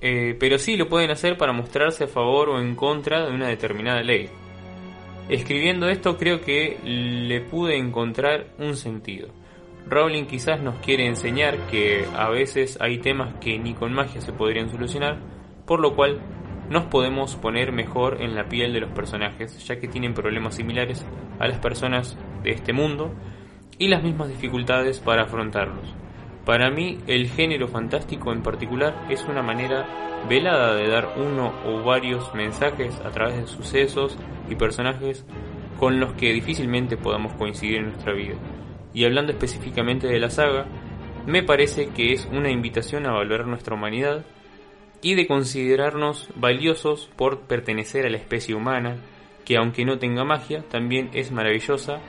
Eh, 0.00 0.36
pero 0.38 0.58
sí 0.58 0.76
lo 0.76 0.88
pueden 0.88 1.10
hacer 1.12 1.38
para 1.38 1.52
mostrarse 1.52 2.04
a 2.04 2.08
favor 2.08 2.50
o 2.50 2.60
en 2.60 2.74
contra 2.74 3.24
de 3.24 3.32
una 3.32 3.48
determinada 3.48 4.02
ley. 4.02 4.28
Escribiendo 5.28 5.88
esto 5.88 6.18
creo 6.18 6.40
que 6.40 6.78
le 6.84 7.40
pude 7.40 7.78
encontrar 7.78 8.48
un 8.58 8.76
sentido. 8.76 9.28
Rowling 9.86 10.24
quizás 10.24 10.62
nos 10.62 10.78
quiere 10.78 11.06
enseñar 11.06 11.58
que 11.66 12.06
a 12.16 12.28
veces 12.30 12.78
hay 12.80 12.98
temas 12.98 13.34
que 13.40 13.58
ni 13.58 13.74
con 13.74 13.92
magia 13.92 14.20
se 14.20 14.32
podrían 14.32 14.70
solucionar, 14.70 15.18
por 15.66 15.80
lo 15.80 15.94
cual 15.94 16.20
nos 16.70 16.84
podemos 16.84 17.36
poner 17.36 17.72
mejor 17.72 18.22
en 18.22 18.34
la 18.34 18.48
piel 18.48 18.72
de 18.72 18.80
los 18.80 18.92
personajes, 18.92 19.66
ya 19.66 19.78
que 19.78 19.88
tienen 19.88 20.14
problemas 20.14 20.54
similares 20.54 21.04
a 21.38 21.46
las 21.46 21.58
personas 21.58 22.16
de 22.42 22.52
este 22.52 22.72
mundo, 22.72 23.12
y 23.78 23.88
las 23.88 24.02
mismas 24.02 24.28
dificultades 24.28 25.00
para 25.00 25.22
afrontarlos. 25.22 25.94
Para 26.44 26.70
mí, 26.70 26.98
el 27.06 27.28
género 27.28 27.68
fantástico 27.68 28.32
en 28.32 28.42
particular 28.42 29.06
es 29.08 29.24
una 29.24 29.42
manera 29.42 29.86
velada 30.28 30.74
de 30.74 30.88
dar 30.88 31.14
uno 31.16 31.52
o 31.66 31.82
varios 31.82 32.34
mensajes 32.34 33.00
a 33.04 33.10
través 33.10 33.36
de 33.36 33.46
sucesos 33.46 34.18
y 34.48 34.54
personajes 34.54 35.26
con 35.78 36.00
los 36.00 36.12
que 36.14 36.32
difícilmente 36.32 36.96
podamos 36.96 37.32
coincidir 37.34 37.78
en 37.78 37.86
nuestra 37.86 38.12
vida. 38.12 38.34
Y 38.94 39.04
hablando 39.04 39.32
específicamente 39.32 40.06
de 40.06 40.18
la 40.18 40.30
saga, 40.30 40.66
me 41.26 41.42
parece 41.42 41.88
que 41.88 42.12
es 42.12 42.28
una 42.32 42.50
invitación 42.50 43.06
a 43.06 43.12
valorar 43.12 43.46
nuestra 43.46 43.74
humanidad 43.74 44.24
y 45.02 45.14
de 45.14 45.26
considerarnos 45.26 46.28
valiosos 46.36 47.10
por 47.16 47.40
pertenecer 47.40 48.06
a 48.06 48.10
la 48.10 48.16
especie 48.16 48.54
humana, 48.54 48.96
que 49.44 49.56
aunque 49.56 49.84
no 49.84 49.98
tenga 49.98 50.24
magia, 50.24 50.62
también 50.68 51.10
es 51.12 51.32
maravillosa 51.32 52.00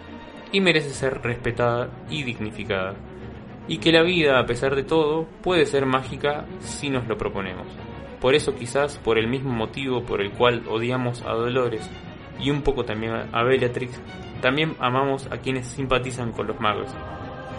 y 0.51 0.61
merece 0.61 0.91
ser 0.91 1.21
respetada 1.21 1.89
y 2.09 2.23
dignificada. 2.23 2.95
Y 3.67 3.77
que 3.77 3.91
la 3.91 4.03
vida, 4.03 4.39
a 4.39 4.45
pesar 4.45 4.75
de 4.75 4.83
todo, 4.83 5.27
puede 5.41 5.65
ser 5.65 5.85
mágica 5.85 6.45
si 6.59 6.89
nos 6.89 7.07
lo 7.07 7.17
proponemos. 7.17 7.67
Por 8.21 8.35
eso 8.35 8.55
quizás 8.55 8.97
por 8.99 9.17
el 9.17 9.27
mismo 9.27 9.51
motivo 9.51 10.03
por 10.03 10.21
el 10.21 10.31
cual 10.31 10.63
odiamos 10.69 11.23
a 11.23 11.33
Dolores 11.33 11.89
y 12.39 12.51
un 12.51 12.61
poco 12.61 12.85
también 12.85 13.13
a 13.31 13.43
Bellatrix, 13.43 13.99
también 14.43 14.75
amamos 14.79 15.25
a 15.31 15.37
quienes 15.37 15.67
simpatizan 15.67 16.33
con 16.33 16.45
los 16.47 16.59
magos, 16.59 16.89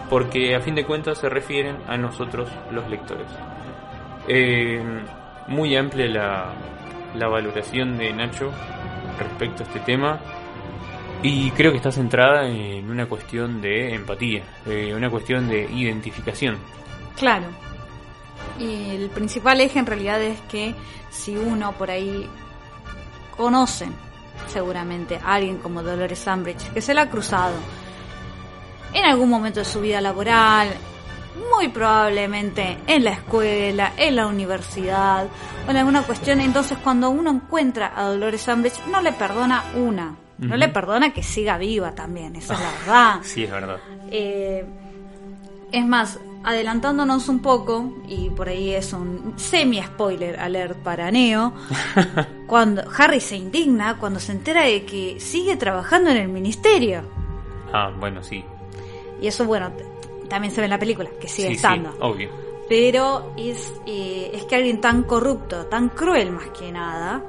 porque 0.07 0.55
a 0.55 0.61
fin 0.61 0.75
de 0.75 0.85
cuentas 0.85 1.17
se 1.17 1.27
refieren 1.27 1.77
a 1.87 1.97
nosotros 1.97 2.47
los 2.71 2.87
lectores. 2.87 3.27
Eh, 4.27 4.81
muy 5.47 5.75
amplia 5.75 6.07
la, 6.07 6.53
la 7.15 7.27
valoración 7.27 7.97
de 7.97 8.13
Nacho 8.13 8.51
respecto 9.19 9.63
a 9.63 9.65
este 9.65 9.79
tema 9.79 10.19
y 11.23 11.49
creo 11.51 11.71
que 11.71 11.77
está 11.77 11.91
centrada 11.91 12.47
en 12.47 12.87
una 12.87 13.07
cuestión 13.07 13.61
de 13.61 13.95
empatía, 13.95 14.43
una 14.95 15.09
cuestión 15.09 15.49
de 15.49 15.63
identificación. 15.63 16.57
Claro. 17.17 17.47
Y 18.59 18.91
el 18.91 19.09
principal 19.09 19.59
eje 19.59 19.79
en 19.79 19.87
realidad 19.87 20.21
es 20.21 20.39
que 20.41 20.75
si 21.09 21.35
uno 21.35 21.71
por 21.71 21.89
ahí 21.89 22.29
conoce 23.35 23.87
seguramente 24.47 25.19
alguien 25.23 25.57
como 25.57 25.83
Dolores 25.83 26.25
Umbridge 26.27 26.71
que 26.73 26.81
se 26.81 26.93
la 26.93 27.03
ha 27.03 27.09
cruzado 27.09 27.55
en 28.93 29.05
algún 29.05 29.29
momento 29.29 29.59
de 29.59 29.65
su 29.65 29.81
vida 29.81 29.99
laboral, 29.99 30.69
muy 31.53 31.67
probablemente 31.67 32.77
en 32.87 33.03
la 33.03 33.11
escuela, 33.11 33.93
en 33.97 34.15
la 34.15 34.27
universidad 34.27 35.27
o 35.67 35.71
en 35.71 35.77
alguna 35.77 36.03
cuestión. 36.03 36.39
Entonces, 36.39 36.77
cuando 36.83 37.09
uno 37.09 37.29
encuentra 37.29 37.91
a 37.95 38.03
Dolores 38.03 38.47
Umbridge, 38.47 38.85
no 38.89 39.01
le 39.01 39.11
perdona 39.11 39.63
una, 39.75 40.15
no 40.37 40.55
le 40.55 40.69
perdona 40.69 41.13
que 41.13 41.23
siga 41.23 41.57
viva 41.57 41.93
también, 41.93 42.35
esa 42.35 42.53
es 42.53 42.59
la 42.59 42.71
verdad. 42.71 43.19
Sí, 43.23 43.43
es 43.43 43.51
verdad. 43.51 43.77
Eh, 44.11 44.65
es 45.71 45.85
más, 45.85 46.19
adelantándonos 46.45 47.27
un 47.29 47.39
poco, 47.39 47.91
y 48.07 48.29
por 48.29 48.47
ahí 48.49 48.71
es 48.73 48.93
un 48.93 49.33
semi-spoiler 49.35 50.39
alert 50.39 50.77
para 50.79 51.09
Neo, 51.11 51.53
cuando 52.47 52.83
Harry 52.97 53.19
se 53.19 53.35
indigna 53.35 53.97
cuando 53.97 54.19
se 54.19 54.31
entera 54.31 54.63
de 54.63 54.85
que 54.85 55.19
sigue 55.19 55.57
trabajando 55.57 56.09
en 56.11 56.17
el 56.17 56.27
ministerio. 56.29 57.01
Ah, 57.73 57.91
bueno, 57.99 58.21
sí. 58.23 58.43
Y 59.21 59.27
eso, 59.27 59.45
bueno, 59.45 59.71
también 60.29 60.53
se 60.53 60.61
ve 60.61 60.65
en 60.65 60.71
la 60.71 60.79
película, 60.79 61.09
que 61.19 61.27
sigue 61.27 61.49
Sí, 61.49 61.53
sí, 61.53 61.57
estando. 61.57 61.93
obvio. 62.01 62.29
Pero 62.67 63.31
es, 63.37 63.71
eh, 63.85 64.31
es 64.33 64.43
que 64.45 64.55
alguien 64.55 64.81
tan 64.81 65.03
corrupto, 65.03 65.67
tan 65.67 65.89
cruel 65.89 66.31
más 66.31 66.47
que 66.49 66.71
nada, 66.71 67.23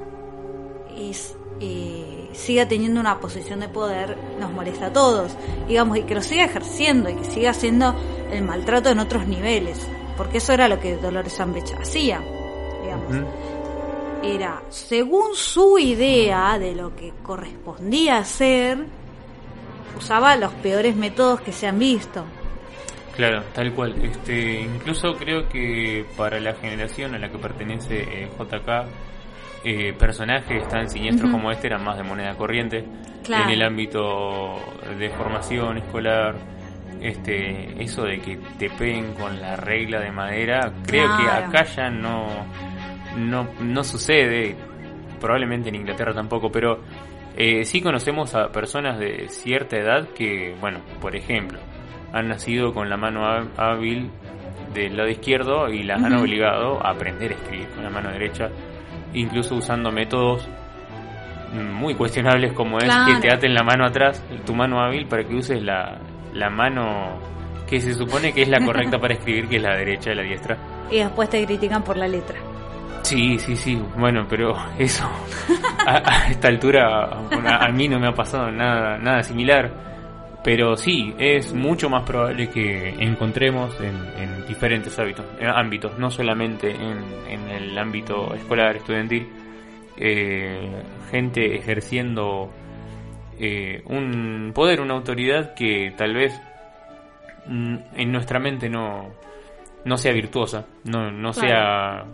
es, 0.97 1.36
eh, 1.59 2.29
siga 2.33 2.67
teniendo 2.67 2.99
una 2.99 3.19
posición 3.19 3.59
de 3.59 3.69
poder, 3.69 4.17
nos 4.39 4.51
molesta 4.51 4.87
a 4.87 4.93
todos. 4.93 5.35
Digamos, 5.67 5.97
y 5.97 6.03
que 6.03 6.15
lo 6.15 6.21
siga 6.21 6.45
ejerciendo 6.45 7.09
y 7.09 7.15
que 7.15 7.25
siga 7.25 7.51
haciendo 7.51 7.95
el 8.31 8.43
maltrato 8.43 8.89
en 8.89 8.99
otros 8.99 9.27
niveles. 9.27 9.87
Porque 10.15 10.37
eso 10.37 10.53
era 10.53 10.67
lo 10.67 10.79
que 10.79 10.97
Dolores 10.97 11.39
Umbridge 11.39 11.73
hacía. 11.73 12.21
Digamos. 12.83 13.27
Era, 14.23 14.63
según 14.69 15.35
su 15.35 15.77
idea 15.77 16.57
de 16.57 16.75
lo 16.75 16.95
que 16.95 17.13
correspondía 17.21 18.17
hacer, 18.17 18.79
usaba 19.95 20.35
los 20.35 20.51
peores 20.53 20.95
métodos 20.95 21.41
que 21.41 21.51
se 21.51 21.67
han 21.67 21.77
visto. 21.79 22.25
Claro, 23.15 23.43
tal 23.53 23.73
cual. 23.73 23.95
Este, 24.03 24.61
incluso 24.61 25.15
creo 25.15 25.49
que 25.49 26.05
para 26.15 26.39
la 26.39 26.53
generación 26.53 27.15
a 27.15 27.19
la 27.19 27.31
que 27.31 27.39
pertenece 27.39 28.03
eh, 28.03 28.29
JK, 28.37 28.85
eh, 29.63 29.93
personajes 29.97 30.67
tan 30.67 30.89
siniestros 30.89 31.31
como 31.31 31.51
este 31.51 31.67
eran 31.67 31.83
más 31.83 31.97
de 31.97 32.03
moneda 32.03 32.35
corriente 32.35 32.85
Claro. 33.23 33.45
en 33.45 33.49
el 33.51 33.61
ámbito 33.63 34.55
de 34.97 35.09
formación 35.09 35.77
escolar. 35.79 36.35
Este, 37.01 37.83
eso 37.83 38.03
de 38.05 38.19
que 38.19 38.37
te 38.57 38.69
peguen 38.71 39.13
con 39.13 39.39
la 39.39 39.55
regla 39.55 39.99
de 39.99 40.11
madera, 40.11 40.71
creo 40.85 41.07
que 41.17 41.23
acá 41.29 41.63
ya 41.65 41.89
no, 41.91 42.25
no, 43.17 43.47
no 43.59 43.83
sucede, 43.83 44.55
probablemente 45.19 45.69
en 45.69 45.75
Inglaterra 45.75 46.13
tampoco, 46.13 46.49
pero 46.51 46.79
eh, 47.35 47.65
sí 47.65 47.81
conocemos 47.81 48.33
a 48.33 48.47
personas 48.51 48.97
de 48.97 49.27
cierta 49.29 49.77
edad 49.77 50.07
que, 50.15 50.55
bueno, 50.59 50.79
por 50.99 51.15
ejemplo, 51.15 51.59
han 52.13 52.29
nacido 52.29 52.73
con 52.73 52.89
la 52.89 52.97
mano 52.97 53.27
há- 53.27 53.45
hábil 53.57 54.09
del 54.73 54.97
lado 54.97 55.09
izquierdo 55.09 55.69
y 55.69 55.83
las 55.83 56.03
han 56.03 56.15
obligado 56.15 56.83
a 56.83 56.91
aprender 56.91 57.31
a 57.31 57.35
escribir 57.35 57.67
con 57.75 57.83
la 57.83 57.91
mano 57.91 58.09
derecha, 58.09 58.49
incluso 59.13 59.55
usando 59.55 59.91
métodos 59.91 60.47
muy 61.53 61.95
cuestionables 61.95 62.53
como 62.53 62.77
es 62.79 62.85
que 62.85 63.21
te 63.21 63.31
aten 63.31 63.53
la 63.53 63.63
mano 63.63 63.85
atrás, 63.85 64.23
tu 64.45 64.53
mano 64.53 64.81
hábil, 64.81 65.07
para 65.07 65.23
que 65.23 65.35
uses 65.35 65.61
la, 65.61 65.97
la 66.33 66.49
mano 66.49 67.19
que 67.67 67.81
se 67.81 67.93
supone 67.93 68.33
que 68.33 68.43
es 68.43 68.49
la 68.49 68.59
correcta 68.63 68.97
para 68.99 69.13
escribir, 69.13 69.47
que 69.47 69.57
es 69.57 69.61
la 69.61 69.75
derecha, 69.75 70.13
la 70.13 70.23
diestra. 70.23 70.57
Y 70.89 70.97
después 70.97 71.29
te 71.29 71.45
critican 71.45 71.83
por 71.83 71.97
la 71.97 72.07
letra. 72.07 72.37
Sí, 73.01 73.37
sí, 73.39 73.55
sí, 73.55 73.81
bueno, 73.97 74.25
pero 74.29 74.55
eso 74.77 75.09
a, 75.85 76.25
a 76.25 76.27
esta 76.29 76.49
altura 76.49 77.09
bueno, 77.31 77.49
a, 77.49 77.67
mí 77.69 77.87
no 77.87 77.99
me 77.99 78.07
ha 78.07 78.13
pasado 78.13 78.51
nada, 78.51 78.97
nada 78.97 79.23
similar. 79.23 79.86
Pero 80.47 80.77
sí, 80.77 81.13
es 81.19 81.53
mucho 81.53 81.89
más 81.89 82.03
probable 82.03 82.49
que 82.49 82.87
encontremos 83.03 83.77
en, 83.81 83.97
en 84.17 84.47
diferentes 84.47 84.97
hábitos, 84.97 85.25
en 85.41 85.49
ámbitos, 85.49 85.99
no 85.99 86.09
solamente 86.09 86.71
en, 86.71 87.03
en 87.27 87.49
el 87.49 87.77
ámbito 87.77 88.33
escolar, 88.33 88.77
estudiantil, 88.77 89.27
eh, 89.97 90.83
gente 91.11 91.53
ejerciendo 91.53 92.49
eh, 93.37 93.83
un 93.87 94.53
poder, 94.55 94.79
una 94.79 94.93
autoridad 94.93 95.53
que 95.53 95.93
tal 95.97 96.13
vez 96.13 96.41
mm, 97.47 97.75
en 97.97 98.11
nuestra 98.13 98.39
mente 98.39 98.69
no, 98.69 99.09
no 99.83 99.97
sea 99.97 100.13
virtuosa, 100.13 100.65
no, 100.85 101.11
no 101.11 101.33
sea 101.33 102.05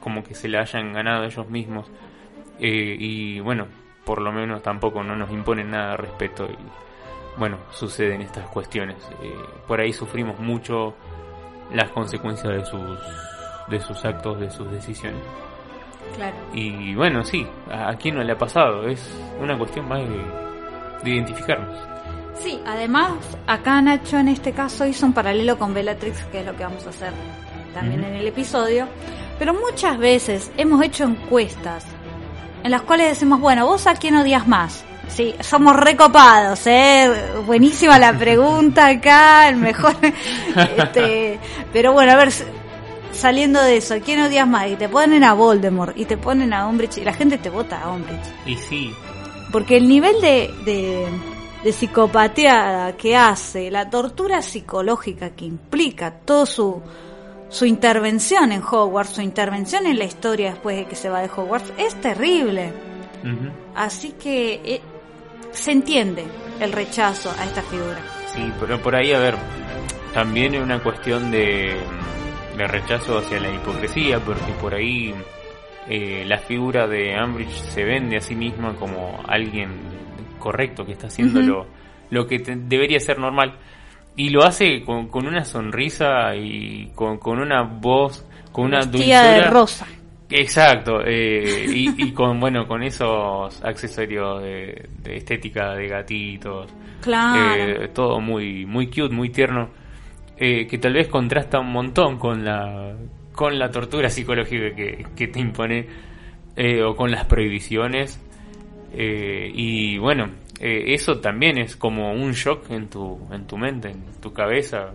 como 0.00 0.24
que 0.24 0.34
se 0.34 0.48
la 0.48 0.60
hayan 0.60 0.94
ganado 0.94 1.24
ellos 1.24 1.46
mismos. 1.50 1.90
Eh, 2.58 2.96
y 2.98 3.38
bueno, 3.40 3.66
por 4.06 4.22
lo 4.22 4.32
menos 4.32 4.62
tampoco 4.62 5.02
no 5.02 5.14
nos 5.14 5.30
imponen 5.30 5.70
nada 5.70 5.90
de 5.90 5.96
respeto. 5.98 6.48
Y 6.50 6.89
bueno, 7.36 7.58
suceden 7.70 8.22
estas 8.22 8.48
cuestiones. 8.48 8.96
Eh, 9.22 9.34
por 9.66 9.80
ahí 9.80 9.92
sufrimos 9.92 10.38
mucho 10.38 10.94
las 11.72 11.90
consecuencias 11.90 12.52
de 12.52 12.64
sus, 12.64 12.98
de 13.68 13.80
sus 13.80 14.04
actos, 14.04 14.40
de 14.40 14.50
sus 14.50 14.70
decisiones. 14.70 15.22
Claro. 16.16 16.36
Y 16.52 16.94
bueno, 16.94 17.24
sí, 17.24 17.46
a, 17.70 17.90
a 17.90 17.96
quién 17.96 18.16
no 18.16 18.22
le 18.22 18.32
ha 18.32 18.38
pasado. 18.38 18.86
Es 18.88 19.16
una 19.40 19.56
cuestión 19.56 19.88
más 19.88 20.00
de, 20.00 20.22
de 21.04 21.10
identificarnos. 21.10 21.78
Sí, 22.34 22.60
además, 22.66 23.12
acá 23.46 23.80
Nacho 23.82 24.18
en 24.18 24.28
este 24.28 24.52
caso 24.52 24.86
hizo 24.86 25.06
un 25.06 25.12
paralelo 25.12 25.58
con 25.58 25.74
Bellatrix, 25.74 26.24
que 26.24 26.40
es 26.40 26.46
lo 26.46 26.56
que 26.56 26.64
vamos 26.64 26.86
a 26.86 26.90
hacer 26.90 27.12
también 27.74 28.02
en 28.02 28.14
el 28.14 28.26
episodio. 28.26 28.86
Pero 29.38 29.54
muchas 29.54 29.98
veces 29.98 30.50
hemos 30.56 30.82
hecho 30.82 31.04
encuestas 31.04 31.86
en 32.62 32.70
las 32.70 32.82
cuales 32.82 33.08
decimos, 33.08 33.40
bueno, 33.40 33.66
¿vos 33.66 33.86
a 33.86 33.94
quién 33.94 34.16
odias 34.16 34.46
más? 34.46 34.84
Sí, 35.14 35.34
somos 35.40 35.76
recopados, 35.76 36.66
¿eh? 36.66 37.10
Buenísima 37.44 37.98
la 37.98 38.16
pregunta 38.16 38.86
acá, 38.86 39.48
el 39.48 39.56
mejor. 39.56 39.94
este, 40.76 41.38
pero 41.72 41.92
bueno, 41.92 42.12
a 42.12 42.16
ver, 42.16 42.32
saliendo 43.12 43.60
de 43.62 43.76
eso, 43.78 43.96
¿quién 44.04 44.20
odias 44.20 44.46
más? 44.46 44.68
Y 44.70 44.76
te 44.76 44.88
ponen 44.88 45.24
a 45.24 45.34
Voldemort 45.34 45.96
y 45.96 46.04
te 46.04 46.16
ponen 46.16 46.52
a 46.52 46.66
Umbridge 46.66 46.98
y 46.98 47.04
la 47.04 47.12
gente 47.12 47.38
te 47.38 47.50
vota 47.50 47.82
a 47.82 47.90
Umbridge. 47.90 48.32
Y 48.46 48.56
sí, 48.56 48.92
Porque 49.52 49.76
el 49.76 49.88
nivel 49.88 50.20
de, 50.20 50.50
de, 50.64 51.06
de 51.64 51.72
psicopateada 51.72 52.96
que 52.96 53.16
hace, 53.16 53.70
la 53.70 53.90
tortura 53.90 54.42
psicológica 54.42 55.30
que 55.30 55.44
implica, 55.44 56.12
todo 56.24 56.46
su, 56.46 56.80
su 57.48 57.66
intervención 57.66 58.52
en 58.52 58.62
Hogwarts, 58.62 59.14
su 59.14 59.22
intervención 59.22 59.86
en 59.86 59.98
la 59.98 60.04
historia 60.04 60.50
después 60.50 60.76
de 60.76 60.86
que 60.86 60.96
se 60.96 61.08
va 61.08 61.20
de 61.20 61.30
Hogwarts, 61.34 61.72
es 61.76 62.00
terrible. 62.00 62.72
Así 63.74 64.12
que 64.12 64.60
eh, 64.64 64.80
se 65.52 65.72
entiende 65.72 66.24
el 66.60 66.72
rechazo 66.72 67.30
a 67.38 67.44
esta 67.44 67.62
figura. 67.62 67.98
Sí, 68.34 68.52
pero 68.60 68.80
por 68.80 68.94
ahí, 68.94 69.12
a 69.12 69.18
ver, 69.18 69.34
también 70.14 70.54
es 70.54 70.62
una 70.62 70.82
cuestión 70.82 71.30
de, 71.30 71.76
de 72.56 72.66
rechazo 72.68 73.18
hacia 73.18 73.40
la 73.40 73.50
hipocresía, 73.50 74.18
porque 74.20 74.52
por 74.60 74.74
ahí 74.74 75.14
eh, 75.88 76.24
la 76.26 76.38
figura 76.38 76.86
de 76.86 77.14
Ambridge 77.16 77.50
se 77.70 77.84
vende 77.84 78.16
a 78.16 78.20
sí 78.20 78.34
misma 78.34 78.74
como 78.76 79.20
alguien 79.26 79.70
correcto, 80.38 80.84
que 80.86 80.92
está 80.92 81.08
haciendo 81.08 81.40
lo, 81.42 81.66
lo 82.10 82.26
que 82.26 82.38
te- 82.38 82.56
debería 82.56 83.00
ser 83.00 83.18
normal. 83.18 83.58
y 84.16 84.30
lo 84.30 84.42
hace 84.44 84.82
con, 84.84 85.08
con 85.08 85.26
una 85.26 85.44
sonrisa 85.44 86.34
y 86.36 86.90
con, 86.94 87.18
con 87.18 87.38
una 87.40 87.62
voz, 87.62 88.24
con 88.52 88.66
una 88.66 88.78
Vestida 88.80 89.22
de 89.22 89.28
dulzura. 89.34 89.50
rosa. 89.50 89.86
Exacto, 90.30 91.00
eh, 91.04 91.66
y, 91.68 92.04
y 92.06 92.12
con 92.12 92.38
bueno 92.38 92.66
con 92.66 92.82
esos 92.82 93.62
accesorios 93.64 94.42
de, 94.42 94.88
de 95.02 95.16
estética 95.16 95.74
de 95.74 95.88
gatitos, 95.88 96.72
Claro. 97.02 97.82
eh, 97.84 97.88
todo 97.92 98.20
muy 98.20 98.64
muy 98.66 98.86
cute, 98.86 99.08
muy 99.14 99.30
tierno, 99.30 99.70
eh, 100.36 100.66
que 100.66 100.78
tal 100.78 100.92
vez 100.94 101.08
contrasta 101.08 101.58
un 101.58 101.72
montón 101.72 102.18
con 102.18 102.44
la 102.44 102.94
con 103.32 103.58
la 103.58 103.70
tortura 103.70 104.08
psicológica 104.08 104.74
que, 104.76 105.04
que 105.16 105.28
te 105.28 105.40
impone 105.40 105.86
eh, 106.56 106.82
o 106.82 106.94
con 106.94 107.10
las 107.10 107.24
prohibiciones 107.24 108.20
eh, 108.92 109.50
y 109.54 109.98
bueno 109.98 110.28
eso 110.62 111.20
también 111.20 111.56
es 111.56 111.74
como 111.74 112.12
un 112.12 112.32
shock 112.32 112.70
en 112.70 112.88
tu 112.88 113.18
en 113.32 113.46
tu 113.46 113.56
mente, 113.56 113.88
en 113.88 114.04
tu 114.20 114.30
cabeza, 114.30 114.90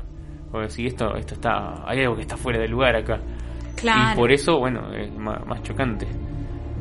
o 0.51 0.59
decir 0.59 0.86
esto 0.86 1.15
esto 1.15 1.33
está 1.33 1.89
hay 1.89 2.01
algo 2.01 2.15
que 2.15 2.21
está 2.21 2.38
fuera 2.38 2.59
de 2.59 2.67
lugar 2.67 2.95
acá. 2.95 3.19
Claro. 3.76 4.13
Y 4.13 4.15
por 4.15 4.32
eso, 4.32 4.57
bueno, 4.59 4.93
es 4.93 5.11
más, 5.13 5.61
chocante. 5.63 6.07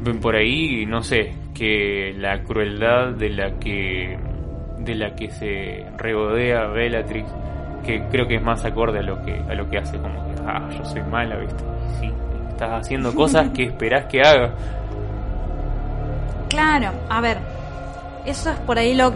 Ven 0.00 0.20
por 0.20 0.36
ahí, 0.36 0.84
no 0.86 1.02
sé, 1.02 1.32
que 1.54 2.14
la 2.16 2.42
crueldad 2.42 3.12
de 3.12 3.30
la 3.30 3.58
que 3.58 4.18
de 4.78 4.94
la 4.94 5.14
que 5.14 5.30
se 5.30 5.86
regodea 5.96 6.66
Bellatrix, 6.66 7.26
que 7.84 8.02
creo 8.10 8.26
que 8.26 8.36
es 8.36 8.42
más 8.42 8.64
acorde 8.66 8.98
a 8.98 9.02
lo 9.02 9.24
que 9.24 9.32
a 9.32 9.54
lo 9.54 9.68
que 9.70 9.78
hace, 9.78 9.96
como 9.98 10.14
que, 10.26 10.42
ah, 10.46 10.68
yo 10.76 10.84
soy 10.84 11.02
mala, 11.04 11.36
¿viste? 11.38 11.64
Sí, 12.00 12.12
estás 12.50 12.82
haciendo 12.82 13.14
cosas 13.14 13.50
que 13.50 13.64
esperás 13.64 14.06
que 14.06 14.20
haga. 14.20 14.54
Claro, 16.48 16.92
a 17.08 17.20
ver, 17.20 17.38
eso 18.26 18.50
es 18.50 18.58
por 18.60 18.78
ahí 18.78 18.94
lo... 18.94 19.12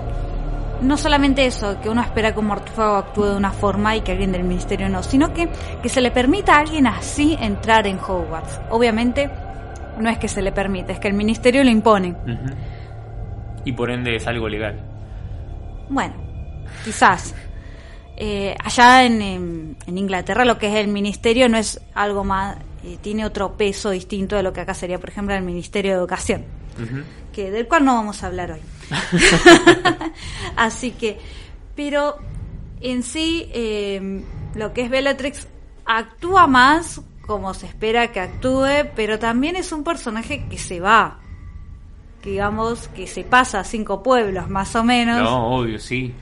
No 0.82 0.96
solamente 0.96 1.44
eso, 1.44 1.80
que 1.80 1.88
uno 1.88 2.00
espera 2.02 2.32
que 2.32 2.38
un 2.38 2.46
mortífago 2.46 2.96
actúe 2.96 3.24
de 3.24 3.36
una 3.36 3.50
forma 3.50 3.96
y 3.96 4.00
que 4.02 4.12
alguien 4.12 4.30
del 4.32 4.44
ministerio 4.44 4.88
no, 4.88 5.02
sino 5.02 5.34
que, 5.34 5.48
que 5.82 5.88
se 5.88 6.00
le 6.00 6.10
permita 6.12 6.54
a 6.56 6.60
alguien 6.60 6.86
así 6.86 7.36
entrar 7.40 7.86
en 7.88 7.98
Hogwarts. 7.98 8.60
Obviamente, 8.70 9.28
no 9.98 10.08
es 10.08 10.18
que 10.18 10.28
se 10.28 10.40
le 10.40 10.52
permita, 10.52 10.92
es 10.92 11.00
que 11.00 11.08
el 11.08 11.14
ministerio 11.14 11.64
lo 11.64 11.70
impone. 11.70 12.14
Y 13.64 13.72
por 13.72 13.90
ende 13.90 14.14
es 14.14 14.26
algo 14.28 14.48
legal. 14.48 14.80
Bueno, 15.88 16.14
quizás. 16.84 17.34
Eh, 18.16 18.54
allá 18.64 19.04
en, 19.04 19.20
en- 19.22 19.76
en 19.86 19.98
Inglaterra 19.98 20.44
lo 20.44 20.58
que 20.58 20.68
es 20.68 20.74
el 20.76 20.88
ministerio 20.88 21.48
no 21.48 21.56
es 21.58 21.80
algo 21.94 22.24
más, 22.24 22.56
eh, 22.84 22.98
tiene 23.00 23.24
otro 23.24 23.56
peso 23.56 23.90
distinto 23.90 24.34
de 24.36 24.42
lo 24.42 24.52
que 24.52 24.60
acá 24.60 24.74
sería, 24.74 24.98
por 24.98 25.08
ejemplo, 25.08 25.34
el 25.34 25.42
Ministerio 25.42 25.92
de 25.92 25.98
Educación. 25.98 26.44
Que 27.32 27.50
del 27.50 27.66
cual 27.68 27.84
no 27.84 27.94
vamos 27.94 28.22
a 28.22 28.28
hablar 28.28 28.52
hoy. 28.52 28.60
Así 30.56 30.92
que, 30.92 31.18
pero 31.74 32.16
en 32.80 33.02
sí, 33.02 33.48
eh, 33.52 34.22
lo 34.54 34.72
que 34.72 34.82
es 34.82 34.90
Bellatrix 34.90 35.46
actúa 35.84 36.46
más 36.46 37.00
como 37.26 37.52
se 37.54 37.66
espera 37.66 38.10
que 38.12 38.20
actúe, 38.20 38.88
pero 38.96 39.18
también 39.18 39.56
es 39.56 39.72
un 39.72 39.84
personaje 39.84 40.46
que 40.48 40.56
se 40.58 40.80
va, 40.80 41.18
que 42.22 42.30
digamos 42.30 42.88
que 42.88 43.06
se 43.06 43.22
pasa 43.24 43.60
a 43.60 43.64
cinco 43.64 44.02
pueblos 44.02 44.48
más 44.48 44.74
o 44.76 44.82
menos, 44.84 45.22
No, 45.22 45.58
obvio, 45.58 45.78
sí. 45.78 46.14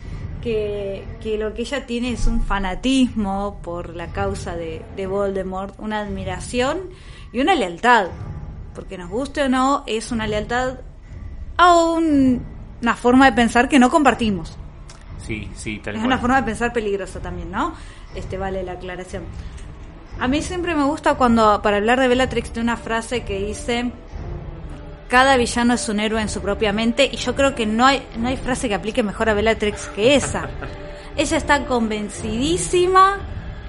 que, 0.43 1.05
que 1.23 1.39
lo 1.39 1.55
que 1.55 1.63
ella 1.63 1.87
tiene 1.87 2.11
es 2.11 2.27
un 2.27 2.43
fanatismo 2.43 3.61
por 3.63 3.95
la 3.95 4.09
causa 4.09 4.57
de, 4.57 4.83
de 4.97 5.07
Voldemort, 5.07 5.75
una 5.79 6.01
admiración 6.01 6.81
y 7.33 7.41
una 7.41 7.55
lealtad, 7.55 8.09
porque 8.75 8.99
nos 8.99 9.09
guste 9.09 9.43
o 9.45 9.49
no, 9.49 9.85
es 9.87 10.11
una 10.11 10.27
lealtad 10.27 10.81
a 11.57 11.75
un- 11.77 12.43
una 12.87 12.95
forma 12.95 13.25
de 13.27 13.33
pensar 13.33 13.69
que 13.69 13.81
no 13.81 13.91
compartimos. 13.91 14.57
Sí, 15.27 15.51
sí, 15.57 15.81
tal 15.83 15.97
Es 15.97 16.01
cual. 16.01 16.07
una 16.07 16.19
forma 16.19 16.37
de 16.37 16.43
pensar 16.45 16.73
peligrosa 16.73 17.19
también, 17.19 17.51
¿no? 17.51 17.75
Este 18.15 18.39
vale 18.39 18.63
la 18.63 18.73
aclaración. 18.73 19.25
A 20.21 20.29
mí 20.29 20.41
siempre 20.41 20.77
me 20.77 20.85
gusta 20.85 21.15
cuando, 21.17 21.61
para 21.63 21.79
hablar 21.79 21.99
de 21.99 22.07
Bellatrix, 22.07 22.55
de 22.55 22.61
una 22.61 22.77
frase 22.77 23.25
que 23.25 23.45
dice, 23.45 23.91
cada 25.09 25.37
villano 25.37 25.75
es 25.75 25.89
un 25.89 25.99
héroe 25.99 26.23
en 26.23 26.29
su 26.29 26.41
propia 26.41 26.73
mente, 26.73 27.11
y 27.13 27.17
yo 27.17 27.35
creo 27.35 27.57
que 27.57 27.67
no 27.67 27.85
hay, 27.87 28.07
no 28.19 28.29
hay 28.29 28.37
frase 28.37 28.69
que 28.69 28.77
aplique 28.77 29.03
mejor 29.03 29.29
a 29.31 29.35
Bellatrix 29.35 29.89
que 29.89 30.15
esa. 30.15 30.49
Ella 31.17 31.37
está 31.39 31.65
convencidísima 31.67 33.17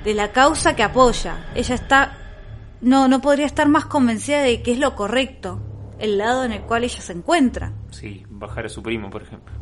de 0.03 0.13
la 0.13 0.31
causa 0.31 0.75
que 0.75 0.83
apoya. 0.83 1.47
Ella 1.55 1.73
está, 1.73 2.17
no, 2.81 3.07
no 3.07 3.19
podría 3.19 3.47
estar 3.47 3.67
más 3.67 3.85
convencida 3.85 4.41
de 4.41 4.61
que 4.61 4.73
es 4.73 4.77
lo 4.77 4.95
correcto, 4.95 5.59
el 5.97 6.19
lado 6.19 6.43
en 6.43 6.51
el 6.51 6.61
cual 6.61 6.83
ella 6.83 7.01
se 7.01 7.13
encuentra. 7.13 7.71
Sí, 7.99 8.23
bajar 8.29 8.67
a 8.67 8.69
su 8.69 8.83
primo, 8.83 9.09
por 9.09 9.23
ejemplo. 9.23 9.55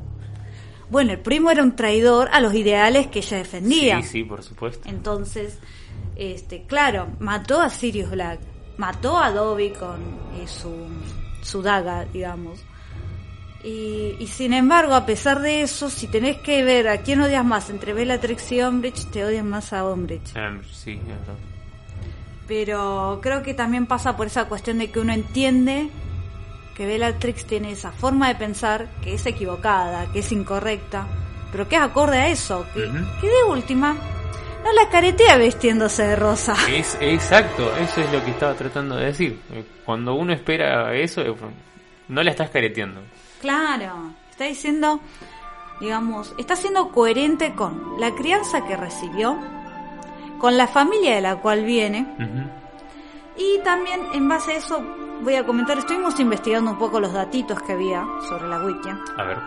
Bueno, 0.90 1.14
el 1.14 1.20
primo 1.20 1.52
era 1.52 1.64
un 1.64 1.76
traidor 1.76 2.28
a 2.34 2.42
los 2.42 2.54
ideales 2.54 3.08
que 3.08 3.20
ella 3.20 3.38
defendía. 3.38 4.02
Sí, 4.02 4.08
sí, 4.10 4.24
por 4.24 4.44
supuesto. 4.44 4.90
Entonces, 4.90 5.58
este, 6.18 6.64
claro, 6.64 7.08
mató 7.20 7.62
a 7.62 7.70
Sirius 7.70 8.12
Black, 8.12 8.42
mató 8.78 9.18
a 9.18 9.32
Dobby 9.32 9.70
con 9.72 10.02
eh, 10.36 10.48
su, 10.48 10.70
su 11.42 11.62
daga, 11.62 12.04
digamos. 12.06 12.60
Y, 13.64 14.18
y 14.20 14.28
sin 14.28 14.54
embargo, 14.54 14.94
a 14.94 15.06
pesar 15.06 15.42
de 15.42 15.62
eso, 15.62 15.90
si 15.90 16.08
tenés 16.08 16.38
que 16.38 16.64
ver 16.64 16.90
a 16.90 16.98
quién 16.98 17.22
odias 17.22 17.46
más 17.46 17.70
entre 17.70 17.94
Bellatrix 17.94 18.52
y 18.52 18.62
Umbridge, 18.62 19.10
te 19.12 19.24
odian 19.24 19.50
más 19.50 19.72
a 19.72 19.90
Umbridge. 19.90 20.36
Ah, 20.36 20.60
sí, 20.72 20.92
es 20.92 21.08
verdad. 21.08 21.36
Pero 22.48 23.20
creo 23.24 23.42
que 23.42 23.54
también 23.54 23.88
pasa 23.88 24.16
por 24.18 24.28
esa 24.28 24.46
cuestión 24.46 24.78
de 24.78 24.92
que 24.92 25.00
uno 25.00 25.14
entiende 25.14 25.90
que 26.76 26.86
Bellatrix 26.86 27.46
tiene 27.46 27.72
esa 27.72 27.92
forma 27.92 28.28
de 28.28 28.36
pensar 28.36 28.88
que 29.02 29.14
es 29.14 29.26
equivocada, 29.26 30.12
que 30.12 30.20
es 30.20 30.32
incorrecta, 30.32 31.08
pero 31.52 31.68
que 31.70 31.78
es 31.78 31.82
acorde 31.82 32.18
a 32.18 32.28
eso, 32.28 32.66
que, 32.74 32.82
que 33.22 33.28
de 33.28 33.44
última 33.48 33.96
no 34.64 34.74
la 34.74 34.90
caretea 34.90 35.38
vistiéndose 35.38 36.04
de 36.04 36.16
rosa. 36.16 36.56
Es 36.70 36.98
exacto, 37.00 37.74
eso 37.78 38.02
es 38.02 38.12
lo 38.12 38.24
que 38.26 38.32
estaba 38.32 38.56
tratando 38.56 38.96
de 38.98 39.06
decir. 39.06 39.40
Cuando 39.86 40.16
uno 40.16 40.34
espera 40.34 40.94
eso, 40.96 41.22
no 42.08 42.24
la 42.24 42.32
estás 42.32 42.50
careteando. 42.50 43.02
Claro, 43.40 44.14
está 44.32 44.46
diciendo, 44.46 45.00
digamos, 45.80 46.34
está 46.38 46.56
siendo 46.56 46.90
coherente 46.90 47.54
con 47.54 48.02
la 48.02 48.14
crianza 48.16 48.66
que 48.66 48.76
recibió, 48.76 49.38
con 50.40 50.58
la 50.58 50.68
familia 50.68 51.16
de 51.16 51.22
la 51.22 51.38
cual 51.38 51.64
viene, 51.64 52.06
y 53.38 53.64
también 53.64 54.02
en 54.14 54.28
base 54.28 54.54
a 54.54 54.58
eso 54.58 55.05
voy 55.22 55.36
a 55.36 55.46
comentar, 55.46 55.78
estuvimos 55.78 56.20
investigando 56.20 56.72
un 56.72 56.78
poco 56.78 57.00
los 57.00 57.14
datitos 57.14 57.62
que 57.62 57.74
había 57.74 58.06
sobre 58.28 58.48
la 58.48 58.60
wiki, 58.64 58.90
A 59.18 59.24
ver. 59.24 59.38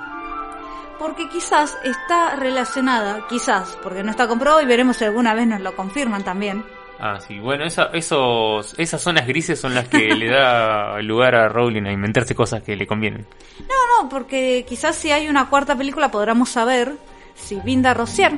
porque 0.99 1.29
quizás 1.29 1.77
está 1.85 2.37
relacionada, 2.37 3.27
quizás, 3.29 3.79
porque 3.83 4.03
no 4.03 4.11
está 4.11 4.27
comprobado 4.27 4.63
y 4.63 4.67
veremos 4.67 4.97
si 4.97 5.05
alguna 5.05 5.35
vez 5.35 5.47
nos 5.47 5.61
lo 5.61 5.75
confirman 5.77 6.25
también. 6.25 6.65
Ah, 7.01 7.21
sí. 7.21 7.39
Bueno, 7.39 7.65
esa, 7.65 7.91
esos, 7.93 8.75
esas 8.77 9.01
zonas 9.01 9.25
grises 9.25 9.61
son 9.61 9.73
las 9.73 9.87
que 9.89 9.99
le 10.17 10.29
da 10.29 10.99
lugar 11.03 11.37
a 11.37 11.49
Rowling 11.49 11.85
a 11.87 11.93
inventarse 11.93 12.35
cosas 12.35 12.63
que 12.65 12.75
le 12.75 12.89
convienen. 12.89 13.25
No, 13.61 14.03
no, 14.03 14.09
porque 14.09 14.65
quizás 14.69 14.97
si 14.97 15.13
hay 15.13 15.29
una 15.29 15.49
cuarta 15.49 15.77
película 15.77 16.11
podremos 16.11 16.49
saber 16.49 16.95
si 17.37 17.55
Vinda 17.61 17.95
Rossier, 17.95 18.37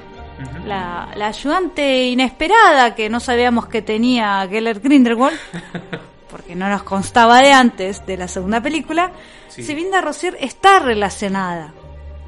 la, 0.66 1.08
la 1.16 1.26
ayudante 1.28 2.04
inesperada 2.08 2.94
que 2.94 3.08
no 3.08 3.18
sabíamos 3.18 3.66
que 3.66 3.80
tenía 3.80 4.46
Gellert 4.46 4.84
Grindelwald, 4.84 5.38
porque 6.30 6.54
no 6.54 6.68
nos 6.68 6.82
constaba 6.82 7.40
de 7.42 7.52
antes 7.52 8.04
de 8.06 8.16
la 8.16 8.28
segunda 8.28 8.62
película, 8.62 9.12
Sí. 9.48 9.66
Rossier 10.00 10.36
está 10.40 10.78
relacionada 10.78 11.72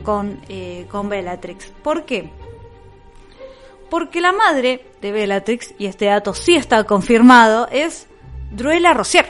con, 0.02 0.40
eh, 0.48 0.86
con 0.90 1.08
Bellatrix. 1.08 1.66
¿Por 1.82 2.04
qué? 2.04 2.30
Porque 3.88 4.20
la 4.20 4.32
madre 4.32 4.86
de 5.00 5.12
Bellatrix, 5.12 5.74
y 5.78 5.86
este 5.86 6.06
dato 6.06 6.34
sí 6.34 6.56
está 6.56 6.82
confirmado, 6.84 7.68
es 7.70 8.08
Druela 8.50 8.92
Rossier. 8.92 9.26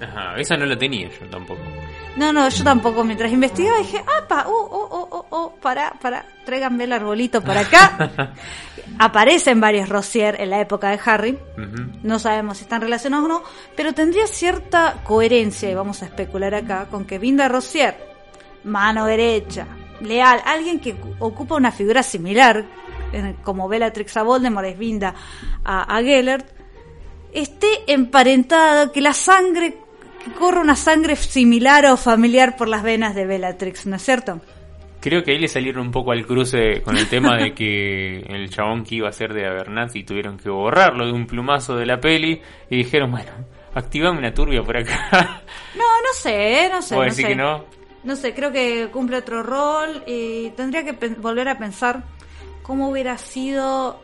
Ajá, 0.00 0.36
esa 0.38 0.56
no 0.56 0.64
la 0.66 0.78
tenía 0.78 1.08
yo 1.08 1.28
tampoco. 1.28 1.60
No, 2.16 2.32
no, 2.32 2.48
yo 2.48 2.62
tampoco. 2.64 3.04
Mientras 3.04 3.32
investigaba 3.32 3.78
dije, 3.78 4.04
¡apa! 4.22 4.44
¡Oh, 4.46 4.68
oh, 4.70 4.88
oh, 4.90 5.08
oh, 5.10 5.26
oh! 5.30 5.54
Para, 5.62 5.92
para, 5.92 6.24
tráiganme 6.44 6.84
el 6.84 6.92
arbolito 6.92 7.40
para 7.42 7.60
acá. 7.60 8.32
Aparecen 8.98 9.60
varios 9.60 9.88
Rossier 9.88 10.40
en 10.40 10.50
la 10.50 10.60
época 10.60 10.90
de 10.90 11.00
Harry. 11.04 11.38
No 12.02 12.18
sabemos 12.18 12.58
si 12.58 12.64
están 12.64 12.82
relacionados 12.82 13.24
o 13.24 13.28
no, 13.28 13.42
pero 13.74 13.94
tendría 13.94 14.26
cierta 14.26 14.96
coherencia, 15.04 15.70
y 15.70 15.74
vamos 15.74 16.02
a 16.02 16.06
especular 16.06 16.54
acá, 16.54 16.86
con 16.90 17.04
que 17.06 17.18
Vinda 17.18 17.48
Rossier, 17.48 17.96
mano 18.64 19.06
derecha, 19.06 19.66
leal, 20.00 20.42
alguien 20.44 20.80
que 20.80 20.94
cu- 20.94 21.14
ocupa 21.20 21.54
una 21.54 21.72
figura 21.72 22.02
similar, 22.02 22.64
como 23.42 23.68
Bellatrix 23.68 24.16
a 24.18 24.22
Voldemort 24.22 24.66
es 24.66 24.78
Vinda 24.78 25.14
a, 25.64 25.96
a 25.96 26.02
Gellert, 26.02 26.46
esté 27.32 27.68
emparentado, 27.86 28.92
que 28.92 29.00
la 29.00 29.12
sangre, 29.14 29.78
que 30.24 30.32
corra 30.32 30.60
una 30.60 30.76
sangre 30.76 31.16
similar 31.16 31.86
o 31.86 31.96
familiar 31.96 32.56
por 32.56 32.68
las 32.68 32.82
venas 32.82 33.14
de 33.14 33.26
Bellatrix, 33.26 33.86
¿no 33.86 33.96
es 33.96 34.02
cierto? 34.02 34.40
Creo 35.00 35.24
que 35.24 35.32
ahí 35.32 35.38
le 35.38 35.48
salieron 35.48 35.86
un 35.86 35.90
poco 35.90 36.12
al 36.12 36.24
cruce 36.24 36.80
con 36.82 36.96
el 36.96 37.08
tema 37.08 37.36
de 37.36 37.52
que 37.54 38.18
el 38.20 38.48
chabón 38.50 38.84
que 38.84 38.94
iba 38.96 39.08
a 39.08 39.12
ser 39.12 39.34
de 39.34 39.46
Abernathy 39.46 40.04
tuvieron 40.04 40.38
que 40.38 40.48
borrarlo 40.48 41.06
de 41.06 41.12
un 41.12 41.26
plumazo 41.26 41.74
de 41.76 41.86
la 41.86 41.98
peli 42.00 42.40
y 42.70 42.76
dijeron, 42.76 43.10
bueno, 43.10 43.32
activame 43.74 44.18
una 44.18 44.32
turbia 44.32 44.62
por 44.62 44.76
acá. 44.76 45.42
No, 45.74 45.84
no 45.84 46.12
sé, 46.14 46.68
no 46.70 46.82
sé. 46.82 46.94
¿Vos 46.94 47.04
no 47.06 47.10
decís 47.10 47.22
sé. 47.22 47.28
que 47.28 47.34
no? 47.34 47.64
No 48.04 48.14
sé, 48.14 48.34
creo 48.34 48.52
que 48.52 48.88
cumple 48.92 49.16
otro 49.16 49.42
rol 49.42 50.04
y 50.06 50.50
tendría 50.50 50.84
que 50.84 50.92
volver 51.18 51.48
a 51.48 51.58
pensar. 51.58 52.04
cómo 52.62 52.88
hubiera 52.88 53.16
sido 53.18 54.00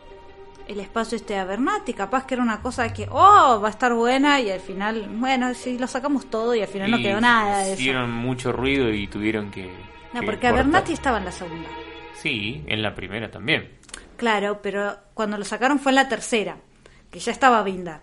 el 0.69 0.79
espacio 0.79 1.15
este 1.17 1.33
de 1.33 1.39
Abernathy. 1.39 1.93
Capaz 1.93 2.25
que 2.25 2.35
era 2.35 2.43
una 2.43 2.61
cosa 2.61 2.93
que, 2.93 3.07
oh, 3.11 3.59
va 3.61 3.67
a 3.67 3.71
estar 3.71 3.93
buena 3.93 4.39
y 4.39 4.49
al 4.51 4.59
final, 4.61 5.07
bueno, 5.13 5.53
sí, 5.53 5.77
lo 5.77 5.87
sacamos 5.87 6.29
todo 6.29 6.55
y 6.55 6.61
al 6.61 6.67
final 6.67 6.91
no 6.91 6.97
quedó 6.97 7.19
nada 7.19 7.59
de 7.63 7.73
eso. 7.73 7.81
Hicieron 7.81 8.11
mucho 8.11 8.51
ruido 8.51 8.89
y 8.93 9.07
tuvieron 9.07 9.51
que. 9.51 9.65
No, 10.13 10.21
que 10.21 10.25
porque 10.25 10.41
cortar. 10.47 10.53
Abernathy 10.59 10.93
estaba 10.93 11.17
en 11.17 11.25
la 11.25 11.31
segunda. 11.31 11.67
Sí, 12.15 12.63
en 12.67 12.81
la 12.81 12.93
primera 12.95 13.29
también. 13.31 13.77
Claro, 14.17 14.61
pero 14.61 14.95
cuando 15.13 15.37
lo 15.37 15.45
sacaron 15.45 15.79
fue 15.79 15.91
en 15.91 15.95
la 15.97 16.09
tercera, 16.09 16.57
que 17.09 17.19
ya 17.19 17.31
estaba 17.31 17.63
Vinda. 17.63 18.01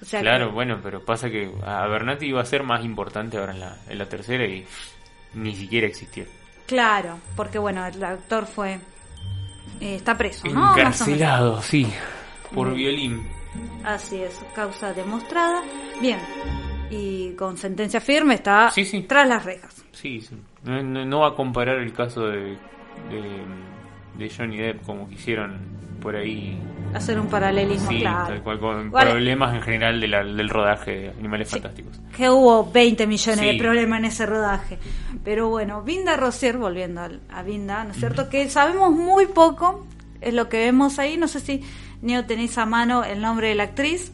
O 0.00 0.04
sea 0.04 0.20
que- 0.20 0.24
Claro, 0.24 0.50
bueno, 0.52 0.80
pero 0.82 1.04
pasa 1.04 1.28
que 1.30 1.52
Abernathy 1.64 2.26
iba 2.26 2.40
a 2.40 2.44
ser 2.46 2.62
más 2.62 2.84
importante 2.84 3.36
ahora 3.38 3.52
en 3.52 3.60
la, 3.60 3.76
en 3.88 3.98
la 3.98 4.08
tercera 4.08 4.44
y 4.46 4.66
ni 5.34 5.54
siquiera 5.54 5.86
existió. 5.86 6.24
Claro, 6.66 7.18
porque 7.36 7.58
bueno, 7.58 7.84
el 7.86 8.02
actor 8.02 8.46
fue. 8.46 8.78
Eh, 9.80 9.96
está 9.96 10.16
preso, 10.16 10.46
¿no? 10.48 10.76
Encarcelado, 10.76 11.60
sí, 11.62 11.86
por 12.54 12.72
violín. 12.74 13.26
Así 13.84 14.16
es, 14.22 14.38
causa 14.54 14.92
demostrada. 14.92 15.62
Bien, 16.00 16.18
y 16.90 17.32
con 17.34 17.56
sentencia 17.56 18.00
firme 18.00 18.34
está 18.34 18.70
Sí, 18.70 18.84
sí. 18.84 19.02
tras 19.02 19.28
las 19.28 19.44
rejas. 19.44 19.84
Sí, 19.92 20.20
sí. 20.20 20.36
No, 20.64 20.82
no- 20.82 21.04
no 21.04 21.20
va 21.20 21.28
a 21.28 21.34
comparar 21.34 21.78
el 21.78 21.92
caso 21.92 22.26
de, 22.28 22.56
de, 23.10 23.44
de 24.16 24.30
Johnny 24.34 24.56
Depp 24.58 24.84
como 24.86 25.08
quisieron 25.08 25.60
por 26.02 26.16
ahí. 26.16 26.58
Hacer 26.94 27.18
un 27.18 27.28
paralelismo, 27.28 27.88
Sí, 27.90 28.00
claro. 28.00 28.26
tal 28.26 28.42
cual, 28.42 28.60
con 28.60 28.90
problemas 28.90 29.54
en 29.54 29.62
general 29.62 29.98
de 30.00 30.08
la- 30.08 30.24
del 30.24 30.48
rodaje 30.50 30.90
de 30.90 31.08
Animales 31.10 31.48
Fantásticos. 31.48 31.98
Que 32.14 32.28
hubo 32.28 32.70
20 32.70 33.06
millones 33.06 33.40
Sí. 33.40 33.46
de 33.46 33.58
problemas 33.58 33.98
en 34.00 34.04
ese 34.04 34.26
rodaje. 34.26 34.78
Pero 35.24 35.48
bueno, 35.48 35.82
Vinda 35.82 36.16
Rosier, 36.18 36.58
volviendo 36.58 37.00
al- 37.00 37.20
a 37.30 37.42
Vinda, 37.42 37.84
¿no 37.84 37.92
es 37.92 37.96
cierto? 37.96 38.28
Que 38.28 38.50
sabemos 38.50 38.90
muy 38.92 39.24
poco, 39.26 39.86
es 40.20 40.34
lo 40.34 40.50
que 40.50 40.58
vemos 40.58 40.98
ahí. 40.98 41.16
No 41.16 41.28
sé 41.28 41.40
si, 41.40 41.62
Neo, 42.02 42.26
tenéis 42.26 42.58
a 42.58 42.66
mano 42.66 43.04
el 43.04 43.22
nombre 43.22 43.48
de 43.48 43.54
la 43.54 43.62
actriz. 43.62 44.12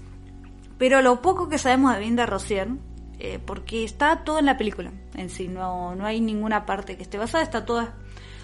Pero 0.79 1.03
lo 1.03 1.21
poco 1.21 1.49
que 1.49 1.59
sabemos 1.59 1.95
de 1.95 2.01
Vinda 2.01 2.27
Rosier, 2.27 2.69
eh, 3.19 3.41
porque 3.45 3.83
está 3.83 4.23
todo 4.23 4.39
en 4.39 4.47
la 4.47 4.57
película 4.57 4.93
en 5.17 5.29
sí, 5.31 5.49
no, 5.49 5.97
no 5.97 6.07
hay 6.07 6.21
ninguna 6.21 6.65
parte 6.65 6.97
que 6.97 7.03
esté 7.03 7.19
basada, 7.19 7.43
está 7.43 7.65
toda. 7.65 7.95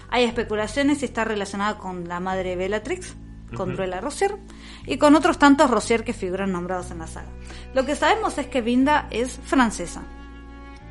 Hay 0.09 0.25
especulaciones 0.25 1.01
y 1.01 1.05
está 1.05 1.23
relacionada 1.23 1.77
con 1.77 2.09
la 2.09 2.19
madre 2.19 2.57
Bellatrix, 2.57 3.15
con 3.55 3.69
Ujú. 3.69 3.77
Druela 3.77 4.01
Rosier, 4.01 4.37
y 4.85 4.97
con 4.97 5.15
otros 5.15 5.39
tantos 5.39 5.71
Rosier 5.71 6.03
que 6.03 6.13
figuran 6.13 6.51
nombrados 6.51 6.91
en 6.91 6.99
la 6.99 7.07
saga. 7.07 7.29
Lo 7.73 7.85
que 7.85 7.95
sabemos 7.95 8.37
es 8.37 8.47
que 8.47 8.61
Vinda 8.61 9.07
es 9.09 9.39
francesa. 9.43 10.03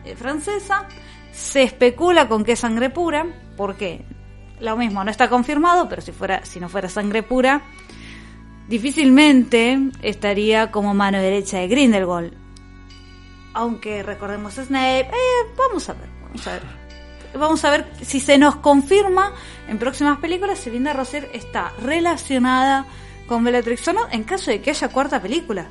Es 0.04 0.18
francesa, 0.18 0.88
se 1.32 1.62
especula 1.62 2.28
con 2.28 2.44
que 2.44 2.52
es 2.52 2.60
sangre 2.60 2.90
pura, 2.90 3.26
porque 3.56 4.04
lo 4.60 4.76
mismo, 4.76 5.04
no 5.04 5.10
está 5.10 5.28
confirmado, 5.28 5.88
pero 5.88 6.02
si 6.02 6.12
fuera, 6.12 6.44
si 6.44 6.60
no 6.60 6.68
fuera 6.68 6.88
sangre 6.88 7.22
pura, 7.22 7.62
difícilmente 8.68 9.78
estaría 10.02 10.70
como 10.70 10.94
mano 10.94 11.18
derecha 11.18 11.58
de 11.58 11.68
Grindelwald. 11.68 12.34
Aunque 13.52 14.02
recordemos 14.02 14.58
a 14.58 14.64
Snape, 14.64 15.10
eh, 15.10 15.52
vamos 15.56 15.88
a 15.88 15.94
ver, 15.94 16.08
vamos 16.22 16.46
a 16.46 16.52
ver. 16.52 16.83
Vamos 17.38 17.64
a 17.64 17.70
ver 17.70 17.86
si 18.02 18.20
se 18.20 18.38
nos 18.38 18.56
confirma 18.56 19.32
en 19.68 19.78
próximas 19.78 20.18
películas 20.18 20.58
si 20.58 20.70
Linda 20.70 20.92
Rosier 20.92 21.28
está 21.32 21.72
relacionada 21.82 22.86
con 23.26 23.42
Bellatrix 23.44 23.88
o 23.88 23.92
no, 23.92 24.00
en 24.10 24.24
caso 24.24 24.50
de 24.50 24.60
que 24.60 24.70
haya 24.70 24.88
cuarta 24.88 25.20
película. 25.20 25.66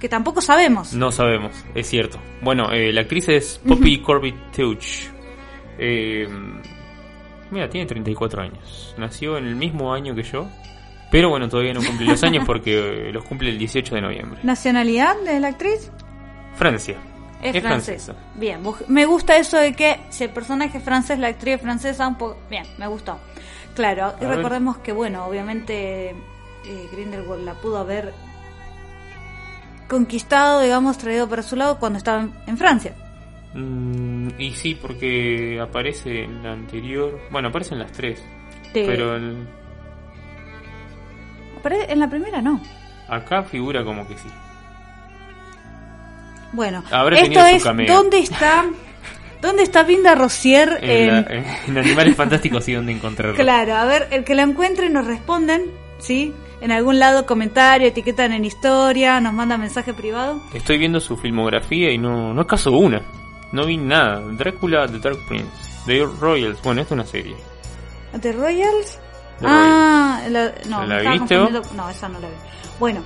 Que 0.00 0.08
tampoco 0.08 0.40
sabemos. 0.40 0.92
No 0.92 1.10
sabemos, 1.10 1.52
es 1.74 1.88
cierto. 1.88 2.18
Bueno, 2.40 2.70
eh, 2.72 2.92
la 2.92 3.00
actriz 3.00 3.28
es 3.28 3.60
Poppy 3.66 4.00
Corbett 4.00 4.52
Teuch. 4.52 5.10
Eh, 5.76 6.28
mira, 7.50 7.68
tiene 7.68 7.86
34 7.86 8.42
años. 8.42 8.94
Nació 8.96 9.36
en 9.38 9.46
el 9.46 9.56
mismo 9.56 9.92
año 9.92 10.14
que 10.14 10.22
yo. 10.22 10.48
Pero 11.10 11.30
bueno, 11.30 11.48
todavía 11.48 11.72
no 11.72 11.82
cumple 11.82 12.06
los 12.06 12.22
años 12.22 12.44
porque 12.46 13.08
eh, 13.08 13.12
los 13.12 13.24
cumple 13.24 13.50
el 13.50 13.58
18 13.58 13.94
de 13.94 14.00
noviembre. 14.00 14.40
¿Nacionalidad 14.44 15.16
de 15.24 15.40
la 15.40 15.48
actriz? 15.48 15.90
Francia. 16.54 16.96
Es, 17.42 17.62
francesa. 17.62 18.14
Bien, 18.34 18.60
me 18.88 19.04
gusta 19.06 19.36
eso 19.36 19.56
de 19.58 19.72
que 19.74 20.00
si 20.10 20.24
el 20.24 20.30
personaje 20.30 20.78
es 20.78 20.84
francés, 20.84 21.18
la 21.18 21.28
actriz 21.28 21.54
es 21.56 21.60
francesa, 21.62 22.08
un 22.08 22.16
poco... 22.18 22.36
Bien, 22.50 22.64
me 22.78 22.86
gustó. 22.88 23.18
Claro, 23.74 24.14
y 24.20 24.24
recordemos 24.24 24.78
que, 24.78 24.90
bueno, 24.92 25.24
obviamente 25.24 26.10
eh, 26.10 26.88
Grindelwald 26.92 27.44
la 27.44 27.54
pudo 27.54 27.78
haber 27.78 28.12
conquistado, 29.88 30.60
digamos, 30.60 30.98
traído 30.98 31.28
para 31.28 31.42
su 31.42 31.54
lado 31.56 31.78
cuando 31.78 31.98
estaba 31.98 32.22
en, 32.22 32.32
en 32.46 32.58
Francia. 32.58 32.94
Mm, 33.54 34.28
y 34.38 34.50
sí, 34.52 34.74
porque 34.74 35.60
aparece 35.62 36.24
en 36.24 36.42
la 36.42 36.52
anterior. 36.52 37.20
Bueno, 37.30 37.48
aparecen 37.48 37.78
las 37.78 37.92
tres. 37.92 38.18
Sí. 38.64 38.82
Pero 38.84 39.16
el- 39.16 39.48
Pero 41.62 41.76
en 41.88 42.00
la 42.00 42.08
primera 42.10 42.42
no. 42.42 42.60
acá 43.08 43.42
figura 43.44 43.84
como 43.84 44.06
que 44.06 44.18
sí. 44.18 44.28
Bueno, 46.52 46.82
Habrá 46.90 47.18
esto 47.20 47.44
es. 47.44 47.64
¿dónde 47.64 48.18
está 48.20 48.64
dónde 49.42 49.62
está 49.62 49.82
Vinda 49.84 50.14
Rosier 50.14 50.78
En, 50.82 50.90
en, 50.90 51.44
la- 51.44 51.58
en 51.66 51.78
Animales 51.78 52.16
Fantásticos 52.16 52.68
y 52.68 52.72
dónde 52.74 52.92
encontrarlo. 52.92 53.36
Claro, 53.36 53.74
a 53.76 53.84
ver, 53.84 54.08
el 54.10 54.24
que 54.24 54.34
la 54.34 54.42
encuentre 54.42 54.88
nos 54.90 55.06
responden, 55.06 55.66
¿sí? 55.98 56.32
En 56.60 56.72
algún 56.72 56.98
lado 56.98 57.24
comentario, 57.24 57.86
etiquetan 57.86 58.32
en 58.32 58.44
historia, 58.44 59.20
nos 59.20 59.32
manda 59.32 59.56
mensaje 59.56 59.94
privado. 59.94 60.42
Estoy 60.54 60.78
viendo 60.78 60.98
su 60.98 61.16
filmografía 61.16 61.92
y 61.92 61.98
no, 61.98 62.34
no 62.34 62.40
es 62.40 62.46
caso 62.48 62.72
una. 62.72 63.00
No 63.52 63.64
vi 63.64 63.76
nada. 63.76 64.20
Drácula, 64.32 64.86
The 64.88 64.98
Dark 64.98 65.18
Prince, 65.28 65.46
The 65.86 66.04
Royals. 66.20 66.60
Bueno, 66.62 66.80
esto 66.82 66.94
es 66.94 67.00
una 67.00 67.06
serie. 67.06 67.36
¿The 68.20 68.32
Royals? 68.32 68.98
The 69.38 69.46
ah, 69.46 70.20
la, 70.28 70.52
no, 70.68 70.84
¿La 70.84 71.12
viste 71.12 71.36
No, 71.76 71.88
esa 71.88 72.08
no 72.08 72.18
la 72.18 72.26
vi. 72.26 72.34
Bueno, 72.80 73.02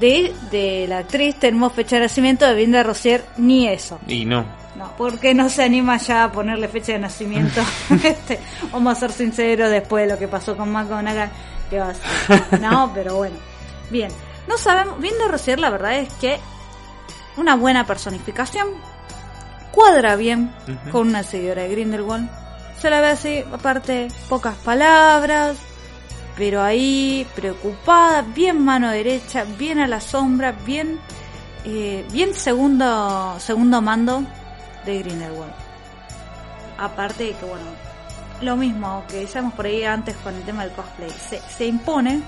de, 0.00 0.34
de 0.50 0.86
la 0.88 0.98
actriz 0.98 1.36
tenemos 1.38 1.72
fecha 1.72 1.96
de 1.96 2.02
nacimiento 2.02 2.46
de 2.46 2.54
Vinda 2.54 2.82
Rosier, 2.82 3.24
ni 3.36 3.68
eso. 3.68 3.98
Y 4.06 4.24
no. 4.24 4.44
No, 4.76 4.92
porque 4.96 5.34
no 5.34 5.48
se 5.48 5.62
anima 5.62 5.98
ya 5.98 6.24
a 6.24 6.32
ponerle 6.32 6.66
fecha 6.68 6.92
de 6.92 6.98
nacimiento. 6.98 7.60
Este, 8.02 8.40
vamos 8.72 8.96
a 8.96 9.00
ser 9.00 9.12
sinceros 9.12 9.70
después 9.70 10.06
de 10.06 10.12
lo 10.12 10.18
que 10.18 10.26
pasó 10.26 10.56
con 10.56 10.70
McGonagall. 10.72 11.30
que 11.70 11.78
va 11.78 11.90
a 11.90 11.94
ser? 11.94 12.60
No, 12.60 12.90
pero 12.92 13.16
bueno. 13.16 13.36
Bien, 13.90 14.10
no 14.48 14.58
sabemos. 14.58 15.00
Viendo 15.00 15.28
Rosier, 15.28 15.60
la 15.60 15.70
verdad 15.70 15.98
es 15.98 16.12
que 16.14 16.38
una 17.36 17.54
buena 17.56 17.86
personificación 17.86 18.68
cuadra 19.72 20.16
bien 20.16 20.52
con 20.90 21.08
una 21.08 21.22
seguidora 21.22 21.62
de 21.62 21.68
Grindelwald. 21.68 22.28
Se 22.80 22.90
la 22.90 23.00
ve 23.00 23.08
así, 23.08 23.44
aparte, 23.52 24.08
pocas 24.28 24.54
palabras, 24.56 25.56
pero 26.36 26.62
ahí 26.62 27.26
preocupada, 27.34 28.22
bien 28.22 28.64
mano 28.64 28.90
derecha, 28.90 29.44
bien 29.44 29.78
a 29.78 29.86
la 29.86 30.00
sombra, 30.00 30.52
bien, 30.52 30.98
eh, 31.64 32.04
bien 32.10 32.34
segundo, 32.34 33.36
segundo 33.38 33.80
mando 33.80 34.24
de 34.84 34.98
Grindelwald. 34.98 35.52
Aparte 36.78 37.24
de 37.24 37.32
que, 37.34 37.44
bueno, 37.44 37.66
lo 38.40 38.56
mismo 38.56 39.04
que 39.08 39.18
decíamos 39.18 39.54
por 39.54 39.66
ahí 39.66 39.84
antes 39.84 40.16
con 40.16 40.34
el 40.34 40.42
tema 40.42 40.64
del 40.64 40.74
cosplay, 40.74 41.10
se, 41.10 41.40
se 41.40 41.66
impone, 41.66 42.20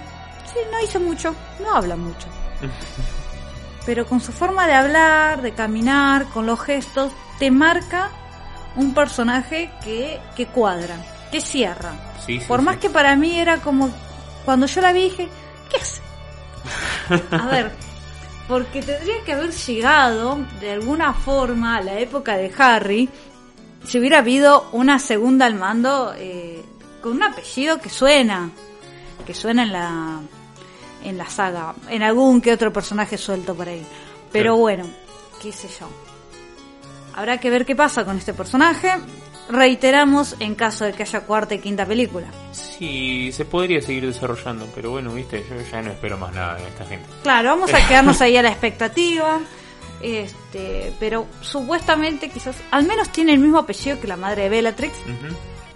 sí, 0.52 0.58
no 0.70 0.78
dice 0.78 1.00
mucho, 1.00 1.34
no 1.60 1.74
habla 1.74 1.96
mucho, 1.96 2.28
pero 3.86 4.06
con 4.06 4.20
su 4.20 4.30
forma 4.30 4.68
de 4.68 4.74
hablar, 4.74 5.42
de 5.42 5.52
caminar, 5.52 6.26
con 6.26 6.46
los 6.46 6.60
gestos, 6.60 7.12
te 7.40 7.50
marca 7.50 8.10
un 8.76 8.94
personaje 8.94 9.70
que, 9.82 10.20
que 10.36 10.46
cuadra, 10.46 10.96
que 11.36 11.40
cierra. 11.42 11.92
Sí, 12.24 12.40
sí, 12.40 12.46
Por 12.46 12.62
más 12.62 12.78
que 12.78 12.88
para 12.88 13.14
mí 13.14 13.38
era 13.38 13.58
como, 13.58 13.90
cuando 14.44 14.66
yo 14.66 14.80
la 14.80 14.92
vi 14.92 15.02
dije, 15.02 15.28
¿qué 15.70 15.76
hace? 15.76 16.00
A 17.34 17.46
ver, 17.46 17.72
porque 18.48 18.82
tendría 18.82 19.22
que 19.24 19.32
haber 19.32 19.50
llegado 19.50 20.38
de 20.60 20.72
alguna 20.72 21.12
forma 21.12 21.76
a 21.76 21.82
la 21.82 21.98
época 21.98 22.36
de 22.36 22.52
Harry, 22.58 23.08
si 23.84 23.98
hubiera 23.98 24.18
habido 24.18 24.68
una 24.72 24.98
segunda 24.98 25.46
al 25.46 25.54
mando 25.54 26.14
eh, 26.16 26.64
con 27.02 27.12
un 27.12 27.22
apellido 27.22 27.80
que 27.80 27.90
suena, 27.90 28.50
que 29.26 29.34
suena 29.34 29.62
en 29.62 29.72
la 29.72 30.20
en 31.04 31.18
la 31.18 31.28
saga, 31.28 31.74
en 31.88 32.02
algún 32.02 32.40
que 32.40 32.52
otro 32.52 32.72
personaje 32.72 33.16
suelto 33.16 33.54
por 33.54 33.68
ahí. 33.68 33.86
Pero 34.32 34.56
bueno, 34.56 34.84
qué 35.40 35.52
sé 35.52 35.68
yo. 35.68 35.88
Habrá 37.14 37.38
que 37.38 37.48
ver 37.48 37.64
qué 37.64 37.76
pasa 37.76 38.04
con 38.04 38.16
este 38.16 38.34
personaje. 38.34 38.90
Reiteramos 39.48 40.36
en 40.40 40.54
caso 40.54 40.84
de 40.84 40.92
que 40.92 41.04
haya 41.04 41.20
cuarta 41.20 41.54
y 41.54 41.58
quinta 41.58 41.86
película. 41.86 42.26
Sí, 42.52 43.30
se 43.32 43.44
podría 43.44 43.80
seguir 43.80 44.06
desarrollando, 44.06 44.68
pero 44.74 44.90
bueno, 44.90 45.12
viste, 45.12 45.44
yo 45.48 45.56
ya 45.70 45.82
no 45.82 45.92
espero 45.92 46.18
más 46.18 46.34
nada 46.34 46.56
de 46.56 46.66
esta 46.66 46.84
gente. 46.84 47.08
Claro, 47.22 47.50
vamos 47.50 47.72
a 47.72 47.86
quedarnos 47.88 48.20
ahí 48.20 48.36
a 48.36 48.42
la 48.42 48.50
expectativa. 48.50 49.40
Este, 50.00 50.92
pero 51.00 51.26
supuestamente 51.40 52.28
quizás 52.28 52.56
al 52.70 52.86
menos 52.86 53.08
tiene 53.10 53.32
el 53.32 53.38
mismo 53.38 53.58
apellido 53.58 53.98
que 53.98 54.06
la 54.06 54.16
madre 54.16 54.42
de 54.42 54.48
Bellatrix, 54.50 54.92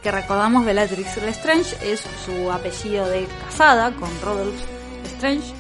que 0.02 0.10
recordamos 0.10 0.64
Bellatrix 0.64 1.16
Lestrange 1.22 1.76
es 1.82 2.04
su 2.24 2.50
apellido 2.50 3.08
de 3.08 3.26
casada 3.46 3.92
con 3.92 4.10
Rodolph 4.22 4.60
Lestrange, 5.04 5.54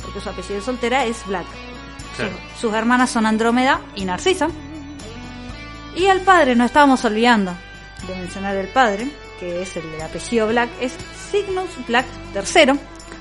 porque 0.00 0.20
su 0.20 0.28
apellido 0.28 0.54
de 0.56 0.62
soltera 0.62 1.04
es 1.04 1.26
Black. 1.26 1.46
Claro. 2.16 2.36
Sus 2.60 2.72
hermanas 2.72 3.10
son 3.10 3.26
Andrómeda 3.26 3.80
y 3.96 4.04
Narcisa. 4.04 4.48
Y 5.96 6.06
al 6.06 6.20
padre 6.20 6.54
no 6.56 6.64
estábamos 6.64 7.04
olvidando. 7.04 7.54
de 8.08 8.14
mencionar 8.16 8.54
el 8.56 8.68
padre, 8.68 9.08
que 9.40 9.62
es 9.62 9.76
el 9.78 9.90
del 9.92 10.02
apellido 10.02 10.46
Black, 10.48 10.68
es 10.80 10.92
Cygnus 11.30 11.70
Black 11.88 12.04
III, 12.34 12.78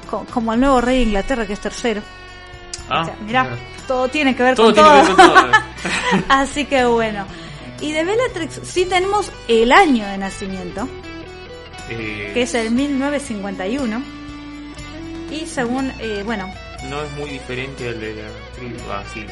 co- 0.10 0.26
como 0.34 0.54
el 0.54 0.60
nuevo 0.60 0.82
rey 0.82 0.98
de 0.98 1.04
Inglaterra 1.04 1.46
que 1.48 1.54
es 1.54 1.60
tercero. 1.62 2.02
Ah, 2.90 3.02
O 3.02 3.06
sea, 3.06 3.16
mirá, 3.22 3.44
mira. 3.46 3.58
todo 3.88 4.10
tiene 4.10 4.36
que 4.36 4.44
ver 4.44 4.56
Todo 4.56 4.66
con 4.68 4.74
tiene 4.76 4.90
todo. 4.90 5.16
que 5.16 5.22
ver 5.22 5.30
con 5.30 5.36
todo. 5.36 6.24
Así 6.30 6.66
que 6.66 6.84
bueno. 6.86 7.26
Y 7.80 7.92
de 7.94 8.04
Bellatrix 8.04 8.60
sí 8.64 8.84
tenemos 8.86 9.32
el 9.48 9.72
año 9.72 10.06
de 10.06 10.18
nacimiento, 10.18 10.88
Eh, 11.90 12.32
que 12.34 12.42
es 12.42 12.54
el 12.56 12.72
1951. 12.72 14.02
Y 15.32 15.46
según, 15.46 15.92
eh, 16.00 16.24
bueno, 16.26 16.52
No 16.90 17.02
es 17.04 17.12
muy 17.14 17.30
diferente 17.30 17.88
al 17.88 18.00
de 18.02 18.16
la. 18.16 18.28
Ah, 18.94 19.04
sí. 19.14 19.26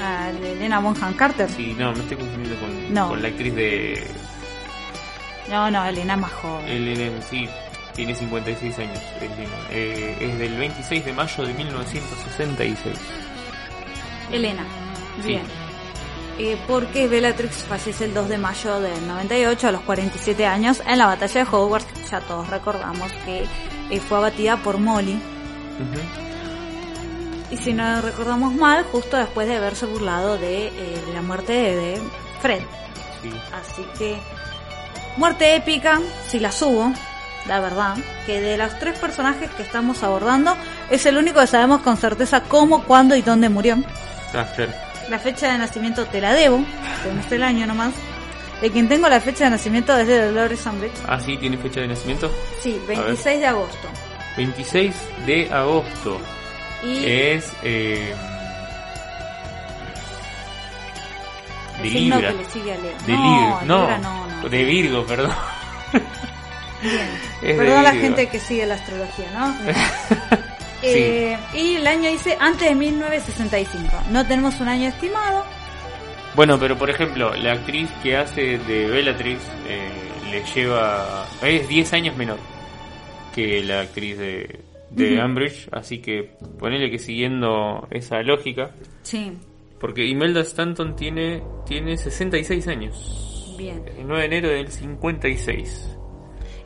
Sí, 0.00 0.04
a 0.04 0.30
Elena 0.30 0.78
Bonham 0.80 1.14
Carter. 1.14 1.48
sí, 1.50 1.74
no, 1.78 1.92
me 1.92 1.98
estoy 2.00 2.16
confundiendo 2.16 2.58
con, 2.60 2.94
No. 2.94 3.08
con 3.08 3.22
la 3.22 3.28
actriz 3.28 3.54
de. 3.54 4.06
No, 5.48 5.70
no, 5.70 5.84
Elena 5.84 6.14
es 6.14 6.20
más 6.20 6.32
joven. 6.32 6.66
Elena, 6.68 7.22
sí, 7.28 7.48
tiene 7.94 8.14
56 8.14 8.78
años. 8.78 8.98
Elena. 9.20 9.56
Eh, 9.70 10.16
es 10.20 10.38
del 10.38 10.56
26 10.56 11.04
de 11.04 11.12
mayo 11.12 11.44
de 11.46 11.54
1966. 11.54 12.96
Elena, 14.32 14.62
Sí. 15.22 15.28
bien. 15.28 15.42
Eh, 16.38 16.56
porque 16.66 17.06
Bellatrix 17.06 17.64
fallece 17.64 18.06
el 18.06 18.14
2 18.14 18.28
de 18.30 18.38
mayo 18.38 18.80
del 18.80 19.06
98 19.06 19.68
a 19.68 19.72
los 19.72 19.82
47 19.82 20.46
años 20.46 20.80
en 20.86 20.96
la 20.98 21.06
batalla 21.06 21.44
de 21.44 21.50
Hogwarts. 21.50 22.10
Ya 22.10 22.20
todos 22.20 22.48
recordamos 22.48 23.12
que 23.26 23.44
eh, 23.90 24.00
fue 24.00 24.16
abatida 24.18 24.56
por 24.56 24.78
Molly. 24.78 25.14
Ujú. 25.14 26.00
Y 27.50 27.56
si 27.56 27.72
no 27.72 28.00
recordamos 28.00 28.54
mal, 28.54 28.84
justo 28.84 29.16
después 29.16 29.48
de 29.48 29.56
haberse 29.56 29.86
burlado 29.86 30.38
de, 30.38 30.68
eh, 30.68 31.02
de 31.06 31.12
la 31.12 31.22
muerte 31.22 31.52
de, 31.52 32.00
Fred. 32.40 32.62
Sí. 33.22 33.30
Así 33.52 33.84
que, 33.98 34.18
muerte 35.16 35.56
épica, 35.56 36.00
si 36.28 36.38
la 36.38 36.52
subo, 36.52 36.92
la 37.46 37.60
verdad, 37.60 37.96
que 38.26 38.40
de 38.40 38.56
los 38.56 38.78
tres 38.78 38.98
personajes 38.98 39.50
que 39.50 39.62
estamos 39.62 40.02
abordando, 40.02 40.56
es 40.90 41.04
el 41.06 41.16
único 41.16 41.40
que 41.40 41.46
sabemos 41.46 41.82
con 41.82 41.96
certeza 41.96 42.42
cómo, 42.44 42.84
cuándo 42.84 43.16
y 43.16 43.22
dónde 43.22 43.48
murió. 43.48 43.76
Claro. 44.30 44.72
La 45.08 45.18
fecha 45.18 45.52
de 45.52 45.58
nacimiento 45.58 46.06
te 46.06 46.20
la 46.20 46.32
debo, 46.32 46.64
tenemos 47.02 47.30
el 47.32 47.42
año 47.42 47.66
nomás. 47.66 47.92
De 48.60 48.70
quien 48.70 48.88
tengo 48.88 49.08
la 49.08 49.20
fecha 49.20 49.44
de 49.44 49.50
nacimiento 49.50 49.96
es 49.96 50.06
de 50.06 50.26
Dolores 50.26 50.64
Umbridge. 50.66 50.92
Ah, 51.08 51.18
sí, 51.18 51.36
tiene 51.38 51.56
fecha 51.56 51.80
de 51.80 51.88
nacimiento. 51.88 52.30
Sí, 52.62 52.80
ver. 52.86 52.98
26 52.98 53.40
de 53.40 53.46
agosto. 53.46 53.88
26 54.36 54.94
de 55.26 55.50
agosto. 55.50 56.20
Y 56.84 57.04
Es. 57.04 57.52
Eh, 57.62 58.14
de 61.82 61.90
signo 61.90 62.16
Libra. 62.16 62.32
que 62.32 62.38
le 62.38 62.44
sigue 62.50 62.72
a 62.72 62.76
Leo. 62.76 62.92
De 63.06 63.12
no, 63.12 63.40
Libra. 63.40 63.64
No, 63.64 63.80
Libra 63.80 63.98
no, 63.98 64.26
no. 64.42 64.48
de 64.48 64.64
Virgo, 64.64 65.06
perdón. 65.06 65.34
Bien. 66.82 67.08
Es 67.42 67.56
Perdón 67.58 67.78
a 67.78 67.82
la 67.82 67.92
gente 67.92 68.26
que 68.28 68.40
sigue 68.40 68.64
la 68.64 68.74
astrología, 68.74 69.26
¿no? 69.34 69.54
Eh, 70.82 71.36
y 71.52 71.74
el 71.74 71.86
año 71.86 72.08
dice 72.08 72.38
antes 72.40 72.66
de 72.66 72.74
1965. 72.74 73.86
No 74.10 74.26
tenemos 74.26 74.58
un 74.60 74.68
año 74.68 74.88
estimado. 74.88 75.44
Bueno, 76.34 76.58
pero 76.58 76.78
por 76.78 76.88
ejemplo, 76.88 77.34
la 77.34 77.52
actriz 77.52 77.90
que 78.02 78.16
hace 78.16 78.56
de 78.56 78.86
Bellatrix 78.86 79.42
eh, 79.66 79.90
le 80.30 80.42
lleva. 80.42 81.26
Es 81.42 81.68
10 81.68 81.92
años 81.92 82.16
menor 82.16 82.38
que 83.34 83.62
la 83.62 83.80
actriz 83.80 84.16
de, 84.16 84.60
de 84.90 85.16
Ujú. 85.16 85.24
Umbridge, 85.26 85.68
así 85.72 86.00
que 86.00 86.32
ponele 86.58 86.90
que 86.90 86.98
siguiendo 86.98 87.86
esa 87.90 88.22
lógica. 88.22 88.70
Sí, 89.02 89.32
Porque 89.78 90.04
Imelda 90.06 90.40
Stanton 90.42 90.94
tiene, 90.94 91.42
tiene 91.66 91.96
66 91.96 92.68
años. 92.68 93.54
bien. 93.58 93.82
El 93.98 94.06
9 94.06 94.20
de 94.20 94.26
enero 94.26 94.48
del 94.50 94.68
56. 94.68 95.96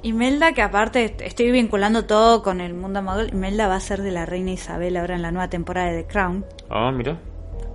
Imelda, 0.02 0.52
que 0.52 0.62
aparte 0.62 1.04
est- 1.04 1.20
estoy 1.22 1.50
vinculando 1.50 2.04
todo 2.06 2.42
con 2.42 2.60
el 2.60 2.74
mundo 2.74 3.02
muggle, 3.02 3.28
Imelda 3.32 3.68
va 3.68 3.76
a 3.76 3.80
ser 3.80 4.02
de 4.02 4.10
la 4.10 4.26
reina 4.26 4.50
Isabel 4.52 4.96
ahora 4.96 5.14
en 5.16 5.22
la 5.22 5.30
nueva 5.32 5.48
temporada 5.48 5.90
de 5.92 6.02
The 6.02 6.08
Crown. 6.08 6.44
Ah, 6.68 6.90
mira. 6.92 7.18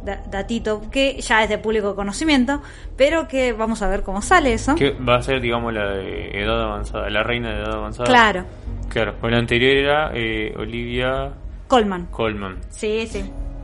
Da- 0.03 0.21
datito 0.29 0.81
que 0.89 1.19
ya 1.21 1.43
es 1.43 1.49
de 1.49 1.57
público 1.57 1.93
conocimiento, 1.95 2.61
pero 2.95 3.27
que 3.27 3.51
vamos 3.53 3.81
a 3.81 3.87
ver 3.89 4.01
cómo 4.03 4.21
sale 4.21 4.53
eso. 4.53 4.75
Que 4.75 4.91
va 4.91 5.17
a 5.17 5.21
ser, 5.21 5.41
digamos, 5.41 5.73
la 5.73 5.89
de 5.91 6.41
edad 6.41 6.63
avanzada, 6.63 7.09
la 7.09 7.21
reina 7.23 7.49
de 7.49 7.57
edad 7.61 7.73
avanzada. 7.73 8.07
Claro, 8.07 8.45
Claro, 8.87 9.15
con 9.19 9.29
la 9.31 9.37
anterior 9.37 9.75
era 9.75 10.11
eh, 10.15 10.53
Olivia 10.57 11.31
Colman. 11.67 12.07
Colman. 12.07 12.57
Sí, 12.69 13.07
sí. 13.11 13.23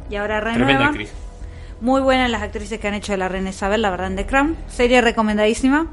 Y 0.10 0.16
ahora 0.18 0.40
Tremenda 0.42 0.66
renuevan. 0.68 0.88
actriz. 0.90 1.14
Muy 1.82 2.02
buenas 2.02 2.30
las 2.30 2.42
actrices 2.44 2.80
que 2.80 2.88
han 2.88 2.94
hecho 2.94 3.14
de 3.14 3.18
la 3.18 3.28
reina 3.28 3.50
Isabel, 3.50 3.82
la 3.82 3.90
verdad, 3.90 4.08
en 4.08 4.16
The 4.18 4.26
Crown. 4.28 4.56
Serie 4.68 5.02
recomendadísima. 5.02 5.88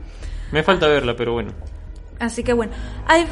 Me 0.50 0.62
falta 0.62 0.86
verla, 0.86 1.14
pero 1.16 1.32
bueno. 1.32 1.52
Así 2.20 2.44
que 2.44 2.52
bueno, 2.52 2.72
hay- 3.06 3.26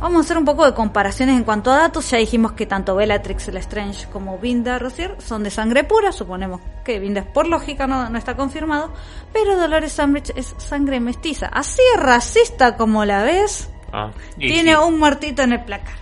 vamos 0.00 0.18
a 0.18 0.24
hacer 0.24 0.38
un 0.38 0.44
poco 0.44 0.64
de 0.66 0.74
comparaciones 0.74 1.36
en 1.36 1.44
cuanto 1.44 1.70
a 1.70 1.76
datos. 1.76 2.10
Ya 2.10 2.18
dijimos 2.18 2.52
que 2.52 2.66
tanto 2.66 2.94
Bellatrix 2.96 3.48
Lestrange 3.48 4.06
como 4.12 4.38
Vinda 4.38 4.78
Rosier 4.78 5.16
son 5.20 5.42
de 5.42 5.50
sangre 5.50 5.84
pura. 5.84 6.12
Suponemos 6.12 6.60
que 6.84 6.98
Vinda 6.98 7.20
es 7.20 7.26
por 7.26 7.46
lógica, 7.46 7.86
no, 7.86 8.08
no 8.10 8.18
está 8.18 8.34
confirmado. 8.36 8.92
Pero 9.32 9.56
Dolores 9.56 9.98
Umbridge 9.98 10.32
es 10.36 10.54
sangre 10.58 11.00
mestiza. 11.00 11.46
Así 11.46 11.82
racista 11.98 12.76
como 12.76 13.04
la 13.04 13.22
ves, 13.22 13.68
Ah, 13.92 14.10
tiene 14.38 14.72
sí. 14.74 14.78
un 14.86 14.98
muertito 14.98 15.42
en 15.42 15.52
el 15.54 15.64
placar. 15.64 15.94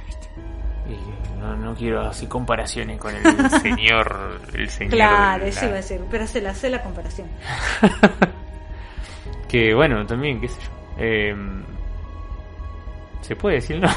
Y 0.88 1.38
no, 1.40 1.56
no 1.56 1.74
quiero 1.74 2.02
así 2.02 2.26
comparaciones 2.26 2.98
con 2.98 3.14
el 3.14 3.50
señor. 3.62 4.40
El 4.54 4.68
señor 4.70 4.92
Claro, 4.92 5.44
eso 5.46 5.64
iba 5.64 5.72
a 5.74 5.76
decir, 5.76 6.00
pero 6.10 6.26
se 6.26 6.40
la 6.42 6.50
hace 6.50 6.68
la 6.70 6.82
comparación. 6.82 7.28
Que 9.48 9.72
bueno, 9.74 10.04
también, 10.06 10.40
qué 10.40 10.48
sé 10.48 10.56
yo. 10.60 10.68
Eh, 10.98 11.34
¿Se 13.22 13.36
puede 13.36 13.56
decir? 13.56 13.80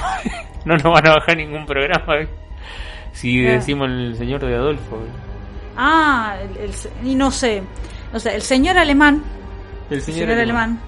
No, 0.63 0.78
no 0.78 0.84
nos 0.84 0.93
van 0.93 1.07
a 1.07 1.15
bajar 1.15 1.38
ningún 1.38 1.65
programa. 1.65 2.17
¿eh? 2.17 2.28
Si 3.13 3.39
Claro. 3.41 3.55
decimos 3.57 3.89
el 3.89 4.15
señor 4.17 4.39
de 4.45 4.55
Adolfo. 4.55 4.97
¿eh? 4.97 5.09
Ah, 5.76 6.36
el- 6.59 6.72
el 7.09 7.17
no 7.17 7.32
sé, 7.32 7.63
o 8.13 8.19
sea, 8.19 8.34
el 8.36 8.41
señor 8.43 8.78
alemán 8.78 9.24
El 9.89 9.97
El 9.97 10.01
señor, 10.03 10.30
alemán. 10.32 10.80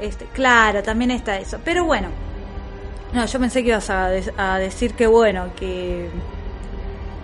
Este, 0.00 0.24
claro, 0.32 0.82
también 0.82 1.10
está 1.10 1.36
eso. 1.38 1.60
Pero 1.64 1.84
bueno, 1.84 2.08
no, 3.12 3.26
yo 3.26 3.38
pensé 3.38 3.62
que 3.62 3.68
ibas 3.70 3.90
a, 3.90 4.08
de- 4.08 4.32
a 4.38 4.58
decir 4.58 4.94
que 4.94 5.06
bueno, 5.06 5.48
que, 5.56 6.08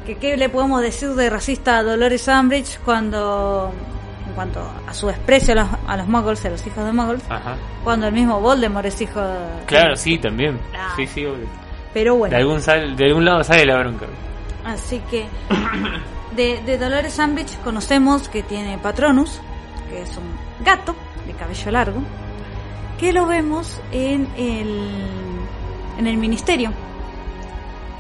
que 0.07 0.17
qué 0.17 0.37
le 0.37 0.49
podemos 0.51 0.83
decir 0.83 1.11
de 1.15 1.31
racista 1.31 1.79
a 1.79 1.83
Dolores 1.83 2.29
Umbridge 2.29 2.79
cuando, 2.85 3.73
cuanto 4.35 4.61
a 4.87 4.93
su 4.95 5.07
desprecio 5.07 5.53
a 5.53 5.57
los, 5.57 5.69
a 5.87 5.97
los 5.97 6.07
muggles, 6.09 6.45
a 6.45 6.51
los 6.51 6.67
hijos 6.67 6.85
de 6.85 6.93
muggles, 6.93 7.23
Ajá. 7.29 7.57
cuando 7.85 8.07
el 8.07 8.13
mismo 8.13 8.41
Voldemort 8.41 8.87
es 8.87 9.01
hijo 9.01 9.21
de... 9.21 9.39
Claro, 9.67 9.97
sí, 9.97 10.19
también. 10.19 10.59
Claro. 10.71 10.93
Sí, 10.97 11.07
sí, 11.07 11.25
obvio. 11.27 11.47
Pero 11.93 12.17
bueno. 12.17 12.35
De, 12.35 12.43
algún 12.43 12.61
sal- 12.61 12.97
de 12.97 13.05
algún 13.07 13.25
lado 13.25 13.45
sale 13.45 13.65
la 13.65 13.79
bronca. 13.79 14.07
Así 14.65 15.01
que 15.11 15.27
de, 16.37 16.61
de 16.63 16.79
Dolores 16.79 17.19
Umbridge 17.19 17.57
conocemos 17.63 18.29
que 18.29 18.43
tiene 18.43 18.79
Patronus, 18.79 19.41
que 19.91 20.03
es 20.03 20.17
un 20.17 20.25
gato 20.65 20.95
de 21.27 21.33
cabello 21.35 21.71
largo, 21.71 22.01
que 22.99 23.13
lo 23.13 23.27
vemos 23.27 23.81
en 23.93 24.29
el, 24.37 24.91
en 25.99 26.07
el 26.07 26.17
ministerio, 26.17 26.73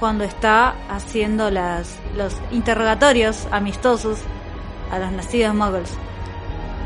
cuando 0.01 0.24
está 0.24 0.74
haciendo 0.89 1.51
las, 1.51 1.99
los 2.16 2.35
interrogatorios 2.51 3.47
amistosos 3.53 4.18
a 4.91 4.99
los 4.99 5.12
nacidos 5.12 5.55
muggles. 5.55 5.93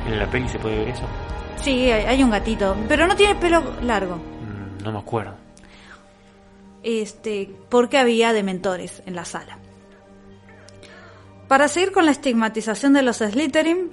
En 0.08 0.18
la 0.18 0.26
peli 0.30 0.48
se 0.48 0.58
puede 0.58 0.78
ver 0.78 0.88
eso. 0.88 1.02
Sí, 1.60 1.90
hay, 1.90 2.04
hay 2.06 2.22
un 2.22 2.30
gatito, 2.30 2.76
pero 2.88 3.06
no 3.06 3.14
tiene 3.16 3.34
pelo 3.36 3.62
largo. 3.82 4.16
Mm, 4.16 4.82
No 4.84 4.92
me 4.92 4.98
acuerdo. 4.98 5.34
este, 6.82 7.50
porque 7.68 7.98
había 7.98 8.32
dementores 8.32 9.02
en 9.06 9.14
la 9.14 9.24
sala. 9.24 9.58
Para 11.48 11.68
seguir 11.68 11.92
con 11.92 12.04
la 12.04 12.10
estigmatización 12.12 12.92
de 12.92 13.02
los 13.02 13.16
Slytherin, 13.18 13.90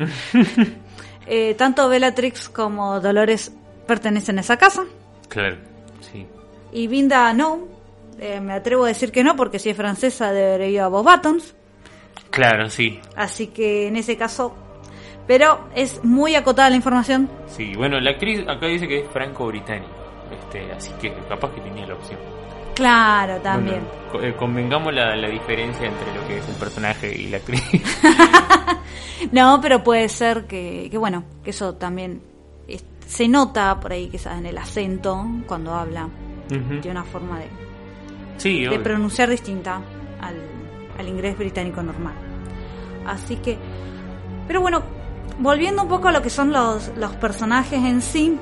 eh, 1.28 1.56
tanto 1.56 1.88
Bellatrix 1.90 2.50
como 2.50 3.00
Dolores 3.00 3.52
pertenecen 3.88 4.38
a 4.38 4.42
esa 4.42 4.58
casa 4.58 4.84
Claro, 5.30 5.58
sí. 6.12 6.26
y 6.72 6.88
Vinda 6.88 7.32
no. 7.34 7.68
Eh, 8.20 8.40
me 8.40 8.54
atrevo 8.54 8.86
a 8.86 8.88
decir 8.90 9.12
que 9.12 9.24
no 9.24 9.36
porque 9.36 9.60
si 9.60 9.70
es 9.70 9.76
francesa 9.78 10.32
debería 10.32 10.68
ir 10.70 10.80
a 10.82 10.88
Bob 10.88 11.04
Buttons, 11.10 11.54
Claro, 12.30 12.70
sí. 12.70 13.00
así 13.16 13.48
que 13.48 13.88
en 13.88 13.96
ese 13.98 14.16
caso, 14.18 14.56
pero 15.28 15.60
es 15.76 16.04
muy 16.04 16.36
acotada 16.36 16.70
la 16.70 16.76
información. 16.76 17.30
Sí, 17.48 17.74
bueno, 17.76 18.00
la 18.00 18.12
actriz 18.12 18.48
acá 18.48 18.68
dice 18.68 18.88
que 18.88 19.00
es 19.00 19.08
franco-británica. 19.10 19.92
Este, 20.32 20.72
así 20.72 20.92
que 21.02 21.14
capaz 21.30 21.52
que 21.54 21.62
tenía 21.62 21.86
la 21.86 21.94
opción. 21.96 22.20
Claro, 22.76 23.38
también. 23.42 23.82
Bueno, 24.12 24.28
eh, 24.28 24.34
convengamos 24.36 24.94
la, 24.94 25.16
la 25.16 25.30
diferencia 25.30 25.88
entre 25.88 26.14
lo 26.14 26.28
que 26.28 26.38
es 26.40 26.50
el 26.50 26.56
personaje 26.56 27.16
y 27.16 27.28
la 27.28 27.38
actriz. 27.38 27.62
No, 29.32 29.60
pero 29.62 29.84
puede 29.84 30.08
ser 30.10 30.46
que, 30.46 30.88
que 30.92 30.98
bueno, 30.98 31.24
que 31.44 31.50
eso 31.52 31.76
también 31.76 32.22
es- 32.68 32.86
se 33.08 33.28
nota 33.28 33.80
por 33.80 33.92
ahí 33.94 34.08
quizás 34.10 34.38
en 34.38 34.46
el 34.46 34.58
acento 34.58 35.26
cuando 35.48 35.74
habla. 35.74 36.06
Ujú. 36.52 36.80
Tiene 36.82 36.92
una 37.00 37.04
forma 37.06 37.40
de, 37.40 37.48
Sí, 38.38 38.62
de 38.62 38.70
obvio. 38.70 38.84
pronunciar 38.84 39.30
distinta 39.30 39.82
al, 40.22 40.36
al 41.00 41.08
inglés 41.08 41.38
británico 41.38 41.82
normal. 41.82 42.14
Así 43.08 43.38
que, 43.38 43.58
pero 44.48 44.62
bueno, 44.62 44.84
volviendo 45.40 45.84
un 45.84 45.90
poco 45.90 46.08
a 46.08 46.12
lo 46.12 46.22
que 46.22 46.30
son 46.30 46.52
los, 46.52 46.92
los 46.96 47.12
personajes 47.14 47.84
en 47.84 48.02
sí, 48.02 48.38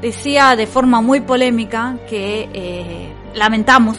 decía 0.00 0.56
de 0.56 0.66
forma 0.66 1.00
muy 1.00 1.20
polémica 1.20 1.98
que 2.08 2.48
eh, 2.52 3.12
lamentamos 3.34 3.96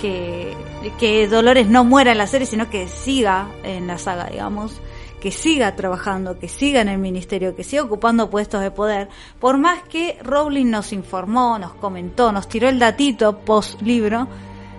que, 0.00 0.54
que 0.98 1.28
Dolores 1.28 1.68
no 1.68 1.84
muera 1.84 2.12
en 2.12 2.18
la 2.18 2.26
serie, 2.26 2.46
sino 2.46 2.68
que 2.70 2.88
siga 2.88 3.48
en 3.62 3.86
la 3.86 3.98
saga, 3.98 4.26
digamos, 4.26 4.80
que 5.20 5.30
siga 5.30 5.74
trabajando, 5.76 6.38
que 6.38 6.48
siga 6.48 6.82
en 6.82 6.88
el 6.88 6.98
ministerio, 6.98 7.56
que 7.56 7.64
siga 7.64 7.82
ocupando 7.82 8.28
puestos 8.28 8.60
de 8.60 8.70
poder, 8.70 9.08
por 9.40 9.56
más 9.56 9.82
que 9.84 10.18
Rowling 10.22 10.70
nos 10.70 10.92
informó, 10.92 11.58
nos 11.58 11.72
comentó, 11.74 12.30
nos 12.32 12.48
tiró 12.48 12.68
el 12.68 12.78
datito 12.78 13.38
post 13.38 13.80
libro 13.80 14.28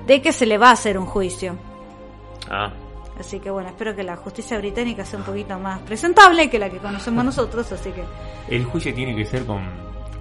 de 0.05 0.21
que 0.21 0.31
se 0.31 0.45
le 0.45 0.59
va 0.59 0.69
a 0.69 0.73
hacer 0.73 0.99
un 0.99 1.07
juicio. 1.07 1.55
Ah, 2.47 2.71
Así 3.19 3.39
que 3.39 3.49
bueno, 3.49 3.69
espero 3.69 3.95
que 3.95 4.03
la 4.03 4.17
justicia 4.17 4.57
británica 4.57 5.05
sea 5.05 5.19
un 5.19 5.25
poquito 5.25 5.57
más 5.57 5.79
presentable 5.81 6.49
que 6.49 6.59
la 6.59 6.69
que 6.69 6.77
conocemos 6.79 7.23
nosotros, 7.23 7.71
así 7.71 7.91
que 7.91 8.03
el 8.53 8.65
juicio 8.65 8.93
tiene 8.93 9.15
que 9.15 9.25
ser 9.25 9.45
con, 9.45 9.63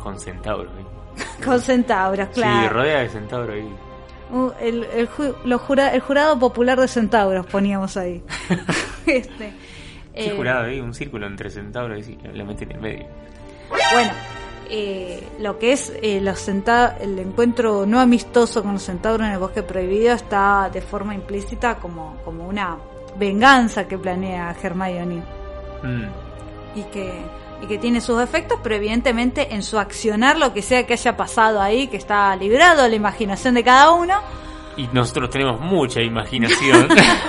con 0.02 0.18
centauros. 0.18 0.72
¿eh? 0.78 1.24
con 1.44 1.60
centauros, 1.60 2.28
Sí, 2.32 2.34
claro. 2.40 2.68
rodea 2.74 3.00
de 3.00 3.08
centauros 3.08 3.54
ahí. 3.56 3.68
Uh, 4.32 4.50
el, 4.60 4.84
el, 4.84 5.08
ju- 5.08 5.34
lo 5.44 5.58
jura- 5.58 5.92
el 5.94 6.00
jurado 6.00 6.38
popular 6.38 6.80
de 6.80 6.88
centauros 6.88 7.44
poníamos 7.46 7.96
ahí. 7.96 8.22
este, 9.06 9.52
¿Qué 10.14 10.26
eh, 10.28 10.34
jurado 10.36 10.64
ahí? 10.66 10.80
Un 10.80 10.94
círculo 10.94 11.26
entre 11.26 11.50
centauros 11.50 11.98
y 11.98 12.02
sí, 12.04 12.18
le 12.32 12.44
meten 12.44 12.70
en 12.72 12.80
medio. 12.80 13.06
Bueno, 13.92 14.12
eh, 14.68 15.22
lo 15.40 15.58
que 15.58 15.72
es 15.72 15.90
eh, 16.02 16.18
el 16.18 17.18
encuentro 17.18 17.86
no 17.86 18.00
amistoso 18.00 18.62
con 18.62 18.74
los 18.74 18.82
centauros 18.82 19.26
en 19.26 19.34
el 19.34 19.38
bosque 19.38 19.62
prohibido 19.62 20.14
está 20.14 20.70
de 20.72 20.80
forma 20.80 21.14
implícita 21.14 21.76
como, 21.76 22.16
como 22.24 22.46
una 22.46 22.76
venganza 23.16 23.86
que 23.86 23.98
planea 23.98 24.56
Hermione 24.60 25.22
Mm. 25.84 26.04
y 26.76 26.82
que, 26.84 27.12
y 27.62 27.66
que 27.66 27.78
tiene 27.78 28.00
sus 28.00 28.20
efectos, 28.22 28.58
pero 28.62 28.74
evidentemente 28.74 29.54
en 29.54 29.62
su 29.62 29.78
accionar 29.78 30.38
lo 30.38 30.52
que 30.52 30.62
sea 30.62 30.86
que 30.86 30.94
haya 30.94 31.16
pasado 31.16 31.60
ahí, 31.60 31.88
que 31.88 31.98
está 31.98 32.34
librado 32.36 32.82
a 32.82 32.88
la 32.88 32.94
imaginación 32.96 33.54
de 33.54 33.62
cada 33.62 33.90
uno, 33.92 34.14
Y 34.76 34.88
nosotros 34.92 35.30
tenemos 35.30 35.60
mucha 35.60 36.00
imaginación. 36.02 36.88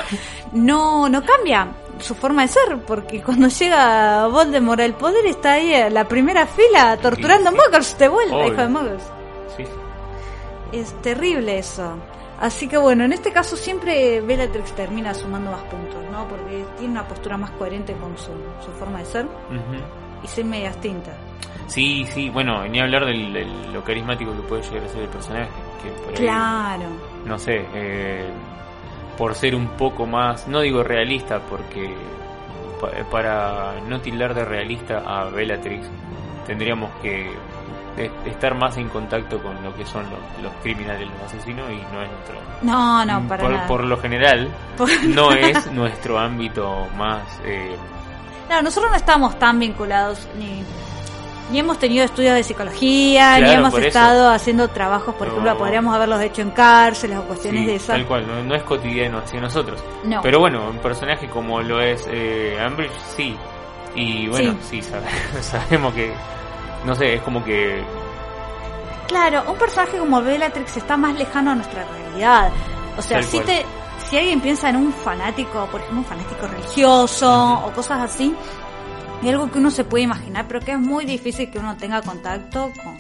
no, 0.53 1.07
no 1.09 1.23
cambia 1.23 1.67
su 1.99 2.13
forma 2.15 2.41
de 2.43 2.47
ser, 2.49 2.77
porque 2.85 3.21
cuando 3.23 3.47
llega 3.47 4.27
Voldemort 4.27 4.81
al 4.81 4.93
poder 4.95 5.25
está 5.25 5.53
ahí 5.53 5.73
en 5.73 5.93
la 5.93 6.07
primera 6.07 6.45
fila 6.45 6.97
torturando 6.97 7.51
Sí, 7.51 7.57
muggles 7.57 7.97
de 7.97 8.07
vuelta, 8.07 8.35
Obvio. 8.35 8.47
hijo 8.53 8.61
de 8.61 8.67
muggles. 8.67 9.03
sí. 9.57 9.63
Es 10.71 10.93
terrible 11.01 11.57
eso. 11.59 11.95
Así 12.39 12.67
que 12.67 12.77
bueno, 12.77 13.05
en 13.05 13.13
este 13.13 13.31
caso 13.31 13.55
siempre 13.55 14.19
Bellatrix 14.19 14.73
termina 14.73 15.13
sumando 15.13 15.51
más 15.51 15.61
puntos, 15.63 16.03
¿no? 16.11 16.27
Porque 16.27 16.65
tiene 16.77 16.91
una 16.91 17.07
postura 17.07 17.37
más 17.37 17.51
coherente 17.51 17.93
con 17.93 18.17
su, 18.17 18.31
su 18.63 18.71
forma 18.77 18.99
de 18.99 19.05
ser 19.05 19.25
Ujú. 19.25 19.81
y 20.23 20.27
ser 20.27 20.43
medias 20.43 20.75
tintas. 20.81 21.13
Sí, 21.67 22.05
sí, 22.13 22.29
bueno, 22.29 22.67
ni 22.67 22.79
hablar 22.81 23.05
del, 23.05 23.31
del- 23.31 23.73
lo 23.73 23.83
carismático 23.83 24.31
que 24.33 24.41
puede 24.49 24.63
llegar 24.63 24.83
a 24.83 24.87
ser 24.89 25.01
el 25.03 25.07
personaje. 25.09 25.47
Que 25.81 25.89
por 26.01 26.09
ahí, 26.09 26.15
Claro. 26.17 26.83
no 27.25 27.39
sé, 27.39 27.65
eh, 27.73 28.29
por 29.17 29.35
ser 29.35 29.55
un 29.55 29.67
poco 29.69 30.05
más, 30.05 30.47
no 30.47 30.61
digo 30.61 30.83
realista, 30.83 31.39
porque 31.49 31.93
pa- 32.81 32.91
para 33.09 33.73
no 33.87 33.99
tildar 34.01 34.33
de 34.33 34.43
realista 34.45 35.03
a 35.05 35.25
Bellatrix 35.29 35.87
tendríamos 36.45 36.89
que 37.01 37.31
estar 38.25 38.53
más 38.55 38.75
en 38.77 38.89
contacto 38.89 39.41
con 39.41 39.63
lo 39.63 39.73
que 39.73 39.85
son 39.85 40.03
los, 40.09 40.43
los 40.43 40.51
criminales, 40.61 41.07
los 41.09 41.21
asesinos 41.23 41.69
y 41.71 41.75
no 41.93 42.01
es 42.01 42.09
nuestro. 42.11 42.35
No, 42.61 43.05
no, 43.05 43.27
para 43.27 43.41
por, 43.43 43.51
nada. 43.53 43.67
por 43.67 43.83
lo 43.85 43.97
general, 43.97 44.49
Por- 44.77 45.03
no 45.05 45.31
es 45.31 45.71
nuestro 45.71 46.19
ámbito 46.19 46.87
más. 46.97 47.21
Eh, 47.45 47.75
Claro, 48.47 48.61
nosotros 48.63 48.91
no 48.91 48.97
estamos 48.97 49.39
tan 49.39 49.57
vinculados 49.59 50.27
ni 50.37 50.61
ni 51.51 51.59
hemos 51.59 51.77
tenido 51.77 52.03
estudios 52.03 52.33
de 52.35 52.43
psicología, 52.43 53.39
ni 53.39 53.51
hemos 53.51 53.73
eso. 53.73 53.85
estado 53.87 54.29
haciendo 54.29 54.67
trabajos, 54.69 55.13
por 55.15 55.27
No. 55.27 55.33
ejemplo, 55.33 55.57
podríamos 55.57 55.95
haberlos 55.95 56.21
hecho 56.21 56.41
en 56.41 56.51
cárceles 56.51 57.17
o 57.19 57.23
cuestiones 57.23 57.61
sí, 57.61 57.67
de 57.67 57.75
esas. 57.75 57.87
tal 57.97 58.05
cual, 58.05 58.25
no, 58.27 58.43
no 58.43 58.55
es 58.55 58.63
cotidiano 58.63 59.19
hacia 59.19 59.39
nosotros. 59.39 59.83
No. 60.03 60.21
Pero 60.21 60.39
bueno, 60.39 60.69
un 60.69 60.77
personaje 60.79 61.29
como 61.29 61.61
lo 61.61 61.79
es 61.81 62.07
eh, 62.09 62.57
Ambridge, 62.59 62.91
sí. 63.15 63.37
Y 63.95 64.27
bueno, 64.27 64.55
sí, 64.69 64.81
sabe- 64.81 65.05
sabemos 65.41 65.93
que. 65.93 66.13
No 66.85 66.95
sé, 66.95 67.13
es 67.15 67.21
como 67.21 67.43
que. 67.43 67.83
Claro, 69.07 69.43
un 69.51 69.57
personaje 69.57 69.97
como 69.97 70.21
Bellatrix 70.21 70.77
está 70.77 70.97
más 70.97 71.15
lejano 71.15 71.51
a 71.51 71.55
nuestra 71.55 71.85
realidad. 71.85 72.49
O 72.97 73.01
sea, 73.01 73.21
si 73.21 73.39
te 73.41 73.65
si 74.09 74.17
alguien 74.17 74.41
piensa 74.41 74.69
en 74.69 74.75
un 74.77 74.91
fanático, 74.93 75.67
por 75.71 75.79
ejemplo, 75.79 75.99
un 75.99 76.05
fanático 76.05 76.47
religioso 76.47 77.61
o 77.65 77.71
cosas 77.71 78.01
así, 78.01 78.35
y 79.25 79.29
algo 79.29 79.49
que 79.49 79.57
uno 79.57 79.71
se 79.71 79.83
puede 79.83 80.03
imaginar, 80.03 80.47
pero 80.47 80.59
que 80.59 80.73
es 80.73 80.79
muy 80.79 81.03
difícil 81.03 81.49
que 81.49 81.57
uno 81.57 81.75
tenga 81.77 82.01
contacto 82.03 82.71
con 82.83 82.95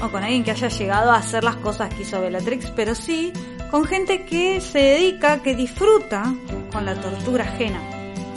o 0.00 0.08
con 0.12 0.22
alguien 0.22 0.44
que 0.44 0.52
haya 0.52 0.68
llegado 0.68 1.10
a 1.10 1.16
hacer 1.16 1.42
las 1.42 1.56
cosas 1.56 1.92
que 1.92 2.02
hizo 2.02 2.20
Bellatrix, 2.20 2.70
pero 2.70 2.94
sí 2.94 3.32
con 3.72 3.84
gente 3.84 4.24
que 4.24 4.60
se 4.60 4.78
dedica, 4.78 5.42
que 5.42 5.56
disfruta 5.56 6.32
con 6.72 6.84
la 6.84 6.94
tortura 6.94 7.42
ajena. 7.42 7.80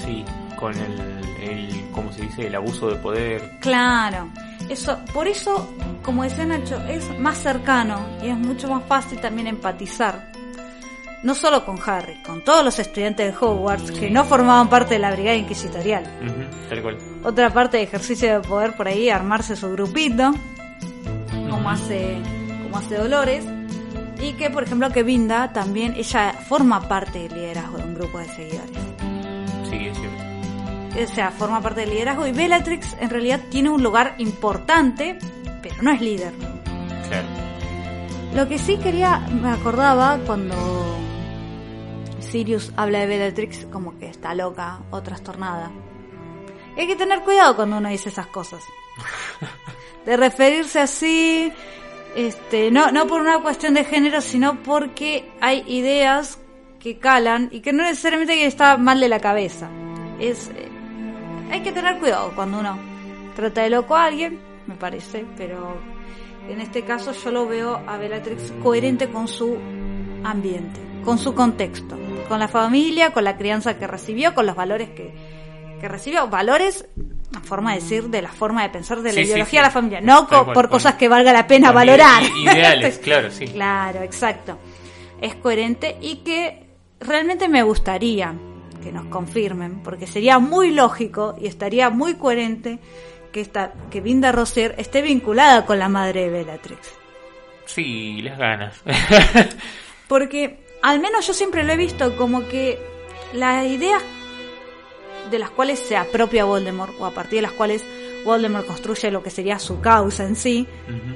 Sí, 0.03 0.25
con 0.59 0.73
el, 0.75 0.99
el. 1.47 1.85
¿Cómo 1.91 2.11
se 2.11 2.23
dice? 2.23 2.47
El 2.47 2.55
abuso 2.55 2.89
de 2.89 2.95
poder. 2.95 3.59
Claro, 3.59 4.29
eso, 4.67 4.97
por 5.13 5.27
eso, 5.27 5.69
como 6.01 6.23
decía 6.23 6.47
Nacho, 6.47 6.81
es 6.87 7.19
más 7.19 7.37
cercano 7.37 8.03
y 8.23 8.29
es 8.29 8.37
mucho 8.37 8.67
más 8.67 8.83
fácil 8.85 9.19
también 9.19 9.45
empatizar. 9.45 10.31
No 11.23 11.35
solo 11.35 11.63
con 11.65 11.77
Harry, 11.85 12.15
con 12.23 12.43
todos 12.43 12.65
los 12.65 12.79
estudiantes 12.79 13.27
de 13.31 13.45
Hogwarts 13.45 13.91
que 13.91 14.09
no 14.09 14.23
formaban 14.23 14.69
parte 14.69 14.95
de 14.95 14.99
la 14.99 15.11
brigada 15.11 15.35
inquisitorial. 15.35 16.03
Tal 16.67 16.81
cual. 16.81 16.97
Otra 17.23 17.51
parte 17.51 17.77
de 17.77 17.83
ejercicio 17.83 18.41
de 18.41 18.47
poder 18.47 18.75
por 18.75 18.87
ahí, 18.87 19.09
armarse 19.09 19.55
su 19.55 19.71
grupito, 19.71 20.33
como 21.49 21.69
hace, 21.69 22.17
como 22.63 22.77
hace 22.77 22.95
Dolores. 22.95 23.45
Y 24.19 24.33
que, 24.33 24.49
por 24.49 24.63
ejemplo, 24.63 24.89
que 24.91 25.03
Vinda 25.03 25.51
también, 25.51 25.93
ella 25.95 26.33
forma 26.47 26.87
parte 26.87 27.19
del 27.19 27.33
liderazgo 27.33 27.77
de 27.77 27.83
un 27.83 27.95
grupo 27.95 28.19
de 28.19 28.25
seguidores. 28.25 28.77
Sí, 29.69 29.87
es 29.87 29.97
cierto. 29.97 31.11
o 31.11 31.15
sea, 31.15 31.31
forma 31.31 31.61
parte 31.61 31.81
del 31.81 31.91
liderazgo 31.91 32.27
y 32.27 32.31
Bellatrix 32.31 32.95
en 32.99 33.09
realidad 33.09 33.41
tiene 33.49 33.69
un 33.69 33.81
lugar 33.81 34.15
importante, 34.19 35.17
pero 35.61 35.75
no 35.81 35.91
es 35.91 36.01
líder. 36.01 36.33
Claro. 37.07 37.27
Lo 38.35 38.47
que 38.47 38.59
sí 38.59 38.77
quería, 38.77 39.19
me 39.19 39.49
acordaba 39.49 40.19
cuando 40.25 40.55
Sirius 42.31 42.71
habla 42.77 42.99
de 42.99 43.07
Bellatrix 43.07 43.65
como 43.65 43.99
que 43.99 44.07
está 44.07 44.33
loca 44.33 44.79
o 44.89 45.03
trastornada. 45.03 45.69
Hay 46.77 46.87
que 46.87 46.95
tener 46.95 47.21
cuidado 47.23 47.57
cuando 47.57 47.77
uno 47.77 47.89
dice 47.89 48.07
esas 48.07 48.27
cosas. 48.27 48.63
De 50.05 50.15
referirse 50.17 50.79
así, 50.79 51.51
este, 52.15 52.71
no, 52.71 52.91
no 52.91 53.05
por 53.05 53.21
una 53.21 53.39
cuestión 53.39 53.75
de 53.75 53.83
género, 53.83 54.19
sino 54.21 54.63
porque 54.63 55.31
hay 55.41 55.63
ideas 55.67 56.39
que 56.79 56.97
calan 56.97 57.49
y 57.51 57.59
que 57.59 57.71
no 57.71 57.83
necesariamente 57.83 58.33
que 58.33 58.47
está 58.47 58.77
mal 58.77 58.99
de 58.99 59.09
la 59.09 59.19
cabeza. 59.19 59.69
Es, 60.19 60.49
eh, 60.55 60.69
hay 61.51 61.61
que 61.61 61.71
tener 61.71 61.99
cuidado 61.99 62.31
cuando 62.33 62.59
uno 62.59 62.79
trata 63.35 63.61
de 63.61 63.69
loco 63.69 63.95
a 63.95 64.05
alguien, 64.05 64.39
me 64.65 64.75
parece, 64.75 65.23
pero 65.37 65.77
en 66.49 66.59
este 66.59 66.83
caso 66.83 67.11
yo 67.11 67.31
lo 67.31 67.45
veo 67.45 67.75
a 67.85 67.97
Bellatrix 67.97 68.51
coherente 68.63 69.09
con 69.09 69.27
su 69.27 69.57
ambiente, 70.23 70.79
con 71.05 71.19
su 71.19 71.35
contexto, 71.35 71.95
con 72.27 72.39
la 72.39 72.47
familia, 72.47 73.11
con 73.11 73.23
la 73.23 73.37
crianza 73.37 73.77
que 73.77 73.87
recibió, 73.87 74.33
con 74.33 74.45
los 74.45 74.55
valores 74.55 74.89
que, 74.89 75.13
que 75.79 75.87
recibió. 75.87 76.27
Valores, 76.27 76.85
una 77.31 77.41
forma 77.41 77.73
de 77.73 77.81
decir, 77.81 78.03
de 78.09 78.21
la 78.21 78.29
forma 78.31 78.63
de 78.63 78.69
pensar 78.69 78.97
de 79.01 79.09
la 79.09 79.15
Sí, 79.15 79.21
ideología 79.21 79.45
sí. 79.45 79.55
de 79.57 79.61
la 79.63 79.71
familia, 79.71 80.01
no 80.01 80.27
co- 80.27 80.43
cual, 80.43 80.53
por 80.53 80.65
con- 80.65 80.71
cosas 80.77 80.95
que 80.95 81.07
valga 81.07 81.33
la 81.33 81.47
pena 81.47 81.71
valorar. 81.71 82.23
ide- 82.23 82.53
ideales, 82.53 82.97
claro, 83.03 83.31
sí. 83.31 83.45
Claro, 83.47 84.01
exacto. 84.03 84.57
Es 85.19 85.35
coherente 85.35 85.97
y 86.01 86.17
que 86.17 86.65
realmente 86.99 87.47
me 87.47 87.63
gustaría 87.63 88.33
que 88.83 88.91
nos 88.91 89.05
confirmen, 89.05 89.81
porque 89.83 90.07
sería 90.07 90.39
muy 90.39 90.71
lógico 90.71 91.35
y 91.39 91.45
estaría 91.47 91.89
muy 91.91 92.15
coherente 92.15 92.79
que 93.31 93.39
esta, 93.41 93.73
que 93.91 94.01
Vinda 94.01 94.31
Rosier 94.31 94.73
esté 94.79 95.01
vinculada 95.03 95.65
con 95.65 95.77
la 95.79 95.87
madre 95.87 96.23
de 96.23 96.29
Bellatrix. 96.31 96.91
Sí, 97.65 98.21
las 98.23 98.37
ganas. 98.39 98.73
Porque 100.07 100.59
al 100.81 100.99
menos 100.99 101.27
yo 101.27 101.33
siempre 101.33 101.63
lo 101.63 101.73
he 101.73 101.77
visto 101.77 102.15
como 102.15 102.47
que 102.47 102.79
las 103.33 103.65
ideas 103.65 104.01
de 105.29 105.39
las 105.39 105.49
cuales 105.51 105.79
se 105.79 105.95
apropia 105.95 106.45
Voldemort 106.45 106.93
o 106.99 107.05
a 107.05 107.11
partir 107.11 107.37
de 107.37 107.43
las 107.43 107.53
cuales 107.53 107.83
Voldemort 108.25 108.67
construye 108.67 109.11
lo 109.11 109.23
que 109.23 109.29
sería 109.29 109.59
su 109.59 109.79
causa 109.79 110.25
en 110.25 110.35
sí, 110.35 110.67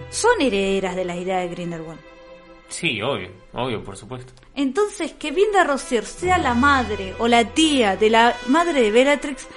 son 0.09 0.41
herederas 0.41 0.95
de 0.95 1.05
la 1.05 1.15
idea 1.15 1.39
de 1.39 1.49
Grindelwald. 1.49 1.99
Sí, 2.67 3.01
obvio, 3.01 3.29
obvio, 3.53 3.83
por 3.83 3.95
supuesto. 3.95 4.33
Entonces, 4.55 5.13
que 5.13 5.31
Vinda 5.31 5.63
Rosier 5.63 6.03
sea 6.03 6.37
la 6.37 6.53
madre 6.53 7.13
o 7.19 7.27
la 7.27 7.43
tía 7.45 7.95
de 7.95 8.09
la 8.09 8.35
madre 8.47 8.81
de 8.81 8.91
Bellatrix 8.91 9.47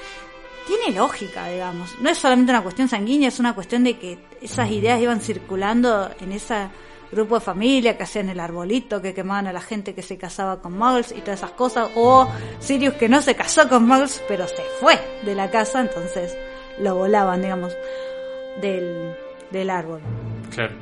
tiene 0.67 0.97
lógica, 0.97 1.49
digamos. 1.49 1.99
No 2.01 2.11
es 2.11 2.19
solamente 2.19 2.53
una 2.53 2.63
cuestión 2.63 2.89
sanguínea, 2.89 3.29
es 3.29 3.39
una 3.39 3.55
cuestión 3.55 3.85
de 3.85 3.99
que 3.99 4.19
esas 4.43 4.71
ideas 4.71 5.01
iban 5.01 5.21
circulando 5.21 6.11
en 6.21 6.33
ese 6.33 6.69
grupo 7.13 7.37
de 7.37 7.41
familia, 7.41 7.97
que 7.97 8.03
hacían 8.05 8.29
el 8.29 8.41
arbolito, 8.41 9.01
que 9.03 9.15
quemaban 9.15 9.47
a 9.47 9.53
la 9.53 9.61
gente 9.61 9.95
que 9.95 10.03
se 10.03 10.19
casaba 10.19 10.61
con 10.61 10.77
muggles 10.77 11.13
y 11.13 11.21
todas 11.21 11.41
esas 11.41 11.53
cosas. 11.53 11.91
O 11.95 12.29
Sirius 12.61 12.95
que 12.95 13.09
no 13.09 13.21
se 13.23 13.35
casó 13.35 13.69
con 13.69 13.87
muggles, 13.87 14.23
pero 14.29 14.47
se 14.47 14.63
fue 14.81 14.99
de 15.25 15.35
la 15.35 15.51
casa, 15.51 15.81
entonces 15.81 16.37
lo 16.79 16.95
volaban, 16.95 17.43
digamos. 17.43 17.75
del, 18.61 19.15
del 19.51 19.71
árbol. 19.71 20.01
Claro. 20.55 20.75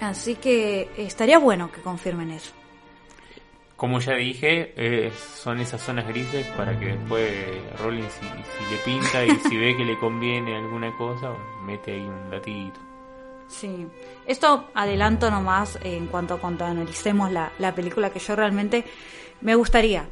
Así 0.00 0.36
que 0.36 0.90
estaría 0.96 1.38
bueno 1.38 1.72
que 1.72 1.80
confirmen 1.80 2.30
eso. 2.30 2.52
Como 3.76 4.00
ya 4.00 4.14
dije, 4.14 4.72
eh, 4.76 5.12
son 5.34 5.60
esas 5.60 5.80
zonas 5.80 6.06
grises 6.08 6.46
para 6.56 6.78
que 6.78 6.86
después 6.86 7.32
Rollins, 7.78 8.12
si, 8.12 8.26
si 8.26 8.74
le 8.74 8.78
pinta 8.84 9.24
y 9.24 9.30
si 9.48 9.56
ve 9.56 9.76
que 9.76 9.84
le 9.84 9.96
conviene 9.98 10.56
alguna 10.56 10.96
cosa, 10.96 11.32
mete 11.64 11.92
ahí 11.92 12.00
un 12.00 12.30
datito. 12.30 12.80
Sí, 13.48 13.86
esto 14.26 14.68
adelanto 14.74 15.30
nomás 15.30 15.78
en 15.82 16.06
cuanto 16.06 16.34
a 16.34 16.38
cuando 16.38 16.64
analicemos 16.66 17.32
la, 17.32 17.50
la 17.58 17.74
película 17.74 18.10
que 18.10 18.18
yo 18.18 18.36
realmente 18.36 18.84
me 19.40 19.54
gustaría 19.54 20.04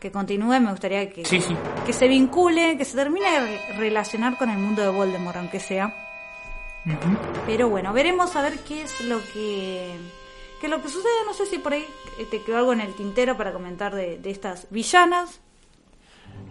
que 0.00 0.10
continúe, 0.10 0.58
me 0.60 0.70
gustaría 0.70 1.10
que, 1.10 1.26
Sí, 1.26 1.42
sí. 1.42 1.54
que 1.84 1.92
se 1.92 2.08
vincule, 2.08 2.78
que 2.78 2.86
se 2.86 2.96
termine 2.96 3.30
de 3.30 3.38
re- 3.40 3.60
relacionar 3.76 4.38
con 4.38 4.48
el 4.48 4.56
mundo 4.56 4.80
de 4.80 4.88
Voldemort, 4.88 5.36
aunque 5.36 5.60
sea. 5.60 5.94
Pero 7.44 7.68
bueno, 7.68 7.92
veremos 7.92 8.34
a 8.34 8.40
ver 8.40 8.58
qué 8.60 8.80
es 8.84 8.98
lo 9.02 9.18
que 9.34 9.94
qué 10.58 10.66
es 10.66 10.70
lo 10.70 10.80
que 10.80 10.88
sucede. 10.88 11.12
No 11.26 11.34
sé 11.34 11.44
si 11.44 11.58
por 11.58 11.74
ahí 11.74 11.84
eh, 12.18 12.24
te 12.30 12.40
quedó 12.42 12.56
algo 12.56 12.72
en 12.72 12.80
el 12.80 12.94
tintero 12.94 13.36
para 13.36 13.52
comentar 13.52 13.94
de, 13.94 14.16
de 14.16 14.30
estas 14.30 14.66
villanas. 14.70 15.38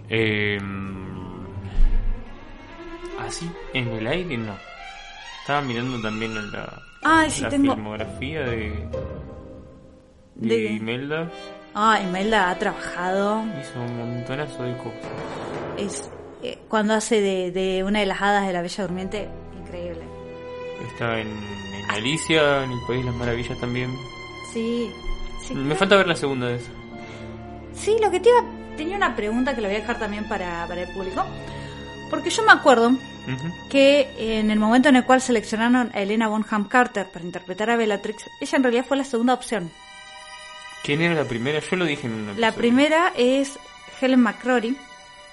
Eh, 0.10 0.60
así, 3.20 3.50
en 3.74 3.88
el 3.88 4.06
aire 4.06 4.38
no. 4.38 4.56
Estaba 5.50 5.66
mirando 5.66 6.00
también 6.00 6.52
la, 6.52 6.80
Ay, 7.02 7.32
sí, 7.32 7.42
la 7.42 7.50
tengo- 7.50 7.74
filmografía 7.74 8.42
de, 8.42 8.88
de, 10.36 10.48
De- 10.48 10.74
Imelda. 10.74 11.28
Ah, 11.74 12.00
Imelda 12.00 12.52
ha 12.52 12.60
trabajado. 12.60 13.44
Hizo 13.60 13.80
un 13.82 13.98
montonazo 13.98 14.62
de 14.62 14.78
cosas. 14.78 14.94
Es 15.76 16.10
eh, 16.44 16.60
cuando 16.68 16.94
hace 16.94 17.20
de, 17.20 17.50
de 17.52 17.84
una 17.84 18.00
de 18.02 18.06
las 18.06 18.22
hadas 18.22 18.46
de 18.46 18.54
la 18.54 18.62
Bella 18.62 18.84
Durmiente, 18.84 19.28
increíble. 19.60 20.02
Está 20.92 21.20
en, 21.20 21.30
en 21.30 21.90
Alicia, 21.90 22.64
en 22.66 22.72
el 22.72 22.80
País 22.88 23.00
de 23.04 23.06
las 23.10 23.16
Maravillas 23.16 23.60
también. 23.60 23.90
Sí, 24.54 24.92
sí. 25.48 25.56
Me 25.56 25.74
falta 25.74 25.96
ver 25.96 26.06
la 26.10 26.16
segunda 26.16 26.46
de 26.46 26.58
esa. 26.58 26.70
Sí, 27.74 27.98
lo 28.00 28.12
que 28.12 28.20
te 28.20 28.30
iba. 28.30 28.44
Tenía 28.78 28.98
una 28.98 29.16
pregunta 29.16 29.56
que 29.56 29.62
la 29.62 29.68
voy 29.70 29.78
a 29.78 29.80
dejar 29.80 29.98
también 29.98 30.30
para, 30.30 30.68
para 30.68 30.84
el 30.84 30.94
público. 30.94 31.26
Porque 32.12 32.30
yo 32.30 32.44
me 32.44 32.52
acuerdo 32.52 32.92
Que 33.70 34.10
en 34.18 34.50
el 34.52 34.60
momento 34.60 34.90
en 34.90 34.96
el 34.98 35.04
cual 35.06 35.22
seleccionaron 35.22 35.92
a 35.94 36.02
Elena 36.02 36.28
Bonham 36.28 36.68
Carter 36.68 37.08
para 37.08 37.24
interpretar 37.26 37.70
a 37.70 37.76
Bellatrix, 37.78 38.26
ella 38.42 38.56
en 38.58 38.64
realidad 38.64 38.86
fue 38.88 38.98
la 38.98 39.04
segunda 39.04 39.34
opción. 39.34 39.72
¿Quién 40.84 41.02
era 41.02 41.14
la 41.14 41.26
primera? 41.26 41.60
Yo 41.60 41.76
lo 41.76 41.86
dije 41.86 42.08
en 42.08 42.14
una 42.14 42.34
La 42.34 42.54
primera 42.54 43.12
es 43.16 43.60
Helen 44.02 44.22
McCrory, 44.22 44.76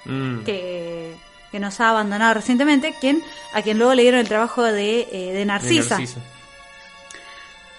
Mm. 0.05 0.43
que, 0.45 1.13
que 1.51 1.59
nos 1.59 1.81
ha 1.81 1.89
abandonado 1.89 2.33
recientemente, 2.35 2.93
quien, 3.01 3.21
a 3.53 3.61
quien 3.61 3.77
luego 3.77 3.93
le 3.93 4.03
dieron 4.03 4.21
el 4.21 4.27
trabajo 4.27 4.63
de, 4.63 5.01
eh, 5.11 5.33
de 5.33 5.45
Narcisa. 5.45 5.99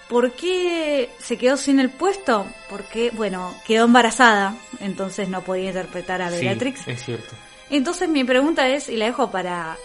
¿Por 0.07 0.31
qué 0.33 1.09
se 1.19 1.37
quedó 1.37 1.55
sin 1.57 1.79
el 1.79 1.89
puesto? 1.91 2.47
Porque, 2.69 3.11
bueno, 3.11 3.53
quedó 3.65 3.85
embarazada, 3.85 4.55
entonces 4.79 5.29
no 5.29 5.41
podía 5.41 5.67
interpretar 5.69 6.21
a 6.21 6.29
Sí, 6.31 6.37
Bellatrix. 6.37 6.87
es 6.87 7.03
cierto. 7.03 7.35
Entonces 7.69 8.09
mi 8.09 8.23
pregunta 8.23 8.67
es, 8.67 8.89
y 8.89 8.95
la 8.97 9.05
dejo 9.05 9.29
para... 9.29 9.77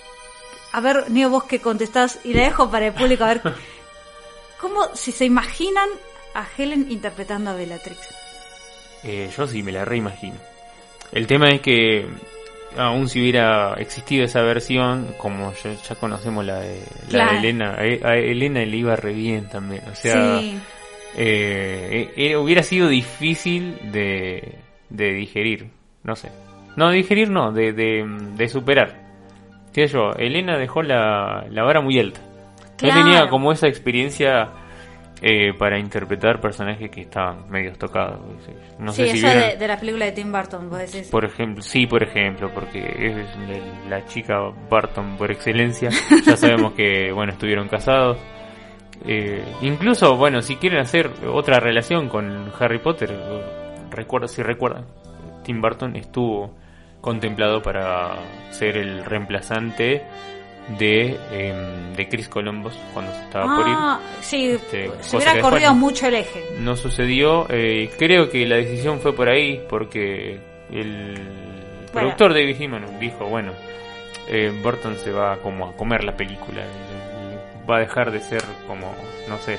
A 0.75 0.81
ver, 0.81 1.09
Neo, 1.09 1.31
vos 1.31 1.45
que 1.45 1.61
contestás, 1.61 2.19
y 2.25 2.35
la 2.35 2.43
dejo 2.43 2.69
para 2.69 2.89
el 2.89 2.93
público, 2.93 3.23
a 3.23 3.29
ver... 3.29 3.43
¿Cómo, 4.61 4.89
si 4.95 5.13
se 5.13 5.25
imaginan 5.25 5.89
a 6.35 6.45
Helen 6.59 6.91
interpretando 6.91 7.51
a 7.51 7.55
Bellatrix? 7.55 8.01
Eh, 9.05 9.31
yo 9.37 9.47
sí 9.47 9.63
me 9.63 9.71
la 9.71 9.85
reimagino. 9.85 10.35
El 11.13 11.29
tema 11.29 11.49
es 11.51 11.61
que 11.61 12.09
aún 12.77 13.09
si 13.09 13.21
hubiera 13.21 13.75
existido 13.75 14.25
esa 14.25 14.43
versión, 14.43 15.15
como 15.17 15.53
ya, 15.63 15.75
ya 15.75 15.95
conocemos 15.95 16.45
la 16.45 16.59
de, 16.59 16.83
la 17.11 17.31
de. 17.31 17.39
Elena, 17.39 17.77
eh, 17.79 18.01
a 18.03 18.17
Elena 18.17 18.65
le 18.65 18.77
iba 18.77 18.97
re 18.97 19.13
bien 19.13 19.49
también. 19.49 19.83
O 19.93 19.95
sea, 19.95 20.41
sí, 20.41 20.59
eh, 21.17 22.13
eh, 22.17 22.37
hubiera 22.37 22.65
sido 22.65 22.89
difícil 22.89 23.93
de, 23.93 24.57
de 24.89 25.13
digerir, 25.13 25.69
no 26.03 26.17
sé. 26.17 26.33
No, 26.75 26.91
digerir 26.91 27.31
no, 27.31 27.53
de, 27.53 27.73
de, 27.73 28.05
de 28.35 28.49
superar. 28.49 29.04
¿Qué 29.75 29.89
sé 29.89 29.95
yo? 29.95 30.13
Elena 30.17 30.57
dejó 30.57 30.83
la, 30.83 31.45
la 31.51 31.63
vara 31.65 31.81
muy 31.83 31.99
alta. 31.99 32.21
Claro. 32.79 33.01
No 33.01 33.05
tenía 33.05 33.29
como 33.29 33.53
esa 33.53 33.67
experiencia 33.67 34.51
eh, 35.21 35.53
para 35.59 35.79
interpretar 35.79 36.41
personajes 36.41 36.91
que 36.91 37.03
estaban 37.03 37.49
medio 37.51 37.73
tocados. 37.75 38.21
No 38.79 38.93
sí, 38.93 39.03
sé 39.05 39.09
si 39.11 39.19
eso 39.19 39.27
vieron- 39.29 39.49
de, 39.51 39.57
de 39.57 39.69
la 39.69 39.79
película 39.81 40.05
de 40.07 40.13
Tim 40.13 40.31
Burton, 40.33 40.71
vos 40.71 40.79
decís. 40.79 41.09
por 41.11 41.25
ejemplo, 41.25 41.63
sí, 41.63 41.87
por 41.87 42.03
ejemplo, 42.03 42.51
porque 42.55 42.79
es 42.79 43.17
la, 43.89 44.05
chica 44.07 44.39
Barton 44.71 45.17
por 45.17 45.31
excelencia. 45.31 45.89
Ya 46.25 46.37
sabemos 46.37 46.73
que, 46.75 47.11
bueno, 47.13 47.33
estuvieron 47.33 47.69
casados. 47.69 48.19
Eh, 49.07 49.45
incluso, 49.63 50.17
bueno, 50.17 50.41
si 50.41 50.57
quieren 50.57 50.81
hacer 50.81 51.11
otra 51.33 51.59
relación 51.61 52.09
con 52.09 52.51
Harry 52.59 52.79
Potter, 52.79 53.13
recuerdo, 53.91 54.29
si 54.29 54.43
recuerdan, 54.43 54.85
Tim 55.43 55.61
Burton 55.61 55.97
estuvo 55.97 56.55
contemplado 57.05 57.61
para 57.63 58.17
ser 58.51 58.77
el 58.79 59.05
reemplazante 59.05 60.03
de, 60.79 61.19
em, 61.31 61.93
de 61.95 62.09
Chris 62.09 62.29
Columbus 62.29 62.73
cuando 62.95 63.13
se 63.13 63.23
estaba 63.25 63.55
por 63.57 63.69
ir. 63.69 63.75
ah, 63.77 64.01
sí, 64.23 64.47
Este, 64.53 64.91
se 65.01 65.17
hubiera 65.17 65.39
corrido 65.43 65.75
mucho 65.75 66.07
el 66.07 66.15
eje. 66.15 66.43
no 66.61 66.75
sucedió. 66.77 67.47
eh, 67.51 67.91
creo 67.99 68.31
que 68.31 68.47
la 68.47 68.57
decisión 68.57 68.99
fue 69.01 69.15
por 69.15 69.29
ahí 69.29 69.63
porque 69.69 70.41
el 70.73 71.19
productor 71.93 72.33
David 72.33 72.57
Heyman 72.59 72.99
dijo, 72.99 73.27
bueno, 73.27 73.53
eh, 74.27 74.51
Burton 74.63 74.97
se 74.97 75.11
va 75.13 75.37
como 75.37 75.69
a 75.69 75.77
comer 75.77 76.03
la 76.03 76.17
película, 76.17 76.63
va 77.69 77.77
a 77.77 77.81
dejar 77.81 78.11
de 78.11 78.21
ser 78.21 78.43
como, 78.67 78.91
no 79.29 79.39
sé, 79.39 79.59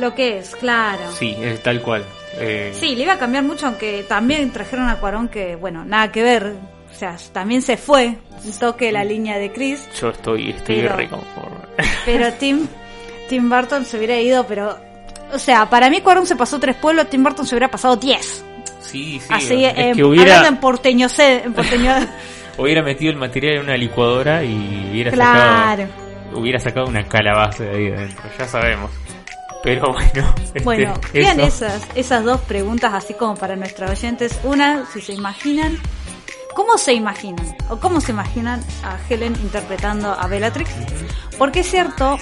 Lo 0.00 0.14
que 0.14 0.38
es, 0.38 0.56
claro. 0.56 1.10
sí, 1.12 1.36
es 1.42 1.62
tal 1.62 1.82
cual. 1.82 2.04
eh, 2.38 2.70
Sí, 2.72 2.96
le 2.96 3.02
iba 3.02 3.12
a 3.14 3.18
cambiar 3.18 3.44
mucho, 3.44 3.66
aunque 3.66 4.02
también 4.08 4.50
trajeron 4.50 4.88
a 4.88 4.96
Cuarón 4.96 5.28
que, 5.28 5.56
bueno, 5.56 5.84
nada 5.84 6.10
que 6.10 6.22
ver. 6.22 6.54
O 6.98 7.00
sea, 7.00 7.16
también 7.32 7.62
se 7.62 7.76
fue 7.76 8.16
un 8.44 8.52
toque 8.58 8.90
la 8.90 9.04
línea 9.04 9.38
de 9.38 9.52
Chris. 9.52 9.88
Yo 10.00 10.08
estoy, 10.08 10.50
estoy 10.50 10.80
Pero- 10.80 10.96
reconforme. 10.96 11.58
Pero 12.04 12.32
Tim, 12.40 12.66
Tim 13.28 13.48
Burton 13.48 13.84
se 13.84 13.98
hubiera 13.98 14.18
ido, 14.18 14.44
pero... 14.48 14.76
O 15.32 15.38
sea, 15.38 15.70
para 15.70 15.90
mí 15.90 16.00
Cuarón 16.00 16.26
se 16.26 16.34
pasó 16.34 16.58
tres 16.58 16.74
pueblos, 16.74 17.08
Tim 17.08 17.22
Burton 17.22 17.46
se 17.46 17.54
hubiera 17.54 17.70
pasado 17.70 17.94
diez. 17.94 18.44
Sí, 18.80 19.20
sí, 19.20 19.28
Así, 19.30 19.64
es 19.64 19.74
eh, 19.76 19.92
que 19.94 20.02
hubiera, 20.02 20.38
hablando 20.38 20.56
en 20.56 20.60
porteño, 20.60 21.06
en 21.16 21.52
porteño 21.52 21.94
hubiera 22.58 22.82
metido 22.82 23.12
el 23.12 23.18
material 23.18 23.58
en 23.58 23.60
una 23.60 23.76
licuadora 23.76 24.42
y 24.42 24.88
hubiera 24.90 25.12
claro. 25.12 25.82
sacado 25.84 26.08
hubiera 26.34 26.58
sacado 26.58 26.86
una 26.86 27.04
calabaza 27.04 27.62
de 27.62 27.76
ahí 27.76 27.92
adentro, 27.92 28.24
ya 28.36 28.48
sabemos. 28.48 28.90
Pero 29.62 29.92
bueno, 29.92 30.34
este, 30.42 30.60
Bueno, 30.64 30.94
vean 31.12 31.38
esas, 31.38 31.86
esas 31.94 32.24
dos 32.24 32.40
preguntas 32.40 32.92
así 32.92 33.14
como 33.14 33.36
para 33.36 33.54
nuestros 33.54 33.90
oyentes. 33.90 34.40
Una, 34.42 34.86
si 34.92 35.00
se 35.00 35.12
imaginan, 35.12 35.78
¿cómo 36.58 36.76
se 36.76 36.92
imaginan? 36.92 37.56
¿O 37.70 37.76
cómo 37.76 38.00
se 38.00 38.10
imaginan 38.10 38.60
a 38.82 38.98
Helen 39.08 39.36
interpretando 39.40 40.12
a 40.12 40.26
Bellatrix? 40.26 40.68
Porque 41.38 41.60
es 41.60 41.70
cierto 41.70 42.18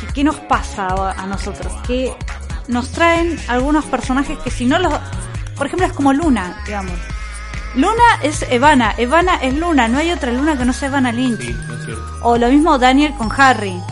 que 0.00 0.06
¿qué 0.14 0.22
nos 0.22 0.36
pasa 0.36 1.10
a 1.10 1.26
nosotros? 1.26 1.72
Que 1.84 2.14
nos 2.68 2.92
traen 2.92 3.36
algunos 3.48 3.84
personajes 3.86 4.38
que 4.38 4.52
si 4.52 4.66
no 4.66 4.78
los... 4.78 4.94
Por 5.56 5.66
ejemplo, 5.66 5.84
es 5.84 5.92
como 5.94 6.12
Luna, 6.12 6.62
digamos. 6.64 6.92
Luna 7.74 8.20
es 8.22 8.46
Evana, 8.50 8.94
Evana 8.98 9.34
es 9.42 9.52
Luna, 9.52 9.88
no 9.88 9.98
hay 9.98 10.12
otra 10.12 10.30
Luna 10.30 10.56
que 10.56 10.64
no 10.64 10.72
sea 10.72 10.86
Evana 10.86 11.10
Lynch. 11.10 11.40
Sí, 11.40 11.50
es 11.50 11.84
cierto. 11.84 12.18
O 12.22 12.38
lo 12.38 12.48
mismo 12.50 12.78
Daniel 12.78 13.12
con 13.18 13.32
Harry. 13.36 13.82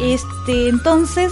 Este, 0.00 0.70
entonces, 0.70 1.30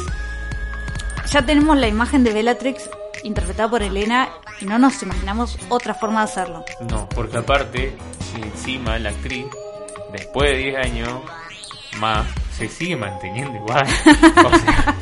ya 1.31 1.41
tenemos 1.47 1.79
la 1.79 1.89
imagen 1.89 2.23
de 2.23 2.35
Bellatrix 2.35 2.91
interpretada 3.25 3.69
por 3.69 3.83
Elena 3.83 4.29
y 4.61 4.67
no 4.67 4.79
nos 4.79 5.03
imaginamos 5.03 5.59
otra 5.69 5.95
forma 5.95 6.21
de 6.21 6.25
hacerlo. 6.25 6.65
No, 6.89 7.09
porque 7.09 7.39
aparte, 7.39 7.97
encima 8.37 8.99
la 8.99 9.11
actriz, 9.11 9.47
después 10.13 10.51
de 10.51 10.59
10 10.59 10.77
años 10.77 11.21
más, 11.99 12.27
se 12.57 12.69
sigue 12.69 12.97
manteniendo 12.97 13.57
igual. 13.57 13.87
O 14.45 14.59
sea, 14.59 14.97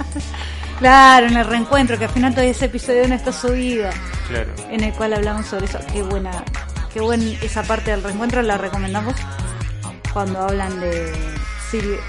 Claro, 0.79 1.29
en 1.29 1.37
el 1.37 1.47
reencuentro, 1.47 1.97
que 1.97 2.07
al 2.07 2.11
final 2.11 2.33
todavía 2.33 2.51
ese 2.51 2.65
episodio 2.65 3.07
no 3.07 3.15
está 3.15 3.33
subido, 3.33 3.89
claro. 4.27 4.53
en 4.69 4.83
el 4.83 4.93
cual 4.93 5.13
hablamos 5.13 5.47
sobre 5.47 5.67
eso. 5.67 5.79
Qué 5.93 6.03
buena, 6.03 6.33
qué 6.93 7.01
buena 7.01 7.25
esa 7.41 7.63
parte 7.63 7.93
del 7.93 8.03
reencuentro, 8.03 8.43
la 8.43 8.59
recomendamos 8.59 9.15
cuando 10.13 10.41
hablan 10.41 10.81
de 10.81 11.13
eh, 11.13 12.01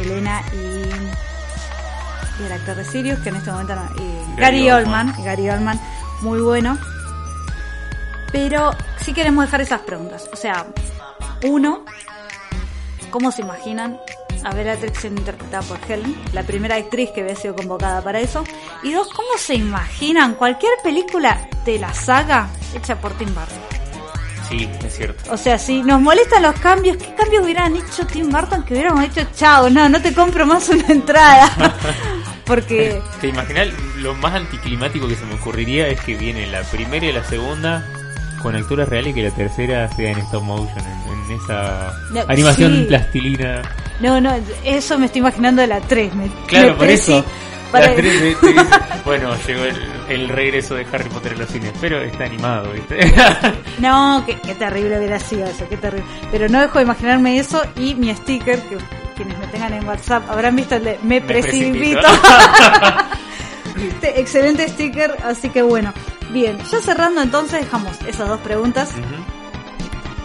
Elena 0.00 0.42
y, 0.52 2.42
y 2.42 2.46
el 2.46 2.52
actor 2.52 2.74
de 2.74 2.84
Sirius, 2.84 3.20
que 3.20 3.28
en 3.28 3.36
este 3.36 3.52
momento 3.52 3.76
no, 3.76 3.88
y 4.02 4.17
Gary 4.38 4.66
Gary, 4.66 4.70
Oldman. 4.70 5.08
Oldman, 5.08 5.24
Gary 5.24 5.50
Oldman, 5.50 5.80
muy 6.22 6.40
bueno. 6.40 6.78
Pero 8.32 8.72
sí 9.00 9.12
queremos 9.12 9.44
dejar 9.44 9.60
esas 9.60 9.80
preguntas. 9.80 10.28
O 10.32 10.36
sea, 10.36 10.66
uno, 11.44 11.84
¿cómo 13.10 13.32
se 13.32 13.42
imaginan 13.42 13.98
a 14.44 14.54
Bellatrix 14.54 14.98
siendo 15.00 15.20
interpretada 15.20 15.62
por 15.62 15.78
Helen? 15.88 16.14
La 16.32 16.42
primera 16.42 16.76
actriz 16.76 17.10
que 17.14 17.22
había 17.22 17.36
sido 17.36 17.54
convocada 17.54 18.02
para 18.02 18.20
eso. 18.20 18.44
Y 18.82 18.92
dos, 18.92 19.08
¿cómo 19.08 19.28
se 19.38 19.54
imaginan 19.54 20.34
cualquier 20.34 20.72
película 20.82 21.48
de 21.64 21.78
la 21.78 21.94
saga 21.94 22.48
hecha 22.74 23.00
por 23.00 23.12
Tim 23.14 23.34
Burton? 23.34 23.78
Sí, 24.48 24.68
es 24.82 24.96
cierto. 24.96 25.32
O 25.32 25.36
sea, 25.36 25.58
si 25.58 25.82
nos 25.82 26.00
molestan 26.00 26.42
los 26.42 26.58
cambios, 26.58 26.96
¿qué 26.96 27.14
cambios 27.14 27.44
hubieran 27.44 27.76
hecho 27.76 28.06
Tim 28.06 28.30
Burton 28.30 28.62
que 28.62 28.74
hubiéramos 28.74 29.04
hecho 29.04 29.26
chao? 29.34 29.68
No, 29.68 29.88
no 29.88 30.00
te 30.00 30.14
compro 30.14 30.46
más 30.46 30.68
una 30.70 30.86
entrada. 30.88 31.50
Porque 32.46 33.00
¿Te 33.20 33.28
imaginas? 33.28 33.68
Lo 33.98 34.14
más 34.14 34.34
anticlimático 34.34 35.08
que 35.08 35.14
se 35.16 35.24
me 35.26 35.34
ocurriría 35.34 35.88
es 35.88 36.00
que 36.00 36.14
viene 36.16 36.46
la 36.46 36.62
primera 36.62 37.06
y 37.06 37.12
la 37.12 37.24
segunda 37.24 37.84
con 38.42 38.54
actores 38.54 38.88
reales 38.88 39.10
y 39.10 39.14
que 39.14 39.22
la 39.24 39.30
tercera 39.34 39.88
sea 39.88 40.12
en 40.12 40.18
stop 40.18 40.42
motion, 40.44 40.78
en, 40.78 41.30
en 41.32 41.40
esa 41.40 41.92
No, 42.12 42.20
animación 42.28 42.76
sí. 42.76 42.84
plastilina. 42.84 43.62
No, 44.00 44.20
no, 44.20 44.32
eso 44.64 44.98
me 44.98 45.06
estoy 45.06 45.18
imaginando 45.20 45.60
de 45.62 45.66
la 45.68 45.80
3. 45.80 46.14
Me, 46.14 46.28
Claro, 46.46 46.68
me 46.68 46.74
por 46.74 46.86
eso. 46.88 47.24
para- 47.72 47.92
bueno, 49.04 49.30
llegó 49.46 49.64
el, 49.64 49.76
el 50.08 50.28
regreso 50.28 50.76
de 50.76 50.86
Harry 50.92 51.08
Potter 51.08 51.32
en 51.32 51.38
los 51.40 51.48
cines, 51.50 51.72
pero 51.80 52.00
está 52.00 52.24
animado, 52.24 52.70
¿viste? 52.72 52.98
No, 53.80 54.22
qué, 54.26 54.36
qué 54.40 54.54
terrible 54.54 54.98
hubiera 54.98 55.18
sido 55.18 55.44
eso, 55.46 55.68
qué 55.68 55.76
terrible. 55.76 56.06
Pero 56.30 56.48
no 56.48 56.60
dejo 56.60 56.78
de 56.78 56.84
imaginarme 56.84 57.38
eso 57.38 57.60
y 57.76 57.96
mi 57.96 58.14
sticker, 58.14 58.60
que 58.68 58.78
quienes 59.16 59.36
me 59.38 59.46
tengan 59.48 59.72
en 59.74 59.86
WhatsApp 59.86 60.30
habrán 60.30 60.54
visto 60.54 60.76
el 60.76 60.84
de 60.84 60.98
me, 61.02 61.20
precipito. 61.20 61.98
Este 63.80 64.20
excelente 64.20 64.68
sticker, 64.68 65.16
así 65.24 65.50
que 65.50 65.62
bueno. 65.62 65.92
Bien, 66.30 66.58
ya 66.70 66.80
cerrando 66.80 67.22
entonces 67.22 67.60
dejamos 67.60 68.00
esas 68.02 68.28
dos 68.28 68.40
preguntas. 68.40 68.94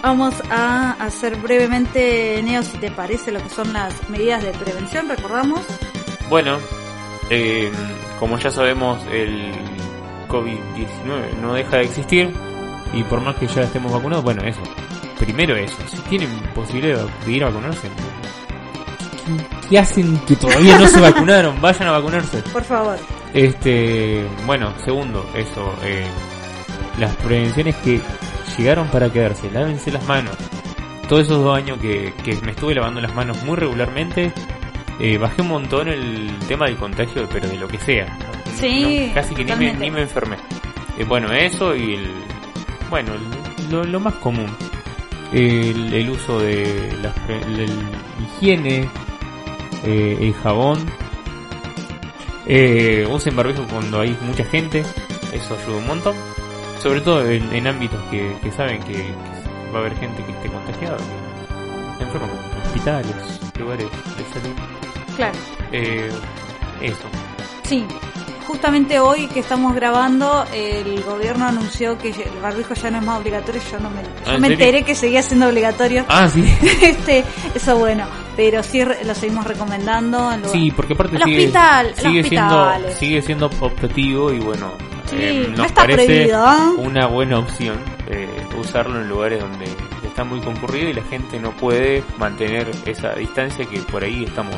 Vamos 0.02 0.34
a 0.50 0.92
hacer 1.00 1.38
brevemente, 1.38 2.42
Neo, 2.44 2.62
si 2.62 2.78
te 2.78 2.92
parece, 2.92 3.32
lo 3.32 3.42
que 3.42 3.50
son 3.50 3.72
las 3.72 4.10
medidas 4.10 4.44
de 4.44 4.52
prevención, 4.52 5.08
recordamos. 5.08 5.62
Bueno, 6.30 6.58
eh, 7.30 7.72
como 8.20 8.38
ya 8.38 8.52
sabemos, 8.52 9.00
el 9.12 9.54
COVID-19 10.28 11.38
no 11.42 11.54
deja 11.54 11.78
de 11.78 11.84
existir 11.84 12.34
y 12.92 13.04
por 13.04 13.22
más 13.22 13.38
que 13.38 13.48
ya 13.48 13.62
estemos 13.62 13.94
vacunados, 13.94 14.26
bueno, 14.26 14.44
eso. 14.44 14.62
Primero 15.18 15.56
eso, 15.56 15.78
si 15.90 15.98
tienen 16.10 16.30
posibilidad 16.54 17.08
de 17.26 17.32
ir 17.32 17.44
a 17.44 17.48
vacunarse, 17.48 17.88
¿qué, 19.26 19.70
qué 19.70 19.80
hacen 19.80 20.18
que 20.28 20.36
todavía 20.36 20.78
no 20.78 20.88
se 20.88 21.00
vacunaron? 21.00 21.62
Vayan 21.62 21.88
a 21.88 21.92
vacunarse. 21.92 22.42
Por 22.52 22.64
favor. 22.64 22.98
Este, 23.34 24.26
bueno, 24.46 24.74
segundo, 24.86 25.26
eso, 25.36 25.74
eh, 25.84 26.06
las 27.00 27.16
prevenciones 27.18 27.76
que 27.78 28.00
llegaron 28.58 28.88
para 28.90 29.12
quedarse, 29.12 29.50
lávense 29.52 29.92
las 29.92 30.06
manos. 30.08 30.36
Todos 31.10 31.24
esos 31.24 31.44
dos 31.44 31.58
años 31.58 31.80
que, 31.80 32.14
que 32.24 32.36
me 32.44 32.52
estuve 32.52 32.76
lavando 32.76 33.02
las 33.02 33.14
manos 33.16 33.42
muy 33.44 33.56
regularmente, 33.56 34.32
eh, 35.00 35.18
bajé 35.18 35.42
un 35.42 35.50
montón 35.50 35.88
el 35.90 36.32
tema 36.48 36.66
del 36.68 36.78
contagio, 36.78 37.28
pero 37.32 37.48
de 37.48 37.58
lo 37.58 37.68
que 37.68 37.80
sea. 37.80 38.06
Sí, 38.56 39.08
No, 39.10 39.14
casi 39.16 39.34
que 39.36 39.44
ni 39.44 39.56
me, 39.56 39.74
ni 39.74 39.90
me 39.92 40.02
enfermé. 40.04 40.38
Eh, 40.98 41.04
bueno, 41.06 41.32
eso 41.34 41.76
y 41.76 41.96
el, 41.96 42.12
bueno, 42.90 43.14
el- 43.14 43.72
lo, 43.72 43.84
lo 43.84 44.00
más 44.00 44.14
común. 44.16 44.46
El, 45.32 45.92
el 45.92 46.10
uso 46.12 46.40
de 46.40 46.90
el 47.30 47.70
higiene, 48.38 48.88
eh, 49.84 50.18
el 50.22 50.34
jabón. 50.36 50.78
Eh, 52.46 53.08
usen 53.10 53.36
barbijo 53.36 53.66
cuando 53.70 54.02
hay 54.02 54.18
mucha 54.22 54.44
gente, 54.46 54.84
eso 55.32 55.58
ayuda 55.58 55.78
un 55.78 55.88
montón. 55.88 56.16
Sobre 56.80 57.02
todo 57.02 57.30
en, 57.30 57.54
en 57.54 57.68
ámbitos 57.68 58.02
que, 58.12 58.36
que 58.44 58.52
saben 58.52 58.82
que, 58.84 58.94
que 58.94 59.72
va 59.72 59.78
a 59.78 59.82
haber 59.82 59.96
gente 59.98 60.24
que 60.24 60.32
esté 60.32 60.50
contagiada, 60.50 60.98
que 61.98 62.04
enferma, 62.04 62.28
hospitales, 62.66 63.16
lugares 63.58 63.88
de 63.90 64.40
salud. 64.40 64.56
Claro. 65.16 65.38
Eh, 65.72 66.12
eso. 66.82 67.08
Sí, 67.64 67.86
justamente 68.46 69.00
hoy 69.00 69.28
que 69.28 69.40
estamos 69.40 69.74
grabando, 69.74 70.46
el 70.54 71.02
gobierno 71.04 71.46
anunció 71.46 71.98
que 71.98 72.10
el 72.10 72.42
barbijo 72.42 72.74
ya 72.74 72.92
no 72.92 73.00
es 73.00 73.06
más 73.06 73.20
obligatorio. 73.20 73.62
Yo 73.72 73.80
no 73.80 73.90
me, 73.90 74.04
yo 74.04 74.10
¿Ah, 74.26 74.38
me 74.38 74.48
enteré 74.48 74.84
que 74.84 74.96
seguía 74.96 75.24
siendo 75.24 75.48
obligatorio. 75.48 76.06
Ah, 76.10 76.28
sí. 76.28 76.44
este, 76.82 77.24
eso 77.56 77.78
bueno, 77.78 78.06
pero 78.36 78.64
sí 78.64 78.84
lo 79.06 79.16
seguimos 79.16 79.46
recomendando. 79.46 80.32
En 80.32 80.42
lugar- 80.42 80.52
Sí, 80.56 80.72
porque 80.76 80.94
aparte 80.94 81.18
sigue, 81.24 81.38
hospital, 81.40 81.88
al 81.88 81.96
sigue 81.96 82.24
siendo 82.24 82.50
sigue 82.96 83.22
siendo 83.22 83.46
optativo 83.60 84.32
y 84.34 84.40
bueno, 84.40 84.72
Sí, 85.06 85.16
eh, 85.20 85.48
no 85.52 85.58
nos 85.58 85.66
está 85.68 85.82
parece 85.82 86.06
prohibido, 86.06 86.46
¿eh? 86.46 86.88
una 86.88 87.08
buena 87.08 87.40
opción 87.40 87.78
eh, 88.08 88.28
usarlo 88.60 89.02
en 89.02 89.10
lugares 89.10 89.40
donde 89.42 89.66
está 90.06 90.24
muy 90.24 90.40
concurrido 90.42 90.90
y 90.90 90.94
la 90.94 91.04
gente 91.04 91.40
no 91.40 91.52
puede 91.52 92.04
mantener 92.18 92.70
esa 92.86 93.14
distancia 93.16 93.66
que 93.66 93.80
por 93.80 94.04
ahí 94.04 94.24
estamos 94.24 94.56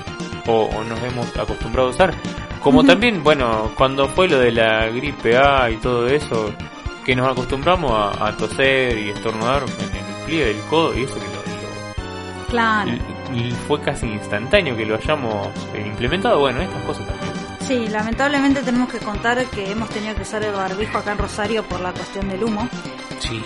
o, 0.47 0.63
o 0.65 0.83
nos 0.83 1.01
hemos 1.03 1.35
acostumbrado 1.37 1.87
a 1.89 1.91
usar. 1.91 2.13
Como 2.61 2.83
también, 2.83 3.23
bueno, 3.23 3.71
cuando 3.75 4.07
fue 4.09 4.27
lo 4.27 4.39
de 4.39 4.51
la 4.51 4.87
gripe 4.87 5.37
A 5.37 5.69
y 5.69 5.77
todo 5.77 6.07
eso, 6.07 6.51
que 7.05 7.15
nos 7.15 7.27
acostumbramos 7.31 7.91
a, 7.91 8.27
a 8.27 8.35
toser 8.37 8.97
y 8.97 9.09
estornudar 9.09 9.63
en 9.63 9.95
el 9.95 10.25
pliegue 10.25 10.45
del 10.45 10.59
codo 10.69 10.97
y 10.97 11.03
eso 11.03 11.13
que 11.15 11.19
lo, 11.21 11.27
lo- 11.27 12.47
Claro. 12.49 12.91
Y- 13.33 13.51
fue 13.67 13.81
casi 13.81 14.05
instantáneo 14.07 14.75
que 14.75 14.85
lo 14.85 14.95
hayamos 14.95 15.47
eh, 15.73 15.83
implementado. 15.85 16.39
Bueno, 16.39 16.61
estas 16.61 16.81
cosas 16.83 17.07
también. 17.07 17.33
Sí, 17.67 17.87
lamentablemente 17.87 18.61
tenemos 18.61 18.89
que 18.89 18.99
contar 18.99 19.43
que 19.45 19.71
hemos 19.71 19.89
tenido 19.89 20.13
que 20.15 20.21
usar 20.21 20.43
el 20.43 20.51
barbijo 20.53 20.97
acá 20.99 21.13
en 21.13 21.17
Rosario 21.17 21.63
por 21.63 21.79
la 21.81 21.91
cuestión 21.93 22.27
del 22.29 22.43
humo. 22.43 22.69
Sí. 23.19 23.41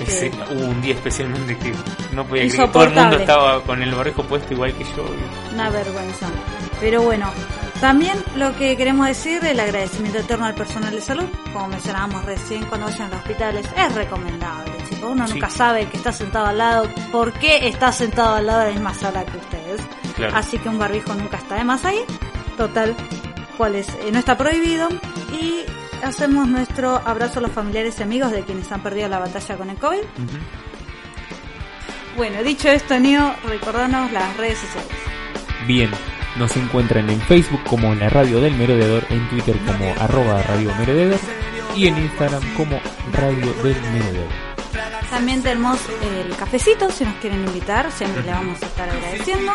Este, 0.00 0.28
Ese- 0.28 0.32
hubo 0.52 0.66
un 0.66 0.80
día 0.82 0.94
especialmente 0.94 1.56
que 1.56 1.72
no 2.12 2.24
podía 2.24 2.48
creer. 2.48 2.72
Todo 2.72 2.82
el 2.84 2.90
mundo 2.94 3.16
estaba 3.18 3.62
con 3.62 3.82
el 3.82 3.94
barbijo 3.94 4.24
puesto 4.24 4.52
igual 4.52 4.72
que 4.74 4.82
yo. 4.84 5.06
Una 5.54 5.70
vergüenza. 5.70 6.26
Pero 6.80 7.02
bueno, 7.02 7.30
también 7.80 8.16
lo 8.34 8.54
que 8.56 8.76
queremos 8.76 9.06
decir, 9.06 9.44
el 9.44 9.60
agradecimiento 9.60 10.18
eterno 10.18 10.46
al 10.46 10.54
personal 10.54 10.92
de 10.92 11.00
salud, 11.00 11.24
como 11.52 11.68
mencionábamos 11.68 12.24
recién, 12.24 12.64
cuando 12.66 12.86
vayan 12.86 13.02
a 13.02 13.08
los 13.10 13.18
hospitales, 13.18 13.66
es 13.76 13.94
recomendable. 13.94 14.72
Uno 15.02 15.26
Sí. 15.26 15.34
nunca 15.34 15.50
sabe 15.50 15.86
que 15.88 15.96
está 15.96 16.12
sentado 16.12 16.46
al 16.46 16.58
lado, 16.58 16.88
por 17.12 17.32
qué 17.34 17.68
está 17.68 17.92
sentado 17.92 18.36
al 18.36 18.46
lado 18.46 18.60
de 18.60 18.66
la 18.66 18.72
misma 18.72 18.94
sala 18.94 19.24
que 19.24 19.36
ustedes. 19.36 19.80
Claro. 20.16 20.36
Así 20.36 20.58
que 20.58 20.68
un 20.68 20.78
barbijo 20.78 21.14
nunca 21.14 21.36
está 21.36 21.56
de 21.56 21.64
más 21.64 21.84
ahí. 21.84 22.00
Total, 22.56 22.94
cuál 23.58 23.74
es, 23.76 23.88
eh, 23.88 24.10
no 24.12 24.18
está 24.18 24.36
prohibido. 24.38 24.88
Y 25.38 25.64
hacemos 26.04 26.48
nuestro 26.48 26.96
abrazo 27.04 27.38
a 27.38 27.42
los 27.42 27.52
familiares 27.52 27.96
y 28.00 28.02
amigos 28.02 28.30
de 28.32 28.42
quienes 28.42 28.70
han 28.72 28.82
perdido 28.82 29.08
la 29.08 29.18
batalla 29.18 29.56
con 29.56 29.70
el 29.70 29.76
COVID. 29.76 29.98
Bueno, 32.16 32.42
dicho 32.42 32.68
esto, 32.70 32.98
Neo, 32.98 33.34
recordanos 33.46 34.10
las 34.12 34.36
redes 34.38 34.58
sociales. 34.58 34.90
Bien, 35.66 35.90
nos 36.36 36.56
encuentran 36.56 37.10
en 37.10 37.20
Facebook 37.20 37.60
como 37.68 37.94
La 37.94 38.08
Radio 38.08 38.40
del 38.40 38.54
Merodeador, 38.54 39.04
en 39.10 39.28
Twitter 39.28 39.56
como 39.66 39.92
arroba 40.00 40.42
Radio 40.42 40.74
Merodeador 40.78 41.18
y 41.76 41.88
en 41.88 41.98
Instagram 41.98 42.42
como 42.56 42.80
Radio 43.12 43.52
del 43.62 43.76
Merodeador. 43.92 44.45
También 45.10 45.42
tenemos 45.42 45.78
el 46.02 46.36
cafecito, 46.36 46.90
si 46.90 47.04
nos 47.04 47.14
quieren 47.16 47.44
invitar, 47.46 47.90
siempre 47.92 48.22
le 48.22 48.32
vamos 48.32 48.62
a 48.62 48.66
estar 48.66 48.88
agradeciendo. 48.88 49.52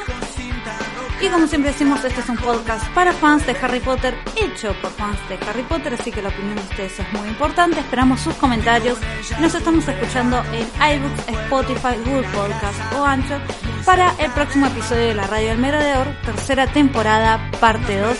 Y 1.21 1.27
como 1.27 1.45
siempre 1.45 1.71
decimos, 1.71 2.03
este 2.03 2.19
es 2.21 2.29
un 2.29 2.37
podcast 2.37 2.87
para 2.93 3.13
fans 3.13 3.45
de 3.45 3.55
Harry 3.61 3.79
Potter, 3.79 4.17
hecho 4.35 4.73
por 4.81 4.89
fans 4.91 5.19
de 5.29 5.37
Harry 5.47 5.61
Potter, 5.61 5.93
así 5.93 6.11
que 6.11 6.19
la 6.19 6.29
opinión 6.29 6.55
de 6.55 6.61
ustedes 6.61 6.99
es 6.99 7.13
muy 7.13 7.29
importante. 7.29 7.79
Esperamos 7.79 8.21
sus 8.21 8.33
comentarios. 8.35 8.97
Nos 9.39 9.53
estamos 9.53 9.87
escuchando 9.87 10.43
en 10.51 10.67
iBooks, 10.97 11.27
Spotify, 11.27 11.95
Google 12.03 12.27
Podcast 12.29 12.93
o 12.95 13.05
Anchor 13.05 13.39
para 13.85 14.15
el 14.17 14.31
próximo 14.31 14.65
episodio 14.65 15.07
de 15.07 15.13
la 15.13 15.27
Radio 15.27 15.49
del 15.49 15.59
Merodeador, 15.59 16.07
tercera 16.25 16.65
temporada, 16.65 17.51
parte 17.59 17.99
2. 17.99 18.17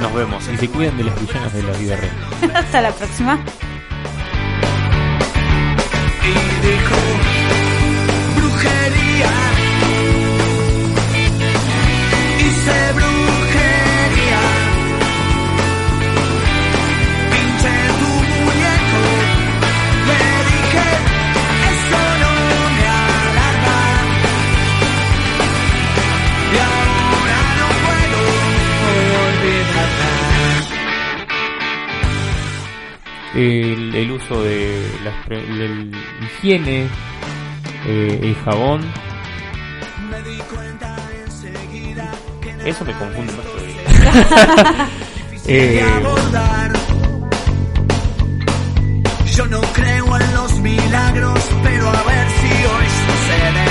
Nos 0.00 0.14
vemos 0.14 0.46
y 0.48 0.56
se 0.58 0.68
cuidan 0.68 0.98
de 0.98 1.04
las 1.04 1.18
villanas 1.18 1.52
de 1.54 1.62
la 1.62 1.72
vida 1.72 1.96
real. 1.96 2.16
Hasta 2.54 2.82
la 2.82 2.92
próxima. 2.92 3.42
Y 6.28 7.05
El, 33.36 33.94
el 33.94 34.10
uso 34.12 34.42
de 34.42 34.82
pre- 35.26 35.38
el 35.40 35.92
higiene, 36.22 36.88
eh, 37.86 38.18
el 38.22 38.34
jabón. 38.44 38.80
Eso 42.64 42.84
me 42.84 42.92
confunde 42.94 43.32
más 43.32 43.46
todavía. 43.46 44.88
Eh. 45.48 45.80
Yo 49.36 49.46
no 49.46 49.60
creo 49.60 50.18
en 50.18 50.34
los 50.34 50.58
milagros, 50.58 51.40
pero 51.62 51.88
a 51.88 52.02
ver 52.02 52.28
si 52.30 52.46
hoy 52.48 52.86
sucede. 53.06 53.64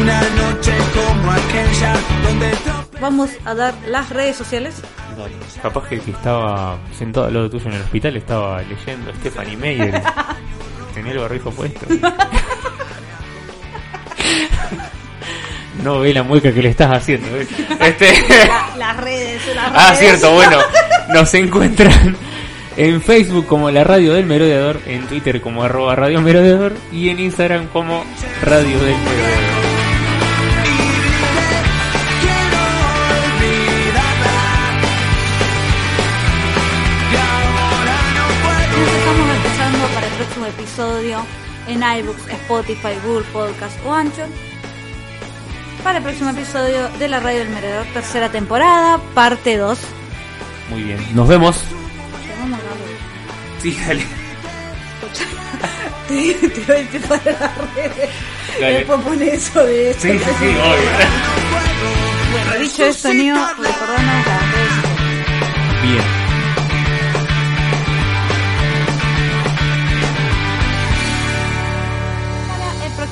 Una 0.00 0.20
noche 0.22 0.72
como 0.94 1.30
aquella 1.30 1.94
donde 2.24 2.50
Vamos 3.02 3.30
a 3.44 3.52
dar 3.52 3.74
las 3.88 4.08
redes 4.10 4.36
sociales. 4.36 4.80
Capaz 5.60 5.88
que 5.88 5.96
el 5.96 6.02
que 6.02 6.12
estaba 6.12 6.78
sentado 6.96 7.26
al 7.26 7.34
lado 7.34 7.50
tuyo 7.50 7.66
en 7.66 7.72
el 7.72 7.82
hospital 7.82 8.16
estaba 8.16 8.62
leyendo 8.62 9.12
Stephanie 9.14 9.56
Meyer. 9.56 10.00
Tenía 10.94 11.10
el 11.10 11.18
barrijo 11.18 11.50
puesto. 11.50 11.84
no 15.82 15.98
ve 15.98 16.14
la 16.14 16.22
mueca 16.22 16.54
que 16.54 16.62
le 16.62 16.68
estás 16.68 16.92
haciendo. 16.92 17.26
¿eh? 17.36 17.48
Este... 17.80 18.12
La- 18.46 18.76
las 18.76 18.96
redes, 18.98 19.42
las 19.52 19.72
ah, 19.74 19.94
redes. 19.94 19.98
cierto, 19.98 20.32
bueno. 20.34 20.58
Nos 21.12 21.34
encuentran 21.34 22.16
en 22.76 23.02
Facebook 23.02 23.48
como 23.48 23.68
la 23.72 23.82
Radio 23.82 24.14
del 24.14 24.26
Merodeador, 24.26 24.80
en 24.86 25.08
Twitter 25.08 25.40
como 25.40 25.64
arroba 25.64 25.96
Radio 25.96 26.20
Merodeador 26.20 26.74
y 26.92 27.08
en 27.08 27.18
Instagram 27.18 27.66
como 27.66 28.04
Radio 28.42 28.78
del 28.78 28.96
Merodeador. 28.96 29.61
Episodio 40.72 41.26
en 41.68 41.82
iBooks, 41.82 42.28
Spotify, 42.28 42.94
Google 43.04 43.26
Podcast 43.30 43.76
o 43.84 43.92
Anchor. 43.92 44.26
Para 45.84 45.98
el 45.98 46.04
próximo 46.04 46.30
episodio 46.30 46.88
de 46.98 47.08
la 47.08 47.20
Radio 47.20 47.40
del 47.40 47.50
Meredor, 47.50 47.84
tercera 47.92 48.30
temporada, 48.30 48.98
parte 49.14 49.58
2. 49.58 49.78
Muy 50.70 50.82
bien. 50.84 50.98
Nos 51.14 51.28
vemos. 51.28 51.62
Sí, 53.60 53.76
dale. 53.86 54.02
Te, 56.08 56.34
te 56.48 56.64
doy 56.64 56.88
el 56.90 57.02
para 57.02 57.32
las 57.32 57.74
redes. 57.74 58.10
Dale. 58.58 58.74
Después 58.78 59.00
pone 59.02 59.34
eso 59.34 59.64
de 59.66 59.90
esto. 59.90 60.02
Sí, 60.02 60.18
sí, 60.18 60.24
sí, 60.24 60.46
obvio. 60.46 60.90
Bueno, 62.32 62.62
dicho 62.62 62.84
esto, 62.86 63.12
Neo, 63.12 63.34
las 63.34 63.58
redes. 63.58 63.76
Bien. 65.82 66.21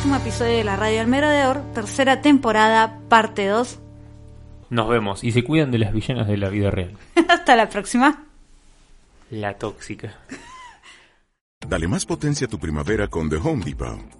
Próximo 0.00 0.16
episodio 0.16 0.56
de 0.56 0.64
la 0.64 0.76
Radio 0.76 1.00
del 1.00 1.08
Merodeador, 1.08 1.60
tercera 1.74 2.22
temporada, 2.22 3.00
parte 3.10 3.46
2. 3.46 3.78
Nos 4.70 4.88
vemos. 4.88 5.22
Y 5.22 5.32
se 5.32 5.44
cuidan 5.44 5.70
de 5.70 5.76
las 5.76 5.92
villanas 5.92 6.26
de 6.26 6.38
la 6.38 6.48
vida 6.48 6.70
real. 6.70 6.96
Hasta 7.28 7.54
la 7.54 7.68
próxima. 7.68 8.24
La 9.28 9.58
tóxica. 9.58 10.14
Dale 11.68 11.86
más 11.86 12.06
potencia 12.06 12.46
a 12.46 12.50
tu 12.50 12.58
primavera 12.58 13.08
con 13.08 13.28
The 13.28 13.36
Home 13.36 13.62
Depot. 13.62 14.19